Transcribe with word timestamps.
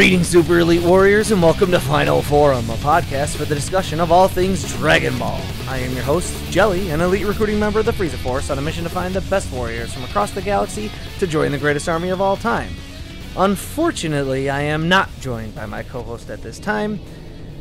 Greetings, 0.01 0.29
Super 0.29 0.61
Elite 0.61 0.83
Warriors, 0.83 1.31
and 1.31 1.43
welcome 1.43 1.71
to 1.73 1.79
Final 1.79 2.23
Forum, 2.23 2.71
a 2.71 2.77
podcast 2.77 3.37
for 3.37 3.45
the 3.45 3.55
discussion 3.55 4.01
of 4.01 4.11
all 4.11 4.29
things 4.29 4.67
Dragon 4.77 5.19
Ball. 5.19 5.39
I 5.69 5.77
am 5.77 5.93
your 5.93 6.05
host, 6.05 6.33
Jelli, 6.51 6.89
an 6.89 7.03
elite 7.03 7.27
recruiting 7.27 7.59
member 7.59 7.81
of 7.81 7.85
the 7.85 7.93
Frieza 7.93 8.17
Force 8.17 8.49
on 8.49 8.57
a 8.57 8.63
mission 8.63 8.83
to 8.85 8.89
find 8.89 9.13
the 9.13 9.21
best 9.21 9.53
warriors 9.53 9.93
from 9.93 10.05
across 10.05 10.31
the 10.31 10.41
galaxy 10.41 10.91
to 11.19 11.27
join 11.27 11.53
the 11.53 11.59
greatest 11.59 11.87
army 11.87 12.09
of 12.09 12.23
all 12.23 12.39
time. 12.39 12.73
Unfortunately, 13.37 14.49
I 14.49 14.63
am 14.63 14.89
not 14.89 15.11
joined 15.21 15.55
by 15.55 15.67
my 15.67 15.83
co 15.83 16.03
host 16.03 16.31
at 16.31 16.41
this 16.41 16.59
time. 16.59 16.99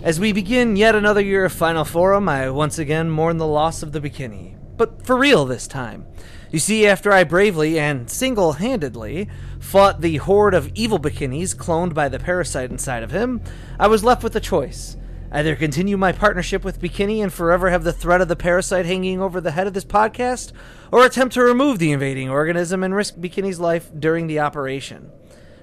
As 0.02 0.18
we 0.18 0.32
begin 0.32 0.78
yet 0.78 0.96
another 0.96 1.20
year 1.20 1.44
of 1.44 1.52
Final 1.52 1.84
Forum, 1.84 2.30
I 2.30 2.50
once 2.52 2.80
again 2.80 3.10
mourn 3.10 3.36
the 3.36 3.46
loss 3.46 3.84
of 3.84 3.92
the 3.92 4.00
Bekinney. 4.00 4.56
But 4.78 5.06
for 5.06 5.18
real 5.18 5.44
this 5.44 5.68
time. 5.68 6.08
You 6.52 6.60
see, 6.60 6.88
after 6.88 7.12
I 7.12 7.26
bravely 7.26 7.78
and 7.78 8.10
single 8.10 8.54
handedly 8.54 9.28
fought 9.60 10.02
the 10.02 10.18
horde 10.18 10.54
of 10.54 10.72
evil 10.74 11.00
Bekinneys 11.00 11.56
cloned 11.56 11.94
by 11.94 12.10
the 12.10 12.20
parasite 12.20 12.72
inside 12.72 13.04
of 13.04 13.12
him, 13.12 13.42
I 13.80 13.88
was 13.88 14.04
left 14.04 14.24
with 14.24 14.36
a 14.36 14.40
choice. 14.40 14.98
Either 15.32 15.56
continue 15.56 15.96
my 15.96 16.12
partnership 16.12 16.64
with 16.64 16.82
Bekinney 16.82 17.22
and 17.22 17.32
forever 17.32 17.70
have 17.70 17.84
the 17.84 17.94
threat 17.94 18.22
of 18.22 18.28
the 18.28 18.36
parasite 18.36 18.88
hanging 18.88 19.22
over 19.22 19.40
the 19.40 19.52
head 19.52 19.68
of 19.68 19.74
this 19.74 19.86
podcast, 19.86 20.54
or 20.92 21.06
attempt 21.06 21.36
to 21.36 21.42
remove 21.44 21.78
the 21.78 21.92
invading 21.92 22.30
organism 22.30 22.84
and 22.84 22.96
risk 22.96 23.16
Bekinney's 23.16 23.60
life 23.60 23.92
during 23.98 24.26
the 24.26 24.40
operation. 24.40 25.12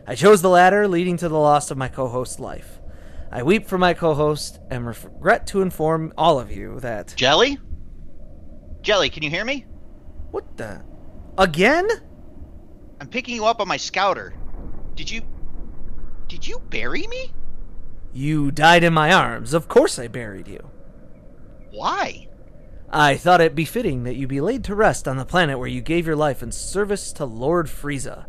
I 0.06 0.14
chose 0.14 0.40
the 0.40 0.50
latter, 0.50 0.86
leading 0.86 1.16
to 1.16 1.28
the 1.28 1.38
loss 1.38 1.72
of 1.72 1.78
my 1.78 1.88
co 1.88 2.06
host's 2.08 2.38
life. 2.38 2.78
I 3.32 3.42
weep 3.42 3.66
for 3.66 3.76
my 3.76 3.92
co 3.92 4.14
host 4.14 4.60
and 4.70 4.86
regret 4.86 5.48
to 5.48 5.62
inform 5.62 6.12
all 6.16 6.38
of 6.38 6.52
you 6.52 6.78
that. 6.80 7.08
Jelli? 7.16 7.58
Jelli, 8.82 9.10
can 9.10 9.24
you 9.24 9.30
hear 9.30 9.44
me? 9.44 9.66
What 10.30 10.56
the? 10.56 10.84
Again? 11.36 11.88
I'm 13.06 13.10
picking 13.10 13.36
you 13.36 13.44
up 13.44 13.60
on 13.60 13.68
my 13.68 13.76
scouter. 13.76 14.34
Did 14.96 15.08
you. 15.08 15.22
Did 16.26 16.44
you 16.44 16.58
bury 16.58 17.06
me? 17.06 17.32
You 18.12 18.50
died 18.50 18.82
in 18.82 18.92
my 18.94 19.12
arms. 19.12 19.54
Of 19.54 19.68
course 19.68 19.96
I 19.96 20.08
buried 20.08 20.48
you. 20.48 20.72
Why? 21.70 22.26
I 22.90 23.16
thought 23.16 23.40
it 23.40 23.54
befitting 23.54 24.02
that 24.02 24.16
you 24.16 24.26
be 24.26 24.40
laid 24.40 24.64
to 24.64 24.74
rest 24.74 25.06
on 25.06 25.18
the 25.18 25.24
planet 25.24 25.56
where 25.56 25.68
you 25.68 25.82
gave 25.82 26.04
your 26.04 26.16
life 26.16 26.42
in 26.42 26.50
service 26.50 27.12
to 27.12 27.24
Lord 27.24 27.68
Frieza. 27.68 28.26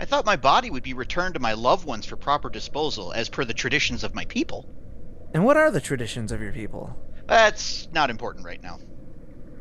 I 0.00 0.06
thought 0.06 0.26
my 0.26 0.34
body 0.34 0.70
would 0.70 0.82
be 0.82 0.94
returned 0.94 1.34
to 1.34 1.40
my 1.40 1.52
loved 1.52 1.86
ones 1.86 2.04
for 2.04 2.16
proper 2.16 2.50
disposal, 2.50 3.12
as 3.12 3.28
per 3.28 3.44
the 3.44 3.54
traditions 3.54 4.02
of 4.02 4.12
my 4.12 4.24
people. 4.24 4.68
And 5.34 5.44
what 5.44 5.56
are 5.56 5.70
the 5.70 5.80
traditions 5.80 6.32
of 6.32 6.42
your 6.42 6.52
people? 6.52 6.96
That's 7.28 7.86
not 7.92 8.10
important 8.10 8.44
right 8.44 8.60
now. 8.60 8.80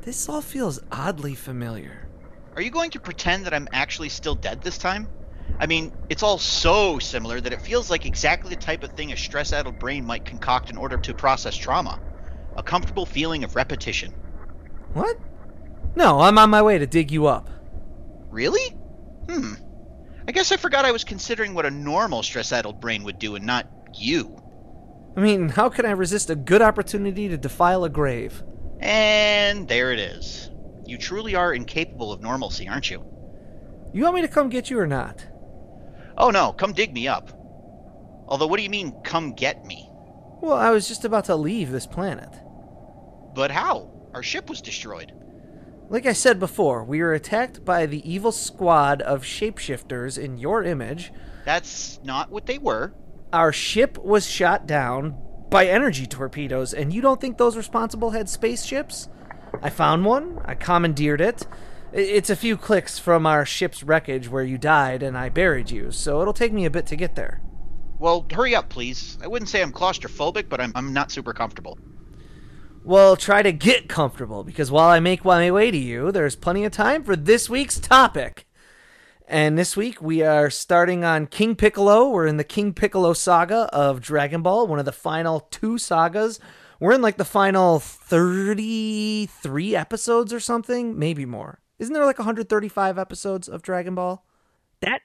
This 0.01 0.27
all 0.27 0.41
feels 0.41 0.79
oddly 0.91 1.35
familiar. 1.35 2.06
Are 2.57 2.61
you 2.61 2.71
going 2.71 2.89
to 2.89 2.99
pretend 2.99 3.45
that 3.45 3.53
I'm 3.53 3.67
actually 3.71 4.09
still 4.09 4.33
dead 4.33 4.63
this 4.63 4.79
time? 4.79 5.07
I 5.59 5.67
mean, 5.67 5.93
it's 6.09 6.23
all 6.23 6.39
so 6.39 6.97
similar 6.97 7.39
that 7.39 7.53
it 7.53 7.61
feels 7.61 7.91
like 7.91 8.07
exactly 8.07 8.49
the 8.49 8.59
type 8.59 8.83
of 8.83 8.93
thing 8.93 9.11
a 9.13 9.15
stress 9.15 9.53
addled 9.53 9.77
brain 9.77 10.03
might 10.03 10.25
concoct 10.25 10.71
in 10.71 10.77
order 10.77 10.97
to 10.97 11.13
process 11.13 11.55
trauma. 11.55 11.99
A 12.55 12.63
comfortable 12.63 13.05
feeling 13.05 13.43
of 13.43 13.55
repetition. 13.55 14.11
What? 14.93 15.19
No, 15.95 16.19
I'm 16.19 16.39
on 16.39 16.49
my 16.49 16.63
way 16.63 16.79
to 16.79 16.87
dig 16.87 17.11
you 17.11 17.27
up. 17.27 17.47
Really? 18.31 18.69
Hmm. 19.29 19.53
I 20.27 20.31
guess 20.31 20.51
I 20.51 20.57
forgot 20.57 20.83
I 20.83 20.91
was 20.91 21.03
considering 21.03 21.53
what 21.53 21.67
a 21.67 21.71
normal 21.71 22.23
stress 22.23 22.51
addled 22.51 22.81
brain 22.81 23.03
would 23.03 23.19
do 23.19 23.35
and 23.35 23.45
not 23.45 23.67
you. 23.93 24.35
I 25.15 25.19
mean, 25.19 25.49
how 25.49 25.69
can 25.69 25.85
I 25.85 25.91
resist 25.91 26.31
a 26.31 26.35
good 26.35 26.63
opportunity 26.63 27.29
to 27.29 27.37
defile 27.37 27.83
a 27.83 27.89
grave? 27.89 28.41
And 28.79 29.67
there 29.67 29.91
it 29.91 29.99
is. 29.99 30.49
You 30.87 30.97
truly 30.97 31.35
are 31.35 31.53
incapable 31.53 32.11
of 32.11 32.21
normalcy, 32.21 32.67
aren't 32.67 32.89
you? 32.89 33.03
You 33.93 34.03
want 34.03 34.15
me 34.15 34.21
to 34.21 34.27
come 34.27 34.49
get 34.49 34.69
you 34.69 34.79
or 34.79 34.87
not? 34.87 35.27
Oh 36.17 36.29
no, 36.29 36.53
come 36.53 36.73
dig 36.73 36.93
me 36.93 37.07
up. 37.07 37.29
Although, 38.27 38.47
what 38.47 38.57
do 38.57 38.63
you 38.63 38.69
mean, 38.69 38.93
come 39.03 39.33
get 39.33 39.65
me? 39.65 39.89
Well, 40.41 40.57
I 40.57 40.71
was 40.71 40.87
just 40.87 41.05
about 41.05 41.25
to 41.25 41.35
leave 41.35 41.71
this 41.71 41.87
planet. 41.87 42.29
But 43.33 43.51
how? 43.51 43.91
Our 44.13 44.23
ship 44.23 44.49
was 44.49 44.61
destroyed. 44.61 45.13
Like 45.89 46.05
I 46.05 46.13
said 46.13 46.39
before, 46.39 46.83
we 46.83 47.01
were 47.01 47.13
attacked 47.13 47.63
by 47.63 47.85
the 47.85 48.09
evil 48.09 48.31
squad 48.31 49.01
of 49.01 49.23
shapeshifters 49.23 50.17
in 50.17 50.37
your 50.37 50.63
image. 50.63 51.13
That's 51.45 51.99
not 52.03 52.29
what 52.29 52.45
they 52.45 52.57
were. 52.57 52.93
Our 53.31 53.53
ship 53.53 53.97
was 53.97 54.27
shot 54.27 54.67
down 54.67 55.17
by 55.49 55.67
energy 55.67 56.05
torpedoes, 56.05 56.73
and 56.73 56.93
you 56.93 57.01
don't 57.01 57.21
think 57.21 57.37
those 57.37 57.55
responsible 57.55 58.11
had 58.11 58.27
spaceships? 58.27 59.07
I 59.61 59.69
found 59.69 60.05
one, 60.05 60.39
I 60.45 60.55
commandeered 60.55 61.21
it. 61.21 61.47
It's 61.93 62.29
a 62.29 62.35
few 62.35 62.57
clicks 62.57 62.99
from 62.99 63.25
our 63.25 63.45
ship's 63.45 63.83
wreckage 63.83 64.29
where 64.29 64.43
you 64.43 64.57
died, 64.57 65.01
and 65.01 65.17
I 65.17 65.29
buried 65.29 65.71
you, 65.71 65.91
so 65.91 66.21
it'll 66.21 66.33
take 66.33 66.53
me 66.53 66.65
a 66.65 66.69
bit 66.69 66.85
to 66.87 66.95
get 66.95 67.15
there. 67.15 67.41
Well, 67.99 68.25
hurry 68.31 68.53
up, 68.55 68.69
please. 68.69 69.17
I 69.23 69.27
wouldn't 69.27 69.49
say 69.49 69.61
I'm 69.61 69.71
claustrophobic, 69.71 70.49
but 70.49 70.61
I'm, 70.61 70.71
I'm 70.75 70.93
not 70.93 71.11
super 71.11 71.33
comfortable. 71.33 71.77
Well, 72.83 73.15
try 73.15 73.41
to 73.41 73.51
get 73.51 73.89
comfortable, 73.89 74.43
because 74.43 74.69
while 74.69 74.89
I 74.89 74.99
make 74.99 75.25
my 75.25 75.49
way 75.49 75.71
to 75.71 75.77
you, 75.77 76.11
there's 76.11 76.35
plenty 76.35 76.63
of 76.63 76.71
time 76.71 77.03
for 77.03 77.15
this 77.15 77.49
week's 77.49 77.79
topic. 77.79 78.45
And 79.27 79.57
this 79.57 79.75
week 79.75 80.01
we 80.01 80.21
are 80.21 80.49
starting 80.49 81.03
on 81.03 81.27
King 81.27 81.55
Piccolo. 81.55 82.09
We're 82.09 82.27
in 82.27 82.37
the 82.37 82.45
King 82.45 82.73
Piccolo 82.73 83.11
saga 83.11 83.69
of 83.73 83.99
Dragon 83.99 84.41
Ball, 84.41 84.67
one 84.67 84.79
of 84.79 84.85
the 84.85 84.93
final 84.93 85.41
two 85.51 85.77
sagas. 85.77 86.39
We're 86.79 86.93
in 86.93 87.01
like 87.01 87.17
the 87.17 87.25
final 87.25 87.79
33 87.79 89.75
episodes 89.75 90.31
or 90.31 90.39
something, 90.39 90.97
maybe 90.97 91.25
more. 91.25 91.59
Isn't 91.79 91.93
there 91.93 92.05
like 92.05 92.19
135 92.19 92.97
episodes 92.97 93.47
of 93.47 93.61
Dragon 93.61 93.95
Ball? 93.95 94.25
That 94.81 95.01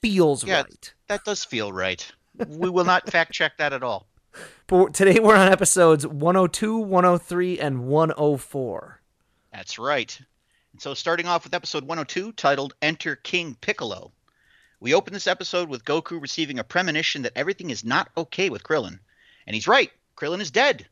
feels 0.00 0.44
Yeah, 0.44 0.62
right. 0.62 0.94
That 1.08 1.24
does 1.24 1.44
feel 1.44 1.72
right. 1.72 2.10
we 2.48 2.70
will 2.70 2.84
not 2.84 3.10
fact 3.10 3.32
check 3.32 3.56
that 3.58 3.72
at 3.72 3.82
all. 3.82 4.06
But 4.66 4.94
today 4.94 5.20
we're 5.20 5.36
on 5.36 5.52
episodes 5.52 6.06
102, 6.06 6.78
103, 6.78 7.58
and 7.58 7.84
104. 7.84 9.02
That's 9.52 9.78
right. 9.78 10.18
And 10.72 10.80
so, 10.80 10.94
starting 10.94 11.26
off 11.26 11.44
with 11.44 11.52
episode 11.52 11.82
102, 11.82 12.32
titled 12.32 12.72
Enter 12.80 13.14
King 13.16 13.54
Piccolo. 13.60 14.10
We 14.80 14.94
open 14.94 15.12
this 15.12 15.26
episode 15.26 15.68
with 15.68 15.84
Goku 15.84 16.20
receiving 16.20 16.58
a 16.58 16.64
premonition 16.64 17.22
that 17.22 17.36
everything 17.36 17.68
is 17.68 17.84
not 17.84 18.10
okay 18.16 18.48
with 18.48 18.62
Krillin. 18.62 18.98
And 19.46 19.54
he's 19.54 19.68
right, 19.68 19.90
Krillin 20.16 20.40
is 20.40 20.50
dead. 20.50 20.86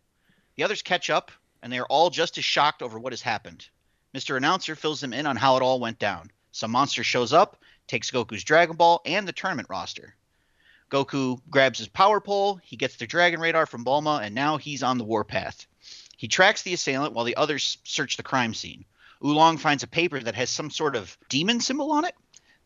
The 0.61 0.65
others 0.65 0.83
catch 0.83 1.09
up, 1.09 1.31
and 1.63 1.73
they 1.73 1.79
are 1.79 1.87
all 1.87 2.11
just 2.11 2.37
as 2.37 2.45
shocked 2.45 2.83
over 2.83 2.99
what 2.99 3.15
has 3.15 3.23
happened. 3.23 3.67
Mr. 4.15 4.37
Announcer 4.37 4.77
fills 4.77 5.01
them 5.01 5.15
in 5.15 5.25
on 5.25 5.37
how 5.37 5.57
it 5.57 5.63
all 5.63 5.81
went 5.81 5.99
down. 5.99 6.31
Some 6.53 6.73
monster 6.73 7.03
shows 7.03 7.33
up, 7.33 7.63
takes 7.87 8.11
Goku's 8.11 8.45
Dragon 8.45 8.77
Ball 8.77 9.01
and 9.07 9.27
the 9.27 9.33
tournament 9.33 9.71
roster. 9.71 10.17
Goku 10.91 11.41
grabs 11.49 11.79
his 11.79 11.89
power 11.89 12.21
pole, 12.21 12.57
he 12.63 12.77
gets 12.77 12.97
the 12.97 13.07
Dragon 13.07 13.41
Radar 13.41 13.65
from 13.65 13.87
Bulma, 13.87 14.21
and 14.21 14.35
now 14.35 14.59
he's 14.59 14.83
on 14.83 14.99
the 14.99 15.05
warpath. 15.05 15.67
He 16.19 16.29
tracks 16.29 16.61
the 16.61 16.75
assailant 16.75 17.15
while 17.15 17.25
the 17.25 17.37
others 17.37 17.79
search 17.85 18.19
the 18.19 18.23
crime 18.23 18.53
scene. 18.53 18.85
Oolong 19.25 19.57
finds 19.57 19.83
a 19.83 19.87
paper 19.87 20.21
that 20.21 20.35
has 20.35 20.51
some 20.51 20.69
sort 20.69 20.95
of 20.95 21.17
demon 21.31 21.63
symbol 21.63 21.91
on 21.91 22.05
it. 22.05 22.15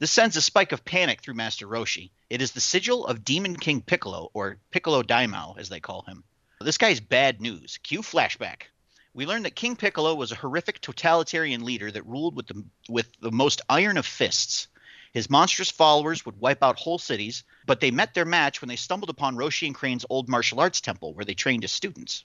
This 0.00 0.10
sends 0.10 0.36
a 0.36 0.42
spike 0.42 0.72
of 0.72 0.84
panic 0.84 1.22
through 1.22 1.34
Master 1.34 1.68
Roshi. 1.68 2.10
It 2.28 2.42
is 2.42 2.50
the 2.50 2.60
sigil 2.60 3.06
of 3.06 3.24
Demon 3.24 3.56
King 3.56 3.82
Piccolo, 3.82 4.32
or 4.34 4.58
Piccolo 4.72 5.04
Daimao, 5.04 5.60
as 5.60 5.68
they 5.68 5.78
call 5.78 6.02
him. 6.02 6.24
This 6.64 6.78
guy's 6.78 6.98
bad 6.98 7.42
news. 7.42 7.78
Cue 7.82 8.00
flashback. 8.00 8.68
We 9.12 9.26
learn 9.26 9.42
that 9.42 9.54
King 9.54 9.76
Piccolo 9.76 10.14
was 10.14 10.32
a 10.32 10.36
horrific 10.36 10.80
totalitarian 10.80 11.62
leader 11.62 11.90
that 11.90 12.06
ruled 12.06 12.34
with 12.34 12.46
the, 12.46 12.64
with 12.88 13.06
the 13.20 13.30
most 13.30 13.60
iron 13.68 13.98
of 13.98 14.06
fists. 14.06 14.68
His 15.12 15.28
monstrous 15.28 15.70
followers 15.70 16.24
would 16.24 16.40
wipe 16.40 16.62
out 16.62 16.78
whole 16.78 16.98
cities, 16.98 17.44
but 17.66 17.80
they 17.80 17.90
met 17.90 18.14
their 18.14 18.24
match 18.24 18.62
when 18.62 18.70
they 18.70 18.76
stumbled 18.76 19.10
upon 19.10 19.36
Roshi 19.36 19.66
and 19.66 19.74
Crane's 19.74 20.06
old 20.08 20.26
martial 20.26 20.58
arts 20.58 20.80
temple 20.80 21.12
where 21.12 21.26
they 21.26 21.34
trained 21.34 21.64
as 21.64 21.70
students. 21.70 22.24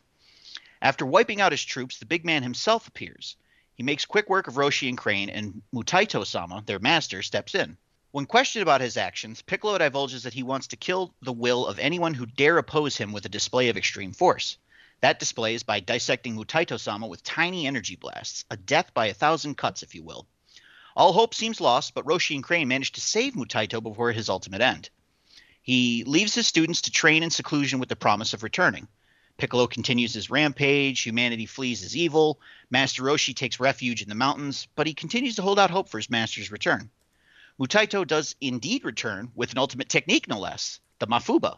After 0.81 1.05
wiping 1.05 1.41
out 1.41 1.51
his 1.51 1.65
troops, 1.65 1.97
the 1.97 2.05
big 2.05 2.23
man 2.23 2.41
himself 2.41 2.87
appears. 2.87 3.35
He 3.75 3.83
makes 3.83 4.05
quick 4.05 4.29
work 4.29 4.47
of 4.47 4.53
Roshi 4.53 4.87
and 4.87 4.97
Crane, 4.97 5.29
and 5.29 5.61
Mutaito 5.75 6.25
sama, 6.25 6.63
their 6.65 6.79
master, 6.79 7.21
steps 7.23 7.55
in. 7.55 7.75
When 8.11 8.25
questioned 8.25 8.63
about 8.63 8.81
his 8.81 8.97
actions, 8.97 9.43
Piccolo 9.43 9.77
divulges 9.77 10.23
that 10.23 10.33
he 10.33 10.41
wants 10.41 10.65
to 10.67 10.75
kill 10.75 11.13
the 11.21 11.31
will 11.31 11.67
of 11.67 11.77
anyone 11.77 12.15
who 12.15 12.25
dare 12.25 12.57
oppose 12.57 12.97
him 12.97 13.11
with 13.11 13.23
a 13.25 13.29
display 13.29 13.69
of 13.69 13.77
extreme 13.77 14.13
force. 14.13 14.57
That 15.01 15.19
display 15.19 15.53
is 15.53 15.61
by 15.61 15.79
dissecting 15.79 16.35
Mutaito 16.35 16.79
sama 16.79 17.05
with 17.05 17.21
tiny 17.21 17.67
energy 17.67 17.95
blasts, 17.95 18.45
a 18.49 18.57
death 18.57 18.95
by 18.95 19.05
a 19.05 19.13
thousand 19.13 19.57
cuts, 19.59 19.83
if 19.83 19.93
you 19.93 20.01
will. 20.01 20.25
All 20.95 21.13
hope 21.13 21.35
seems 21.35 21.61
lost, 21.61 21.93
but 21.93 22.03
Roshi 22.03 22.33
and 22.33 22.43
Crane 22.43 22.67
manage 22.67 22.93
to 22.93 23.01
save 23.01 23.35
Mutaito 23.35 23.79
before 23.79 24.11
his 24.11 24.27
ultimate 24.27 24.61
end. 24.61 24.89
He 25.61 26.03
leaves 26.03 26.33
his 26.33 26.47
students 26.47 26.81
to 26.81 26.91
train 26.91 27.21
in 27.21 27.29
seclusion 27.29 27.79
with 27.79 27.89
the 27.89 27.95
promise 27.95 28.33
of 28.33 28.41
returning. 28.41 28.87
Piccolo 29.37 29.67
continues 29.67 30.15
his 30.15 30.31
rampage, 30.31 31.01
humanity 31.01 31.45
flees 31.45 31.81
his 31.81 31.95
evil, 31.95 32.41
Master 32.71 33.03
Roshi 33.03 33.35
takes 33.35 33.59
refuge 33.59 34.01
in 34.01 34.09
the 34.09 34.15
mountains, 34.15 34.67
but 34.75 34.87
he 34.87 34.95
continues 34.95 35.35
to 35.35 35.43
hold 35.43 35.59
out 35.59 35.69
hope 35.69 35.89
for 35.89 35.99
his 35.99 36.09
master's 36.09 36.51
return. 36.51 36.89
Mutaito 37.59 38.07
does 38.07 38.37
indeed 38.39 38.85
return 38.85 39.31
with 39.35 39.51
an 39.51 39.57
ultimate 39.57 39.89
technique, 39.89 40.29
no 40.29 40.39
less 40.39 40.79
the 40.99 41.07
Mafuba. 41.07 41.57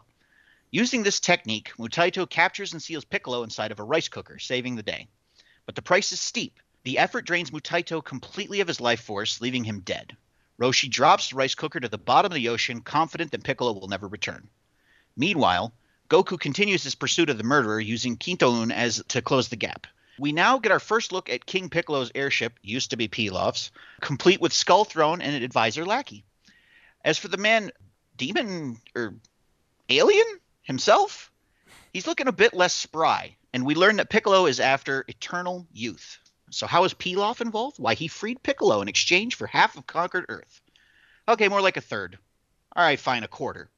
Using 0.72 1.04
this 1.04 1.20
technique, 1.20 1.72
Mutaito 1.78 2.28
captures 2.28 2.72
and 2.72 2.82
seals 2.82 3.04
Piccolo 3.04 3.44
inside 3.44 3.70
of 3.70 3.78
a 3.78 3.84
rice 3.84 4.08
cooker, 4.08 4.40
saving 4.40 4.74
the 4.74 4.82
day. 4.82 5.06
But 5.64 5.76
the 5.76 5.82
price 5.82 6.10
is 6.10 6.20
steep. 6.20 6.58
The 6.82 6.98
effort 6.98 7.24
drains 7.24 7.52
Mutaito 7.52 8.04
completely 8.04 8.60
of 8.60 8.66
his 8.66 8.80
life 8.80 9.00
force, 9.02 9.40
leaving 9.40 9.62
him 9.62 9.78
dead. 9.80 10.16
Roshi 10.58 10.90
drops 10.90 11.30
the 11.30 11.36
rice 11.36 11.54
cooker 11.54 11.78
to 11.78 11.88
the 11.88 11.98
bottom 11.98 12.32
of 12.32 12.36
the 12.36 12.48
ocean, 12.48 12.80
confident 12.80 13.30
that 13.30 13.44
Piccolo 13.44 13.72
will 13.72 13.86
never 13.86 14.08
return. 14.08 14.48
Meanwhile, 15.16 15.72
Goku 16.08 16.38
continues 16.38 16.82
his 16.82 16.96
pursuit 16.96 17.30
of 17.30 17.38
the 17.38 17.44
murderer 17.44 17.80
using 17.80 18.16
Kinto-un 18.16 18.72
as 18.72 19.04
to 19.08 19.22
close 19.22 19.48
the 19.48 19.56
gap. 19.56 19.86
We 20.18 20.32
now 20.32 20.58
get 20.58 20.72
our 20.72 20.80
first 20.80 21.12
look 21.12 21.30
at 21.30 21.46
King 21.46 21.70
Piccolo's 21.70 22.12
airship, 22.14 22.58
used 22.62 22.90
to 22.90 22.96
be 22.96 23.08
Pilaf's, 23.08 23.70
complete 24.00 24.40
with 24.40 24.52
skull 24.52 24.84
throne 24.84 25.22
and 25.22 25.34
an 25.34 25.42
advisor 25.42 25.84
lackey. 25.84 26.24
As 27.04 27.18
for 27.18 27.28
the 27.28 27.36
man, 27.36 27.72
demon 28.16 28.78
or 28.94 29.14
alien 29.88 30.26
himself, 30.62 31.30
he's 31.92 32.06
looking 32.06 32.28
a 32.28 32.32
bit 32.32 32.54
less 32.54 32.74
spry, 32.74 33.36
and 33.52 33.64
we 33.64 33.74
learn 33.74 33.96
that 33.96 34.10
Piccolo 34.10 34.46
is 34.46 34.60
after 34.60 35.04
eternal 35.08 35.66
youth. 35.72 36.18
So 36.50 36.66
how 36.66 36.84
is 36.84 36.94
Pilaf 36.94 37.40
involved? 37.40 37.78
Why, 37.78 37.94
he 37.94 38.08
freed 38.08 38.42
Piccolo 38.42 38.82
in 38.82 38.88
exchange 38.88 39.36
for 39.36 39.46
half 39.46 39.76
of 39.76 39.86
conquered 39.86 40.26
Earth. 40.28 40.60
Okay, 41.26 41.48
more 41.48 41.62
like 41.62 41.78
a 41.78 41.80
third. 41.80 42.18
All 42.76 42.84
right, 42.84 43.00
fine, 43.00 43.24
a 43.24 43.28
quarter. 43.28 43.70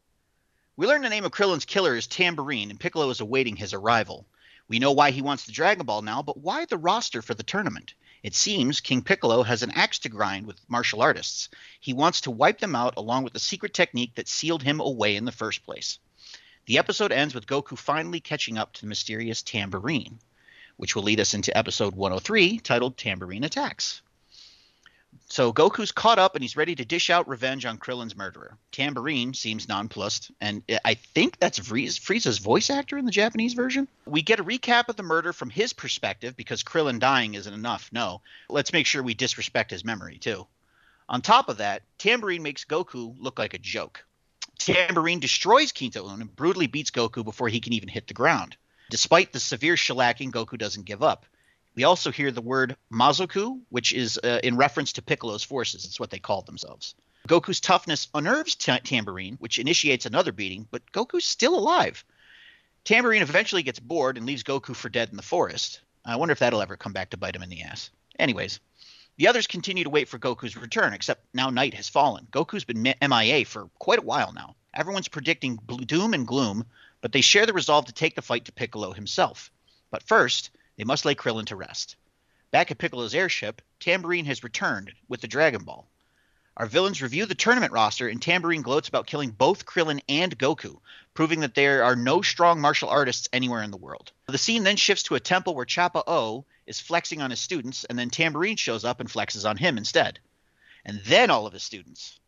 We 0.77 0.89
learn 0.89 1.03
the 1.03 1.09
name 1.09 1.25
of 1.25 1.31
Krillin's 1.31 1.65
killer 1.65 1.95
is 1.95 2.09
Tambourine, 2.09 2.71
and 2.71 2.81
Piccolo 2.81 3.09
is 3.11 3.21
awaiting 3.21 3.55
his 3.55 3.73
arrival. 3.73 4.27
We 4.69 4.79
know 4.79 4.93
why 4.93 5.11
he 5.11 5.23
wants 5.23 5.45
the 5.45 5.53
Dragon 5.53 5.87
Ball 5.87 6.03
now, 6.03 6.23
but 6.23 6.39
why 6.39 6.65
the 6.65 6.77
roster 6.79 7.23
for 7.23 7.35
the 7.35 7.43
tournament? 7.43 7.95
It 8.23 8.35
seems 8.35 8.81
King 8.81 9.03
Piccolo 9.03 9.43
has 9.43 9.63
an 9.63 9.71
axe 9.73 9.99
to 10.01 10.09
grind 10.09 10.47
with 10.47 10.69
martial 10.69 11.03
artists. 11.03 11.49
He 11.81 11.93
wants 11.93 12.23
to 12.23 12.31
wipe 12.31 12.61
them 12.61 12.75
out 12.75 12.95
along 12.97 13.25
with 13.25 13.33
the 13.33 13.41
secret 13.41 13.75
technique 13.75 14.15
that 14.15 14.29
sealed 14.29 14.63
him 14.63 14.81
away 14.81 15.17
in 15.17 15.25
the 15.25 15.33
first 15.33 15.65
place. 15.65 15.99
The 16.67 16.79
episode 16.79 17.13
ends 17.13 17.35
with 17.35 17.47
Goku 17.47 17.77
finally 17.77 18.21
catching 18.21 18.59
up 18.59 18.73
to 18.73 18.81
the 18.81 18.87
mysterious 18.87 19.43
Tambourine 19.43 20.19
which 20.77 20.97
will 20.97 21.03
lead 21.03 21.21
us 21.21 21.35
into 21.35 21.57
episode 21.57 21.95
103 21.95 22.59
titled 22.59 22.97
Tambourine 22.97 23.45
Attacks. 23.45 24.03
So 25.29 25.53
Goku's 25.53 25.93
caught 25.93 26.19
up 26.19 26.35
and 26.35 26.43
he's 26.43 26.57
ready 26.57 26.75
to 26.75 26.85
dish 26.85 27.11
out 27.11 27.29
revenge 27.29 27.67
on 27.67 27.79
Krillin's 27.79 28.17
murderer. 28.17 28.57
Tambourine 28.73 29.35
seems 29.35 29.69
nonplussed, 29.69 30.31
and 30.41 30.63
I 30.85 30.95
think 30.95 31.39
that's 31.39 31.59
Frieza's 31.59 32.39
voice 32.39 32.71
actor 32.71 32.99
in 32.99 33.05
the 33.05 33.11
Japanese 33.11 33.55
version. 33.55 33.89
We 34.07 34.23
get 34.23 34.41
a 34.41 34.45
recap 34.45 34.89
of 34.89 34.97
the 34.97 35.03
murder 35.03 35.33
from 35.33 35.51
his 35.51 35.73
perspective 35.73 36.37
because 36.37 36.63
Krillin 36.63 37.01
dying 37.01 37.35
isn't 37.35 37.53
enough. 37.53 37.91
No, 37.93 38.21
let's 38.49 38.73
make 38.73 38.87
sure 38.87 39.03
we 39.03 39.15
disrespect 39.15 39.71
his 39.71 39.85
memory 39.85 40.19
too. 40.19 40.47
On 41.09 41.21
top 41.21 41.49
of 41.49 41.59
that, 41.59 41.83
Tambourine 41.99 42.43
makes 42.43 42.65
Goku 42.65 43.15
look 43.19 43.39
like 43.39 43.55
a 43.55 43.59
joke. 43.59 44.05
Tambourine 44.59 45.21
destroys 45.21 45.73
Kinto-un 45.73 46.21
and 46.21 46.37
brutally 46.37 46.67
beats 46.67 46.91
Goku 46.91 47.25
before 47.25 47.49
he 47.49 47.61
can 47.61 47.73
even 47.73 47.89
hit 47.89 48.07
the 48.07 48.15
ground. 48.15 48.57
Despite 48.89 49.33
the 49.33 49.41
severe 49.41 49.75
shellacking, 49.75 50.31
Goku 50.31 50.57
doesn't 50.57 50.87
give 50.87 51.03
up. 51.03 51.27
We 51.75 51.85
also 51.85 52.11
hear 52.13 52.31
the 52.31 52.41
word 52.41 52.77
Mazoku, 52.93 53.61
which 53.69 53.93
is 53.93 54.19
uh, 54.23 54.41
in 54.43 54.57
reference 54.57 54.93
to 54.93 55.03
Piccolo's 55.03 55.43
forces. 55.43 55.85
It's 55.85 55.99
what 55.99 56.11
they 56.11 56.19
called 56.19 56.47
themselves. 56.47 56.95
Goku's 57.27 57.61
toughness 57.61 58.09
unnerves 58.15 58.55
T- 58.55 58.79
Tambourine, 58.81 59.37
which 59.41 59.59
initiates 59.59 60.07
another 60.07 60.31
beating, 60.31 60.69
but 60.71 60.91
Goku's 60.93 61.25
still 61.25 61.57
alive. 61.57 62.05
Tambourine 62.85 63.23
eventually 63.23 63.63
gets 63.63 63.81
bored 63.81 64.19
and 64.19 64.27
leaves 64.27 64.43
Goku 64.43 64.77
for 64.77 64.91
dead 64.91 65.09
in 65.09 65.17
the 65.17 65.23
forest. 65.23 65.81
I 66.05 66.17
wonder 66.17 66.33
if 66.33 66.39
that'll 66.41 66.61
ever 66.61 66.77
come 66.77 66.93
back 66.93 67.11
to 67.11 67.17
bite 67.17 67.35
him 67.35 67.43
in 67.43 67.49
the 67.49 67.63
ass. 67.63 67.91
Anyways, 68.19 68.61
the 69.17 69.29
others 69.29 69.47
continue 69.47 69.85
to 69.85 69.91
wait 69.91 70.09
for 70.09 70.19
Goku's 70.19 70.57
return, 70.57 70.93
except 70.93 71.25
now 71.33 71.49
night 71.49 71.75
has 71.75 71.89
fallen. 71.89 72.29
Goku's 72.31 72.65
been 72.65 72.83
MIA 72.83 73.47
for 73.47 73.71
quite 73.79 74.01
a 74.01 74.03
while 74.03 74.33
now. 74.33 74.55
Everyone's 74.75 75.09
predicting 75.09 75.57
doom 75.87 76.13
and 76.13 76.27
gloom, 76.27 76.67
but 77.01 77.13
they 77.13 77.23
share 77.23 77.47
the 77.47 77.53
resolve 77.53 77.87
to 77.87 77.93
take 77.93 78.17
the 78.17 78.23
fight 78.23 78.45
to 78.47 78.53
Piccolo 78.53 78.93
himself. 78.93 79.51
But 79.91 80.03
first, 80.03 80.51
they 80.77 80.85
must 80.85 81.05
lay 81.05 81.15
Krillin 81.15 81.47
to 81.47 81.57
rest. 81.57 81.97
Back 82.51 82.71
at 82.71 82.79
Piccolo's 82.79 83.15
airship, 83.15 83.63
Tambourine 83.81 84.27
has 84.27 84.45
returned 84.45 84.93
with 85.09 85.21
the 85.21 85.29
Dragon 85.29 85.65
Ball. 85.65 85.89
Our 86.57 86.67
villains 86.67 87.03
review 87.03 87.27
the 87.27 87.35
tournament 87.35 87.73
roster, 87.73 88.07
and 88.07 88.23
Tambourine 88.23 88.63
gloats 88.63 88.89
about 88.89 89.09
killing 89.09 89.31
both 89.33 89.67
Krillin 89.67 90.01
and 90.09 90.39
Goku, 90.39 90.79
proving 91.13 91.41
that 91.41 91.57
there 91.57 91.83
are 91.83 91.97
no 91.97 92.23
strong 92.23 92.61
martial 92.61 92.89
artists 92.89 93.29
anywhere 93.33 93.63
in 93.63 93.73
the 93.73 93.77
world. 93.77 94.13
The 94.27 94.39
scene 94.39 94.63
then 94.63 94.77
shifts 94.77 95.03
to 95.05 95.17
a 95.17 95.21
temple 95.21 95.57
where 95.57 95.67
Chappa 95.67 96.05
O 96.07 96.45
is 96.65 96.79
flexing 96.79 97.21
on 97.21 97.31
his 97.31 97.41
students, 97.41 97.83
and 97.85 97.99
then 97.99 98.09
Tambourine 98.09 98.57
shows 98.57 98.85
up 98.85 99.01
and 99.01 99.09
flexes 99.09 99.49
on 99.49 99.57
him 99.57 99.77
instead. 99.77 100.21
And 100.85 101.01
then 101.05 101.31
all 101.31 101.47
of 101.47 101.53
his 101.53 101.65
students. 101.65 102.21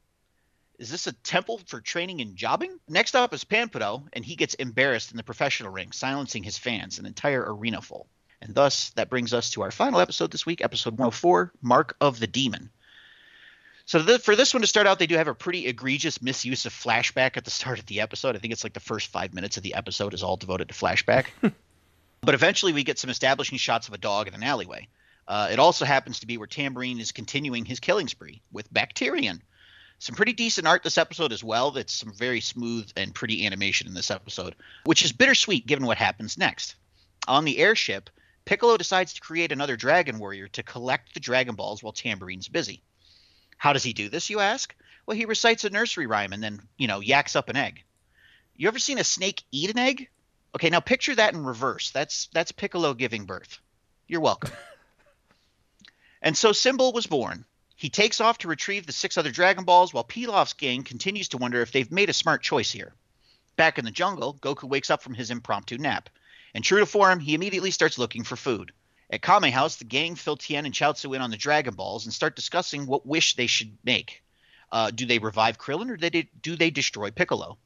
Is 0.79 0.91
this 0.91 1.07
a 1.07 1.13
temple 1.13 1.61
for 1.67 1.81
training 1.81 2.21
and 2.21 2.37
jobbing? 2.37 2.81
Next 2.89 3.15
up 3.15 3.33
is 3.33 3.45
Panpado, 3.45 4.09
and 4.13 4.25
he 4.25 4.35
gets 4.35 4.55
embarrassed 4.55 5.13
in 5.13 5.17
the 5.17 5.23
professional 5.23 5.71
ring, 5.71 5.93
silencing 5.93 6.43
his 6.43 6.59
fans, 6.59 6.99
an 6.99 7.07
entire 7.07 7.45
arena 7.55 7.81
full. 7.81 8.09
And 8.43 8.55
thus, 8.55 8.91
that 8.91 9.11
brings 9.11 9.33
us 9.33 9.51
to 9.51 9.63
our 9.63 9.71
final 9.71 10.01
episode 10.01 10.31
this 10.31 10.47
week, 10.47 10.63
episode 10.63 10.95
104 10.95 11.53
Mark 11.63 11.97
of 12.01 12.21
the 12.21 12.27
Demon. 12.27 12.71
So, 13.87 14.01
the, 14.01 14.19
for 14.19 14.35
this 14.35 14.53
one 14.53 14.63
to 14.63 14.67
start 14.67 14.87
out, 14.87 14.99
they 14.99 15.07
do 15.07 15.17
have 15.17 15.29
a 15.29 15.35
pretty 15.35 15.67
egregious 15.67 16.21
misuse 16.21 16.67
of 16.67 16.73
flashback 16.73 17.37
at 17.37 17.45
the 17.45 17.51
start 17.51 17.79
of 17.79 17.87
the 17.87 18.01
episode. 18.01 18.35
I 18.35 18.39
think 18.39 18.53
it's 18.53 18.65
like 18.65 18.73
the 18.73 18.81
first 18.81 19.09
five 19.09 19.33
minutes 19.33 19.57
of 19.57 19.63
the 19.63 19.75
episode 19.75 20.13
is 20.13 20.23
all 20.23 20.37
devoted 20.37 20.69
to 20.69 20.75
flashback. 20.75 21.27
but 22.21 22.35
eventually, 22.35 22.73
we 22.73 22.85
get 22.85 22.99
some 22.99 23.11
establishing 23.11 23.59
shots 23.59 23.89
of 23.89 23.95
a 23.95 23.99
dog 23.99 24.29
in 24.29 24.35
an 24.35 24.43
alleyway. 24.43 24.89
Uh, 25.29 25.49
it 25.51 25.59
also 25.59 25.85
happens 25.85 26.21
to 26.21 26.27
be 26.27 26.37
where 26.37 26.47
Tambourine 26.47 27.01
is 27.01 27.13
continuing 27.13 27.65
his 27.65 27.81
killing 27.81 28.09
spree 28.09 28.43
with 28.53 28.73
Bacterian 28.73 29.41
some 29.99 30.15
pretty 30.15 30.33
decent 30.33 30.67
art 30.67 30.83
this 30.83 30.99
episode 30.99 31.33
as 31.33 31.43
well. 31.43 31.71
That's 31.71 31.93
some 31.93 32.13
very 32.13 32.41
smooth 32.41 32.91
and 32.97 33.15
pretty 33.15 33.47
animation 33.47 33.87
in 33.87 33.95
this 33.95 34.11
episode, 34.11 34.55
which 34.85 35.05
is 35.05 35.13
bittersweet 35.13 35.67
given 35.67 35.87
what 35.87 35.99
happens 35.99 36.37
next. 36.37 36.77
On 37.29 37.45
the 37.45 37.59
airship, 37.59 38.11
Piccolo 38.47 38.79
decides 38.79 39.13
to 39.13 39.21
create 39.21 39.53
another 39.53 39.77
Dragon 39.77 40.19
Warrior 40.19 40.49
to 40.49 40.63
collect 40.63 41.13
the 41.13 41.21
Dragon 41.21 41.55
Balls 41.55 41.83
while 41.83 41.93
Tambourine's 41.93 42.49
busy. 42.49 42.83
How 43.59 43.75
does 43.75 43.83
he 43.83 43.93
do 43.93 44.09
this, 44.09 44.31
you 44.31 44.41
ask? 44.41 44.75
Well, 45.05 45.17
he 45.17 45.27
recites 45.27 45.65
a 45.65 45.71
nursery 45.71 46.07
rhyme 46.07 46.33
and 46.33 46.43
then, 46.43 46.63
you 46.79 46.89
know, 46.89 47.01
yaks 47.01 47.37
up 47.37 47.51
an 47.51 47.57
egg. 47.57 47.85
You 48.57 48.69
ever 48.69 48.79
seen 48.79 48.99
a 48.99 49.05
snake 49.05 49.45
eat 49.53 49.71
an 49.71 49.79
egg? 49.79 50.09
Okay, 50.55 50.71
now 50.71 50.81
picture 50.81 51.15
that 51.15 51.35
in 51.35 51.45
reverse. 51.45 51.91
That's 51.91 52.29
that's 52.33 52.53
Piccolo 52.53 52.95
giving 52.95 53.27
birth. 53.27 53.59
You're 54.07 54.23
welcome. 54.23 54.53
and 56.23 56.35
so 56.37 56.53
Symbol 56.53 56.93
was 56.93 57.07
born, 57.07 57.45
he 57.77 57.91
takes 57.91 58.23
off 58.23 58.39
to 58.39 58.49
retrieve 58.49 58.87
the 58.87 58.93
six 58.93 59.19
other 59.19 59.31
Dragon 59.31 59.65
Balls 59.65 59.93
while 59.93 60.03
Pilaf's 60.03 60.55
gang 60.55 60.83
continues 60.83 61.29
to 61.29 61.37
wonder 61.37 61.61
if 61.61 61.73
they've 61.73 61.93
made 61.93 62.09
a 62.09 62.15
smart 62.15 62.43
choice 62.43 62.73
here. 62.73 62.95
Back 63.57 63.79
in 63.79 63.85
the 63.85 63.91
jungle, 63.91 64.35
Goku 64.35 64.65
wakes 64.65 64.89
up 64.89 65.03
from 65.03 65.13
his 65.13 65.31
impromptu 65.31 65.77
nap. 65.77 66.09
And 66.57 66.65
true 66.65 66.81
to 66.81 66.87
form, 66.87 67.21
he 67.21 67.35
immediately 67.35 67.71
starts 67.71 67.99
looking 67.99 68.25
for 68.25 68.35
food. 68.35 68.73
At 69.11 69.21
Kame 69.21 69.53
House, 69.53 69.77
the 69.77 69.85
gang 69.85 70.15
fill 70.15 70.39
Tien 70.39 70.65
and 70.65 70.73
Chiaotzu 70.73 71.15
in 71.15 71.21
on 71.21 71.31
the 71.31 71.37
Dragon 71.37 71.75
Balls 71.75 72.07
and 72.07 72.15
start 72.15 72.35
discussing 72.35 72.87
what 72.87 73.05
wish 73.05 73.35
they 73.35 73.47
should 73.47 73.77
make. 73.85 74.23
Uh, 74.73 74.91
do 74.91 75.05
they 75.05 75.19
revive 75.19 75.59
Krillin 75.59 75.91
or 75.91 75.99
do 75.99 76.57
they 76.57 76.71
destroy 76.71 77.11
Piccolo? 77.11 77.59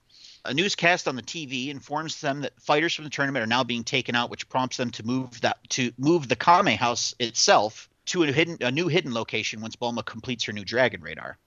A 0.45 0.53
newscast 0.53 1.07
on 1.07 1.15
the 1.15 1.23
TV 1.23 1.69
informs 1.69 2.21
them 2.21 2.41
that 2.41 2.61
fighters 2.61 2.93
from 2.93 3.05
the 3.05 3.11
tournament 3.11 3.45
are 3.45 3.47
now 3.47 3.63
being 3.63 3.85
taken 3.85 4.17
out, 4.17 4.29
which 4.29 4.49
prompts 4.49 4.77
them 4.77 4.91
to 4.91 5.07
move 5.07 5.41
that 5.43 5.59
to 5.69 5.93
move 5.97 6.27
the 6.27 6.35
Kame 6.35 6.77
House 6.77 7.15
itself 7.21 7.89
to 8.07 8.25
a 8.25 8.33
hidden 8.33 8.57
a 8.61 8.73
new 8.73 8.89
hidden 8.89 9.15
location 9.15 9.61
once 9.61 9.77
Bulma 9.77 10.05
completes 10.05 10.43
her 10.47 10.53
new 10.53 10.65
dragon 10.65 11.01
radar. 11.01 11.39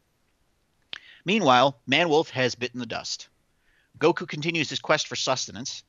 Meanwhile, 1.25 1.77
Manwolf 1.89 2.29
has 2.29 2.55
bitten 2.55 2.79
the 2.79 2.85
dust. 2.85 3.27
Goku 3.99 4.29
continues 4.29 4.69
his 4.69 4.79
quest 4.79 5.07
for 5.07 5.17
sustenance, 5.17 5.83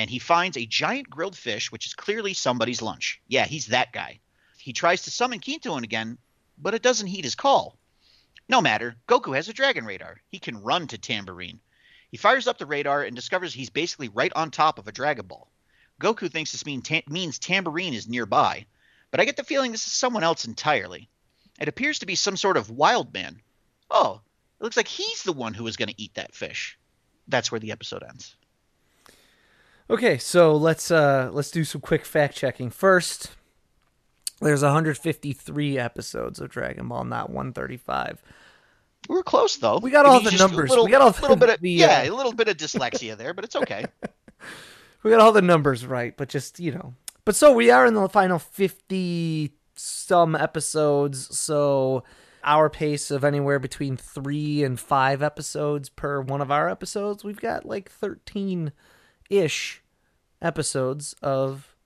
and 0.00 0.08
he 0.08 0.18
finds 0.18 0.56
a 0.56 0.64
giant 0.64 1.10
grilled 1.10 1.36
fish, 1.36 1.70
which 1.70 1.86
is 1.86 1.92
clearly 1.92 2.32
somebody's 2.32 2.80
lunch. 2.80 3.20
Yeah, 3.28 3.44
he's 3.44 3.66
that 3.66 3.92
guy. 3.92 4.20
He 4.56 4.72
tries 4.72 5.02
to 5.02 5.10
summon 5.10 5.40
Kinto-un 5.40 5.84
again, 5.84 6.16
but 6.56 6.72
it 6.72 6.80
doesn't 6.80 7.08
heed 7.08 7.24
his 7.24 7.34
call. 7.34 7.76
No 8.48 8.62
matter, 8.62 8.96
Goku 9.06 9.36
has 9.36 9.50
a 9.50 9.52
dragon 9.52 9.84
radar. 9.84 10.22
He 10.30 10.38
can 10.38 10.62
run 10.62 10.86
to 10.86 10.96
Tambourine. 10.96 11.60
He 12.10 12.16
fires 12.16 12.48
up 12.48 12.56
the 12.56 12.64
radar 12.64 13.02
and 13.02 13.14
discovers 13.14 13.52
he's 13.52 13.68
basically 13.68 14.08
right 14.08 14.32
on 14.34 14.50
top 14.50 14.78
of 14.78 14.88
a 14.88 14.92
Dragon 14.92 15.26
Ball. 15.26 15.50
Goku 16.00 16.32
thinks 16.32 16.52
this 16.52 16.64
mean 16.64 16.80
ta- 16.80 17.02
means 17.06 17.38
Tambourine 17.38 17.92
is 17.92 18.08
nearby, 18.08 18.64
but 19.10 19.20
I 19.20 19.26
get 19.26 19.36
the 19.36 19.44
feeling 19.44 19.70
this 19.70 19.86
is 19.86 19.92
someone 19.92 20.24
else 20.24 20.46
entirely. 20.46 21.10
It 21.60 21.68
appears 21.68 21.98
to 21.98 22.06
be 22.06 22.14
some 22.14 22.38
sort 22.38 22.56
of 22.56 22.70
wild 22.70 23.12
man. 23.12 23.42
Oh, 23.90 24.22
it 24.58 24.64
looks 24.64 24.78
like 24.78 24.88
he's 24.88 25.24
the 25.24 25.34
one 25.34 25.52
who 25.52 25.66
is 25.66 25.76
going 25.76 25.90
to 25.90 26.00
eat 26.00 26.14
that 26.14 26.34
fish. 26.34 26.78
That's 27.28 27.52
where 27.52 27.60
the 27.60 27.72
episode 27.72 28.02
ends. 28.02 28.34
Okay, 29.90 30.18
so 30.18 30.54
let's 30.54 30.90
uh 30.90 31.30
let's 31.32 31.50
do 31.50 31.64
some 31.64 31.80
quick 31.80 32.04
fact 32.04 32.36
checking. 32.36 32.70
First, 32.70 33.32
there's 34.40 34.62
153 34.62 35.78
episodes 35.78 36.38
of 36.40 36.48
Dragon 36.48 36.88
Ball, 36.88 37.04
not 37.04 37.28
135. 37.30 38.22
We 39.08 39.16
were 39.16 39.22
close 39.24 39.56
though. 39.56 39.78
We 39.78 39.90
got 39.90 40.06
I 40.06 40.10
all 40.10 40.20
mean, 40.20 40.24
the 40.30 40.36
numbers. 40.38 40.70
Little, 40.70 40.84
We 40.84 40.92
got 40.92 41.00
all 41.02 41.10
the- 41.10 41.20
little 41.22 41.36
bit 41.36 41.50
of 41.50 41.60
the, 41.60 41.70
yeah, 41.72 42.02
uh, 42.06 42.10
a 42.10 42.14
little 42.14 42.32
bit 42.32 42.46
of 42.48 42.56
dyslexia 42.56 43.16
there, 43.16 43.34
but 43.34 43.44
it's 43.44 43.56
okay. 43.56 43.84
We 45.02 45.10
got 45.10 45.20
all 45.20 45.32
the 45.32 45.40
numbers 45.40 45.86
right, 45.86 46.14
but 46.14 46.28
just, 46.28 46.60
you 46.60 46.72
know. 46.72 46.92
But 47.24 47.34
so 47.34 47.54
we 47.54 47.70
are 47.70 47.86
in 47.86 47.94
the 47.94 48.06
final 48.06 48.38
50 48.38 49.54
some 49.74 50.36
episodes, 50.36 51.38
so 51.38 52.04
our 52.44 52.68
pace 52.68 53.10
of 53.10 53.24
anywhere 53.24 53.58
between 53.58 53.96
3 53.96 54.62
and 54.62 54.78
5 54.78 55.22
episodes 55.22 55.88
per 55.88 56.20
one 56.20 56.42
of 56.42 56.50
our 56.50 56.68
episodes. 56.68 57.24
We've 57.24 57.40
got 57.40 57.64
like 57.64 57.90
13-ish 59.30 59.82
episodes 60.42 61.14
of 61.22 61.76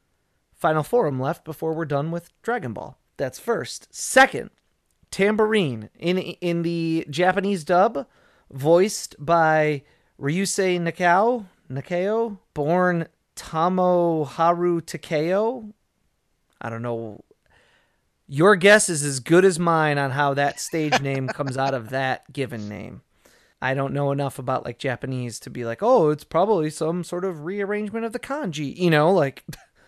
Final 0.52 0.82
Forum 0.82 1.20
left 1.20 1.44
before 1.44 1.74
we're 1.74 1.84
done 1.84 2.10
with 2.10 2.30
Dragon 2.42 2.72
Ball. 2.72 2.98
That's 3.16 3.38
first. 3.38 3.94
Second, 3.94 4.50
Tambourine 5.10 5.90
in 5.98 6.18
in 6.18 6.62
the 6.62 7.06
Japanese 7.08 7.64
dub, 7.64 8.06
voiced 8.50 9.14
by 9.18 9.82
Ryusei 10.20 10.80
Nakao, 10.80 11.46
Nakao, 11.70 12.38
born 12.54 13.06
Tomoharu 13.36 14.84
Takeo. 14.84 15.72
I 16.60 16.70
don't 16.70 16.82
know. 16.82 17.22
Your 18.26 18.56
guess 18.56 18.88
is 18.88 19.04
as 19.04 19.20
good 19.20 19.44
as 19.44 19.58
mine 19.58 19.98
on 19.98 20.12
how 20.12 20.32
that 20.34 20.58
stage 20.58 21.00
name 21.00 21.28
comes 21.28 21.58
out 21.58 21.74
of 21.74 21.90
that 21.90 22.32
given 22.32 22.68
name. 22.68 23.02
I 23.64 23.72
don't 23.72 23.94
know 23.94 24.12
enough 24.12 24.38
about 24.38 24.66
like 24.66 24.78
Japanese 24.78 25.40
to 25.40 25.48
be 25.48 25.64
like, 25.64 25.82
oh, 25.82 26.10
it's 26.10 26.22
probably 26.22 26.68
some 26.68 27.02
sort 27.02 27.24
of 27.24 27.46
rearrangement 27.46 28.04
of 28.04 28.12
the 28.12 28.18
kanji. 28.18 28.76
You 28.76 28.90
know, 28.90 29.10
like 29.10 29.42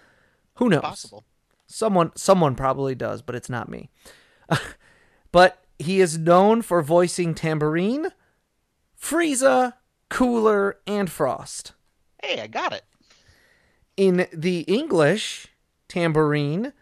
who 0.55 0.71
knows? 0.71 0.81
Possible. 0.81 1.25
Someone 1.67 2.11
someone 2.17 2.55
probably 2.55 2.95
does, 2.95 3.21
but 3.21 3.35
it's 3.35 3.51
not 3.51 3.69
me. 3.69 3.91
but 5.31 5.63
he 5.79 6.01
is 6.01 6.17
known 6.17 6.63
for 6.63 6.81
voicing 6.81 7.35
Tambourine, 7.35 8.13
Frieza, 8.99 9.75
Cooler, 10.09 10.79
and 10.87 11.11
Frost. 11.11 11.73
Hey, 12.23 12.41
I 12.41 12.47
got 12.47 12.73
it. 12.73 12.85
In 13.99 14.27
the 14.33 14.61
English, 14.61 15.49
Tambourine, 15.87 16.73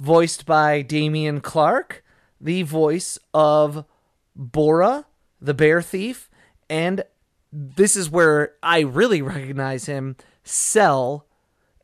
voiced 0.00 0.46
by 0.46 0.82
Damian 0.82 1.40
Clark, 1.40 2.02
the 2.40 2.62
voice 2.62 3.20
of 3.32 3.84
Bora, 4.34 5.06
the 5.44 5.54
bear 5.54 5.82
thief, 5.82 6.30
and 6.70 7.04
this 7.52 7.96
is 7.96 8.10
where 8.10 8.54
I 8.62 8.80
really 8.80 9.22
recognize 9.22 9.86
him, 9.86 10.16
Cell, 10.42 11.26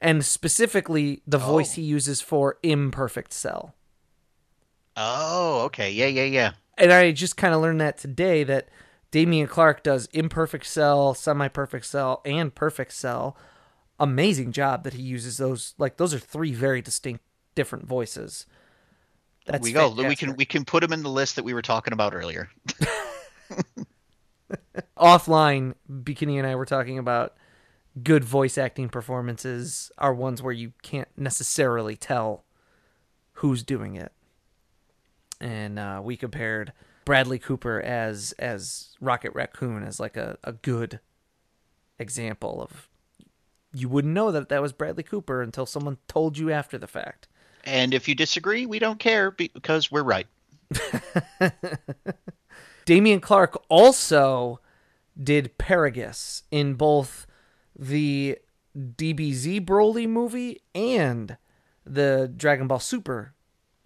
and 0.01 0.25
specifically 0.25 1.23
the 1.27 1.39
oh. 1.39 1.41
voice 1.41 1.73
Oh. 1.73 1.77
he 1.77 1.83
uses 1.83 2.21
for 2.21 2.59
Imperfect 2.63 3.33
Cell. 3.33 3.75
Oh, 4.97 5.63
okay. 5.67 5.91
Yeah, 5.91 6.07
yeah, 6.07 6.25
yeah. 6.25 6.53
and 6.77 6.93
I 6.93 7.13
just 7.13 7.37
kind 7.37 7.55
of 7.55 7.61
learned 7.61 7.81
that 7.81 7.99
today 7.99 8.43
that 8.45 8.69
Damian 9.11 9.47
Clark 9.47 9.83
does 9.83 10.07
imperfect 10.13 10.67
cell, 10.67 11.15
semi 11.15 11.49
perfect 11.49 11.87
cell, 11.87 12.23
and 12.25 12.55
perfect 12.55 12.93
cell. 12.93 13.37
Amazing 13.99 14.53
job 14.53 14.85
that 14.85 14.95
he 14.95 15.03
uses 15.03 15.37
those. 15.37 15.75
Like 15.79 15.97
those 15.97 16.15
are 16.15 16.19
three 16.19 16.53
very 16.53 16.81
distinct, 16.81 17.23
different 17.55 17.87
voices. 17.87 18.47
That's 19.47 19.63
we 19.63 19.73
go. 19.73 19.91
We 19.91 20.17
can 20.17 20.37
we 20.37 20.45
can 20.45 20.65
put 20.65 20.83
him 20.83 20.93
in 20.93 21.03
the 21.03 21.11
list 21.11 21.37
that 21.37 21.45
we 21.45 21.55
were 21.55 21.63
talking 21.63 21.93
about 21.93 22.15
earlier. 22.15 22.49
offline. 24.97 25.75
Bekinney 25.89 26.39
and 26.39 26.47
I 26.47 26.55
were 26.55 26.67
talking 26.67 26.99
about 26.99 27.35
good 28.03 28.25
voice 28.25 28.57
acting 28.57 28.89
performances 28.89 29.91
are 29.99 30.15
ones 30.15 30.43
where 30.43 30.53
you 30.53 30.73
can't 30.83 31.09
necessarily 31.17 31.97
tell 31.97 32.45
who's 33.35 33.63
doing 33.63 33.97
it. 33.97 34.13
And 35.41 35.79
uh, 35.79 36.01
we 36.03 36.17
compared 36.17 36.73
Bradley 37.05 37.39
Cooper 37.39 37.81
as 37.81 38.33
as 38.39 38.95
Rocket 39.01 39.35
Raccoon 39.35 39.83
as 39.83 39.99
like 39.99 40.17
a, 40.17 40.37
a 40.45 40.53
good 40.53 41.01
example 41.99 42.63
of 42.63 42.89
you 43.73 43.89
wouldn't 43.89 44.15
know 44.15 44.33
that 44.33 44.49
that 44.49 44.63
was 44.63 44.73
Bradley 44.73 45.03
Cooper 45.03 45.43
until 45.43 45.67
someone 45.67 45.99
told 46.09 46.37
you 46.37 46.51
after 46.51 46.77
the 46.77 46.87
fact. 46.87 47.29
And 47.65 47.95
if 47.95 48.09
you 48.09 48.15
disagree, 48.15 48.67
we 48.67 48.79
don't 48.79 48.99
care 48.99 49.31
because 49.31 49.91
we're 49.91 50.03
right. 50.03 50.27
Damian 52.85 53.21
Clark 53.21 53.63
also 53.69 54.61
did 55.23 55.59
Paragus 55.59 56.43
in 56.51 56.75
both 56.75 57.27
the 57.79 58.39
DBZ 58.77 59.65
Broly 59.65 60.09
movie 60.09 60.61
and 60.75 61.37
the 61.85 62.33
Dragon 62.35 62.67
Ball 62.67 62.79
Super 62.79 63.35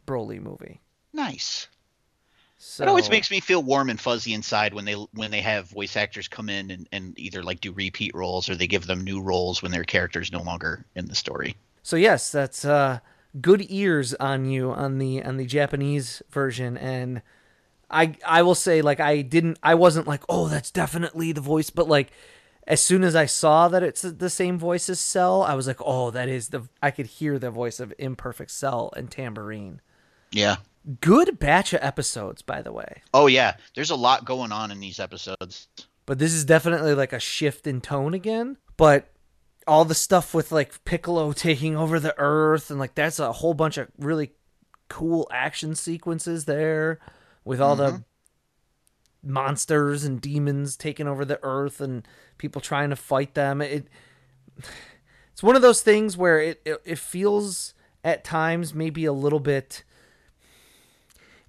Broly 0.07 0.41
movie. 0.41 0.81
Nice. 1.13 1.69
So 2.59 2.83
It 2.83 2.89
always 2.89 3.11
makes 3.11 3.31
me 3.31 3.41
feel 3.41 3.63
warm 3.63 3.91
and 3.91 4.01
fuzzy 4.01 4.33
inside 4.33 4.73
when 4.73 4.87
they 4.87 4.95
when 4.95 5.31
they 5.31 5.43
have 5.43 5.69
voice 5.69 5.97
actors 5.97 6.29
come 6.29 6.49
in 6.49 6.71
and, 6.71 6.89
and 6.93 7.19
either 7.19 7.43
like 7.43 7.61
do 7.61 7.73
repeat 7.73 8.15
roles 8.15 8.49
or 8.49 8.55
they 8.55 8.67
give 8.67 8.87
them 8.87 9.05
new 9.05 9.21
roles 9.21 9.63
when 9.63 9.71
their 9.71 9.85
character's 9.85 10.33
no 10.33 10.41
longer 10.43 10.85
in 10.95 11.05
the 11.07 11.15
story. 11.15 11.57
So 11.83 11.97
yes, 11.97 12.33
that's 12.33 12.65
uh, 12.65 13.01
good 13.41 13.67
ears 13.69 14.15
on 14.15 14.47
you 14.47 14.71
on 14.71 14.99
the 14.99 15.23
on 15.23 15.37
the 15.37 15.45
Japanese 15.45 16.23
version, 16.31 16.79
and 16.79 17.21
I 17.91 18.17
I 18.26 18.43
will 18.43 18.55
say 18.55 18.83
like 18.83 19.00
I 19.00 19.23
didn't 19.23 19.59
I 19.62 19.75
wasn't 19.75 20.07
like 20.07 20.23
oh 20.29 20.49
that's 20.49 20.71
definitely 20.71 21.33
the 21.33 21.41
voice, 21.41 21.71
but 21.71 21.88
like 21.88 22.11
as 22.67 22.81
soon 22.81 23.05
as 23.05 23.14
I 23.14 23.26
saw 23.26 23.69
that 23.69 23.83
it's 23.83 24.03
the 24.03 24.31
same 24.31 24.59
voice 24.59 24.88
as 24.88 25.00
Cell, 25.00 25.43
I 25.43 25.55
was 25.55 25.67
like 25.67 25.81
oh 25.81 26.11
that 26.11 26.29
is 26.29 26.49
the 26.49 26.69
I 26.83 26.91
could 26.91 27.07
hear 27.07 27.38
the 27.38 27.50
voice 27.50 27.81
of 27.81 27.93
Imperfect 27.99 28.50
Cell 28.50 28.93
and 28.97 29.11
Tambourine. 29.11 29.81
Yeah. 30.31 30.57
Good 31.00 31.38
batch 31.38 31.73
of 31.73 31.81
episodes, 31.83 32.43
by 32.43 32.61
the 32.61 32.73
way. 32.73 33.03
Oh 33.12 33.26
yeah. 33.26 33.57
There's 33.75 33.91
a 33.91 33.97
lot 33.97 34.25
going 34.25 34.53
on 34.53 34.71
in 34.71 34.81
these 34.81 35.00
episodes. 35.00 35.69
But 36.07 36.19
this 36.19 36.35
is 36.35 36.45
definitely 36.45 36.95
like 36.95 37.12
a 37.12 37.21
shift 37.21 37.67
in 37.67 37.81
tone 37.81 38.12
again. 38.12 38.59
But 38.76 39.11
all 39.67 39.85
the 39.85 39.95
stuff 39.95 40.35
with 40.35 40.53
like 40.53 40.85
Piccolo 40.85 41.33
taking 41.35 41.76
over 41.76 41.99
the 41.99 42.14
Earth 42.19 42.71
and 42.71 42.79
like 42.79 42.95
that's 42.95 43.19
a 43.19 43.33
whole 43.33 43.55
bunch 43.55 43.79
of 43.79 43.88
really 43.99 44.33
cool 44.88 45.26
action 45.33 45.75
sequences 45.75 46.45
there 46.45 46.99
with 47.45 47.61
all 47.61 47.77
the 47.77 48.05
monsters 49.23 50.05
and 50.05 50.21
demons 50.21 50.77
taking 50.77 51.07
over 51.09 51.25
the 51.25 51.39
Earth 51.43 51.81
and 51.81 52.07
people 52.39 52.61
trying 52.61 52.91
to 52.91 52.97
fight 52.97 53.35
them. 53.35 53.61
It 53.63 53.87
it's 55.33 55.43
one 55.43 55.57
of 55.57 55.63
those 55.63 55.83
things 55.83 56.17
where 56.17 56.39
it 56.41 56.61
it, 56.65 56.81
it 56.85 56.99
feels 56.99 57.75
at 58.05 58.23
times 58.25 58.75
maybe 58.75 59.05
a 59.05 59.13
little 59.13 59.41
bit 59.41 59.83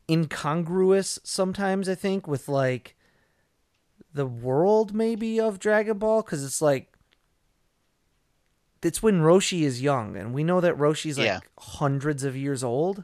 incongruous 0.09 1.17
sometimes 1.23 1.89
I 1.89 1.95
think 1.95 2.27
with 2.27 2.47
like 2.47 2.95
the 4.13 4.25
world 4.25 4.93
maybe 4.93 5.39
of 5.39 5.59
Dragon 5.59 5.97
Ball 5.97 6.21
because 6.21 6.43
it's 6.45 6.61
like 6.61 6.91
it's 8.83 9.01
when 9.01 9.21
Roshi 9.21 9.61
is 9.63 9.81
young 9.81 10.15
and 10.15 10.31
we 10.33 10.43
know 10.43 10.61
that 10.61 10.77
Roshi's 10.77 11.17
like 11.17 11.25
Yeah. 11.25 11.39
hundreds 11.59 12.23
of 12.23 12.35
years 12.37 12.63
old 12.63 13.03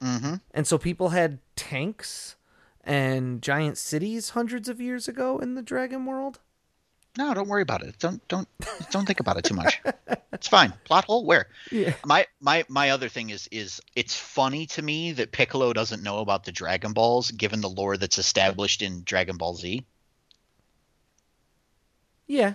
Mm-hmm. 0.00 0.34
and 0.54 0.64
so 0.64 0.78
people 0.78 1.08
had 1.08 1.40
tanks 1.58 2.36
and 2.84 3.42
giant 3.42 3.76
cities 3.76 4.30
hundreds 4.30 4.68
of 4.68 4.80
years 4.80 5.08
ago 5.08 5.38
in 5.38 5.56
the 5.56 5.62
Dragon 5.62 6.06
world. 6.06 6.38
No, 7.18 7.34
don't 7.34 7.48
worry 7.48 7.62
about 7.62 7.82
it. 7.82 7.98
Don't 7.98 8.26
don't 8.28 8.46
don't 8.90 9.04
think 9.04 9.18
about 9.18 9.36
it 9.36 9.44
too 9.44 9.54
much. 9.54 9.82
It's 10.32 10.46
fine. 10.46 10.72
Plot 10.84 11.04
hole 11.06 11.24
where? 11.26 11.48
Yeah. 11.72 11.94
My 12.06 12.26
my 12.40 12.64
my 12.68 12.90
other 12.90 13.08
thing 13.08 13.30
is 13.30 13.48
is 13.50 13.80
it's 13.96 14.16
funny 14.16 14.66
to 14.66 14.82
me 14.82 15.10
that 15.12 15.32
Piccolo 15.32 15.72
doesn't 15.72 16.02
know 16.02 16.18
about 16.18 16.44
the 16.44 16.52
Dragon 16.52 16.92
Balls 16.92 17.32
given 17.32 17.60
the 17.60 17.68
lore 17.68 17.96
that's 17.96 18.18
established 18.18 18.82
in 18.82 19.02
Dragon 19.02 19.36
Ball 19.36 19.54
Z. 19.54 19.84
Yeah. 22.28 22.54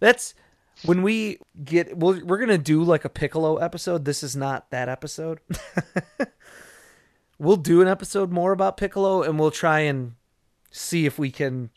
That's 0.00 0.34
when 0.84 1.02
we 1.02 1.38
get 1.64 1.96
we're, 1.96 2.24
we're 2.24 2.38
going 2.38 2.48
to 2.48 2.58
do 2.58 2.82
like 2.82 3.04
a 3.04 3.08
Piccolo 3.08 3.58
episode. 3.58 4.04
This 4.04 4.22
is 4.22 4.34
not 4.34 4.70
that 4.70 4.88
episode. 4.88 5.40
we'll 7.38 7.56
do 7.56 7.80
an 7.82 7.88
episode 7.88 8.30
more 8.30 8.52
about 8.52 8.76
Piccolo, 8.76 9.22
and 9.22 9.38
we'll 9.38 9.50
try 9.50 9.80
and 9.80 10.14
see 10.70 11.06
if 11.06 11.18
we 11.18 11.30
can 11.30 11.70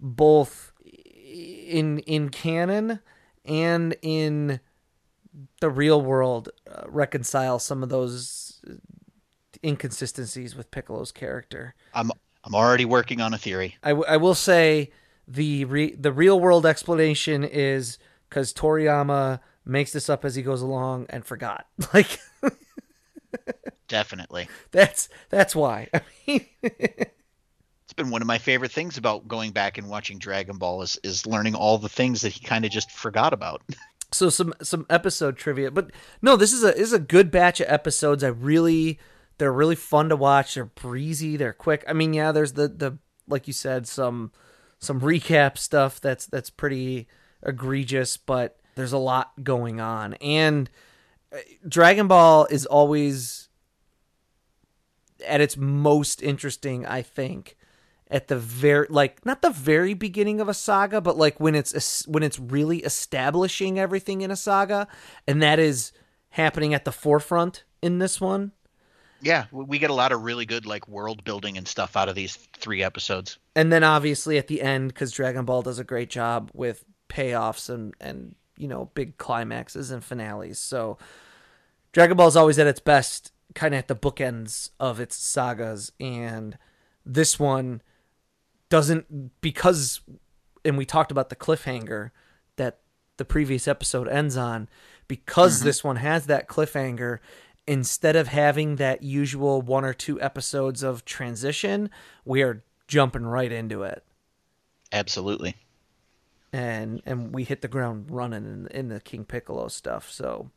both 0.00 0.72
in 0.84 1.98
in 2.00 2.28
canon 2.28 3.00
and 3.44 3.96
in 4.02 4.60
the 5.60 5.70
real 5.70 6.00
world 6.00 6.48
uh, 6.70 6.82
reconcile 6.86 7.58
some 7.58 7.82
of 7.82 7.88
those 7.88 8.62
inconsistencies 9.64 10.54
with 10.54 10.70
Piccolo's 10.70 11.12
character. 11.12 11.74
I'm 11.92 12.10
I'm 12.44 12.54
already 12.54 12.84
working 12.84 13.20
on 13.20 13.32
a 13.32 13.38
theory. 13.38 13.76
I, 13.82 13.90
w- 13.90 14.06
I 14.08 14.16
will 14.18 14.34
say 14.34 14.90
the 15.26 15.64
re- 15.64 15.94
the 15.94 16.12
real 16.12 16.38
world 16.38 16.66
explanation 16.66 17.42
is 17.42 17.98
because 18.28 18.52
Toriyama 18.52 19.40
makes 19.64 19.92
this 19.92 20.10
up 20.10 20.24
as 20.24 20.34
he 20.34 20.42
goes 20.42 20.60
along 20.60 21.06
and 21.08 21.24
forgot. 21.24 21.66
Like 21.94 22.18
Definitely. 23.88 24.48
that's 24.70 25.08
that's 25.30 25.54
why. 25.54 25.88
I 25.94 26.00
mean, 26.26 26.46
It's 26.62 27.92
been 27.94 28.10
one 28.10 28.22
of 28.22 28.26
my 28.26 28.38
favorite 28.38 28.72
things 28.72 28.96
about 28.96 29.28
going 29.28 29.52
back 29.52 29.76
and 29.76 29.88
watching 29.88 30.18
Dragon 30.18 30.56
Ball 30.56 30.82
is 30.82 30.98
is 31.04 31.26
learning 31.26 31.54
all 31.54 31.78
the 31.78 31.88
things 31.88 32.22
that 32.22 32.32
he 32.32 32.40
kind 32.40 32.64
of 32.64 32.70
just 32.70 32.90
forgot 32.90 33.32
about. 33.32 33.62
so 34.12 34.30
some 34.30 34.54
some 34.62 34.86
episode 34.88 35.36
trivia, 35.36 35.70
but 35.70 35.90
no, 36.22 36.36
this 36.36 36.52
is 36.52 36.62
a 36.64 36.68
this 36.68 36.80
is 36.80 36.92
a 36.92 36.98
good 36.98 37.30
batch 37.30 37.60
of 37.60 37.66
episodes. 37.68 38.24
I 38.24 38.28
really 38.28 38.98
they're 39.38 39.52
really 39.52 39.76
fun 39.76 40.08
to 40.08 40.16
watch. 40.16 40.54
They're 40.54 40.64
breezy. 40.64 41.36
They're 41.36 41.52
quick. 41.52 41.84
I 41.86 41.92
mean, 41.92 42.14
yeah, 42.14 42.32
there's 42.32 42.54
the 42.54 42.68
the 42.68 42.98
like 43.28 43.46
you 43.46 43.52
said 43.52 43.86
some 43.86 44.32
some 44.78 45.00
recap 45.00 45.58
stuff 45.58 46.00
that's 46.00 46.26
that's 46.26 46.50
pretty 46.50 47.06
egregious, 47.42 48.16
but 48.16 48.58
there's 48.76 48.92
a 48.92 48.98
lot 48.98 49.44
going 49.44 49.80
on. 49.80 50.14
And 50.14 50.70
Dragon 51.68 52.08
Ball 52.08 52.46
is 52.50 52.66
always 52.66 53.48
at 55.26 55.40
its 55.40 55.56
most 55.56 56.22
interesting, 56.22 56.86
I 56.86 57.02
think, 57.02 57.56
at 58.10 58.28
the 58.28 58.36
very 58.36 58.86
like 58.90 59.24
not 59.24 59.42
the 59.42 59.50
very 59.50 59.94
beginning 59.94 60.40
of 60.40 60.48
a 60.48 60.54
saga, 60.54 61.00
but 61.00 61.16
like 61.16 61.40
when 61.40 61.54
it's 61.54 62.06
when 62.06 62.22
it's 62.22 62.38
really 62.38 62.78
establishing 62.78 63.78
everything 63.78 64.20
in 64.20 64.30
a 64.30 64.36
saga, 64.36 64.86
and 65.26 65.42
that 65.42 65.58
is 65.58 65.92
happening 66.30 66.74
at 66.74 66.84
the 66.84 66.92
forefront 66.92 67.64
in 67.82 67.98
this 67.98 68.20
one. 68.20 68.52
Yeah, 69.20 69.46
we 69.50 69.78
get 69.78 69.90
a 69.90 69.94
lot 69.94 70.12
of 70.12 70.22
really 70.22 70.44
good 70.44 70.66
like 70.66 70.86
world 70.86 71.24
building 71.24 71.56
and 71.56 71.66
stuff 71.66 71.96
out 71.96 72.10
of 72.10 72.14
these 72.14 72.36
three 72.36 72.82
episodes. 72.82 73.38
And 73.56 73.72
then 73.72 73.82
obviously 73.82 74.36
at 74.36 74.48
the 74.48 74.60
end, 74.60 74.88
because 74.88 75.12
Dragon 75.12 75.46
Ball 75.46 75.62
does 75.62 75.78
a 75.78 75.84
great 75.84 76.10
job 76.10 76.50
with 76.52 76.84
payoffs 77.08 77.70
and 77.70 77.94
and 78.00 78.34
you 78.58 78.68
know 78.68 78.90
big 78.94 79.16
climaxes 79.16 79.90
and 79.90 80.04
finales. 80.04 80.58
So 80.58 80.98
Dragon 81.94 82.16
Ball 82.16 82.26
is 82.26 82.36
always 82.36 82.58
at 82.58 82.66
its 82.66 82.80
best, 82.80 83.32
kind 83.54 83.72
of 83.72 83.78
at 83.78 83.88
the 83.88 83.94
bookends 83.94 84.70
of 84.80 84.98
its 84.98 85.14
sagas, 85.14 85.92
and 86.00 86.58
this 87.06 87.38
one 87.38 87.82
doesn't 88.68 89.40
because, 89.40 90.00
and 90.64 90.76
we 90.76 90.84
talked 90.84 91.12
about 91.12 91.30
the 91.30 91.36
cliffhanger 91.36 92.10
that 92.56 92.80
the 93.16 93.24
previous 93.24 93.68
episode 93.68 94.08
ends 94.08 94.36
on. 94.36 94.68
Because 95.06 95.58
mm-hmm. 95.58 95.66
this 95.66 95.84
one 95.84 95.96
has 95.96 96.26
that 96.26 96.48
cliffhanger, 96.48 97.20
instead 97.64 98.16
of 98.16 98.26
having 98.26 98.76
that 98.76 99.04
usual 99.04 99.62
one 99.62 99.84
or 99.84 99.94
two 99.94 100.20
episodes 100.20 100.82
of 100.82 101.04
transition, 101.04 101.90
we 102.24 102.42
are 102.42 102.64
jumping 102.88 103.24
right 103.24 103.52
into 103.52 103.84
it. 103.84 104.02
Absolutely. 104.90 105.54
And 106.52 107.02
and 107.06 107.32
we 107.32 107.44
hit 107.44 107.62
the 107.62 107.68
ground 107.68 108.06
running 108.10 108.44
in, 108.44 108.66
in 108.68 108.88
the 108.88 108.98
King 108.98 109.24
Piccolo 109.24 109.68
stuff. 109.68 110.10
So 110.10 110.50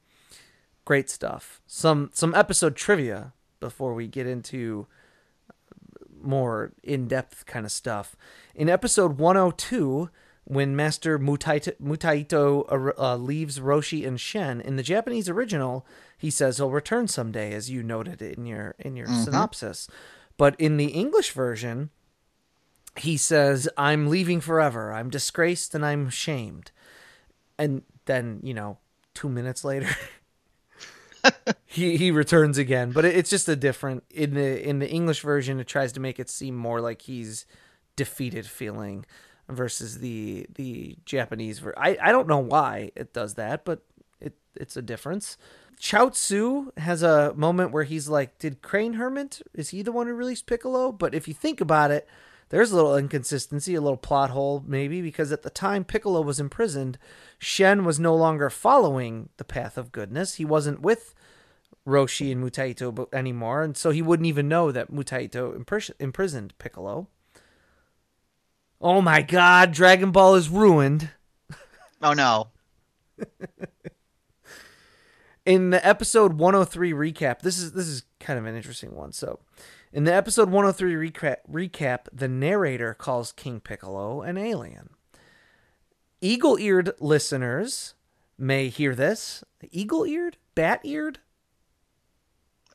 great 0.87 1.09
stuff. 1.09 1.61
Some 1.67 2.11
some 2.13 2.33
episode 2.33 2.77
trivia 2.77 3.33
before 3.59 3.93
we 3.93 4.07
get 4.07 4.25
into 4.25 4.87
more 6.21 6.71
in-depth 6.81 7.45
kind 7.45 7.65
of 7.65 7.73
stuff. 7.73 8.15
In 8.55 8.69
episode 8.69 9.17
102, 9.17 10.09
when 10.45 10.77
Master 10.77 11.19
Mutaito, 11.19 11.73
Mutaito 11.83 12.93
uh, 12.97 13.17
leaves 13.17 13.59
Roshi 13.59 14.07
and 14.07 14.17
Shen 14.17 14.61
in 14.61 14.77
the 14.77 14.83
Japanese 14.83 15.27
original, 15.27 15.85
he 16.17 16.29
says 16.29 16.55
he'll 16.55 16.69
return 16.69 17.09
someday, 17.09 17.53
as 17.53 17.69
you 17.69 17.83
noted 17.83 18.21
in 18.21 18.45
your 18.45 18.73
in 18.79 18.95
your 18.95 19.07
mm-hmm. 19.07 19.23
synopsis. 19.23 19.89
But 20.37 20.55
in 20.57 20.77
the 20.77 20.87
English 20.87 21.31
version, 21.31 21.89
he 22.95 23.17
says, 23.17 23.67
"I'm 23.77 24.07
leaving 24.07 24.39
forever. 24.39 24.93
I'm 24.93 25.09
disgraced 25.09 25.75
and 25.75 25.85
I'm 25.85 26.09
shamed." 26.09 26.71
And 27.59 27.81
then, 28.05 28.39
you 28.41 28.53
know, 28.53 28.77
two 29.13 29.27
minutes 29.27 29.65
later, 29.65 29.89
he 31.65 31.97
he 31.97 32.11
returns 32.11 32.57
again. 32.57 32.91
But 32.91 33.05
it's 33.05 33.29
just 33.29 33.47
a 33.47 33.55
different 33.55 34.03
in 34.11 34.33
the 34.33 34.67
in 34.67 34.79
the 34.79 34.89
English 34.89 35.21
version. 35.21 35.59
It 35.59 35.67
tries 35.67 35.91
to 35.93 35.99
make 35.99 36.19
it 36.19 36.29
seem 36.29 36.55
more 36.55 36.81
like 36.81 37.03
he's 37.03 37.45
defeated 37.95 38.45
feeling 38.45 39.05
versus 39.49 39.99
the 39.99 40.47
the 40.55 40.97
Japanese 41.05 41.59
version. 41.59 41.77
I 41.77 41.97
I 42.01 42.11
don't 42.11 42.27
know 42.27 42.39
why 42.39 42.91
it 42.95 43.13
does 43.13 43.35
that, 43.35 43.65
but 43.65 43.81
it 44.19 44.33
it's 44.55 44.77
a 44.77 44.81
difference. 44.81 45.37
Chiaotzu 45.79 46.75
has 46.79 47.03
a 47.03 47.33
moment 47.35 47.71
where 47.71 47.83
he's 47.83 48.09
like, 48.09 48.39
"Did 48.39 48.61
Crane 48.61 48.93
Hermit 48.93 49.41
is 49.53 49.69
he 49.69 49.81
the 49.81 49.91
one 49.91 50.07
who 50.07 50.13
released 50.13 50.47
Piccolo?" 50.47 50.91
But 50.91 51.13
if 51.13 51.27
you 51.27 51.33
think 51.33 51.61
about 51.61 51.91
it, 51.91 52.07
there's 52.49 52.71
a 52.71 52.75
little 52.75 52.97
inconsistency, 52.97 53.75
a 53.75 53.81
little 53.81 53.97
plot 53.97 54.31
hole 54.31 54.63
maybe 54.65 55.01
because 55.01 55.31
at 55.31 55.43
the 55.43 55.49
time 55.49 55.83
Piccolo 55.83 56.21
was 56.21 56.39
imprisoned, 56.39 56.97
Shen 57.39 57.85
was 57.85 57.99
no 57.99 58.15
longer 58.15 58.49
following 58.49 59.29
the 59.37 59.43
path 59.43 59.77
of 59.77 59.91
goodness. 59.91 60.35
He 60.35 60.45
wasn't 60.45 60.81
with 60.81 61.13
Roshi 61.87 62.31
and 62.31 62.43
Mutaito 62.43 63.07
anymore, 63.13 63.63
and 63.63 63.77
so 63.77 63.91
he 63.91 64.01
wouldn't 64.01 64.27
even 64.27 64.47
know 64.47 64.71
that 64.71 64.91
Mutaito 64.91 65.55
imprisoned 65.99 66.57
Piccolo. 66.57 67.07
Oh 68.81 69.01
my 69.01 69.21
god, 69.21 69.71
Dragon 69.71 70.11
Ball 70.11 70.35
is 70.35 70.49
ruined. 70.49 71.09
Oh 71.99 72.13
no. 72.13 72.49
in 75.47 75.71
the 75.71 75.83
episode 75.83 76.33
103 76.33 76.93
recap, 76.93 77.39
this 77.39 77.57
is 77.57 77.71
this 77.71 77.87
is 77.87 78.03
kind 78.19 78.37
of 78.37 78.45
an 78.45 78.55
interesting 78.55 78.93
one. 78.93 79.11
So, 79.13 79.39
in 79.91 80.03
the 80.03 80.13
episode 80.13 80.51
103 80.51 81.09
recap, 81.09 81.37
recap 81.51 82.01
the 82.13 82.27
narrator 82.27 82.93
calls 82.93 83.31
King 83.31 83.59
Piccolo 83.59 84.21
an 84.21 84.37
alien. 84.37 84.89
Eagle-eared 86.21 86.93
listeners 86.99 87.93
may 88.37 88.69
hear 88.69 88.95
this. 88.95 89.43
Eagle-eared, 89.71 90.37
bat-eared. 90.55 91.19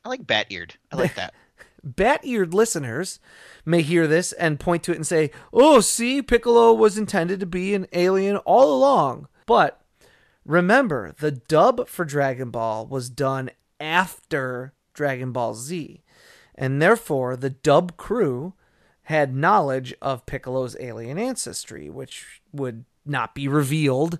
I 0.05 0.09
like 0.09 0.27
bat-eared. 0.27 0.75
I 0.91 0.95
like 0.97 1.15
that. 1.15 1.33
bat-eared 1.83 2.53
listeners 2.53 3.19
may 3.65 3.81
hear 3.81 4.07
this 4.07 4.31
and 4.33 4.59
point 4.59 4.83
to 4.83 4.91
it 4.91 4.97
and 4.97 5.07
say, 5.07 5.31
"Oh, 5.51 5.79
see, 5.79 6.21
Piccolo 6.21 6.73
was 6.73 6.97
intended 6.97 7.39
to 7.39 7.45
be 7.45 7.73
an 7.73 7.87
alien 7.93 8.37
all 8.37 8.73
along." 8.75 9.27
But 9.45 9.83
Remember, 10.45 11.13
the 11.19 11.31
dub 11.31 11.87
for 11.87 12.03
Dragon 12.03 12.49
Ball 12.49 12.85
was 12.85 13.09
done 13.09 13.49
after 13.79 14.73
Dragon 14.93 15.31
Ball 15.31 15.55
Z, 15.55 16.03
and 16.55 16.81
therefore 16.81 17.35
the 17.35 17.49
dub 17.49 17.95
crew 17.95 18.53
had 19.03 19.35
knowledge 19.35 19.93
of 20.01 20.25
Piccolo's 20.25 20.75
alien 20.79 21.17
ancestry, 21.17 21.89
which 21.89 22.41
would 22.51 22.83
not 23.05 23.35
be 23.35 23.47
revealed 23.47 24.19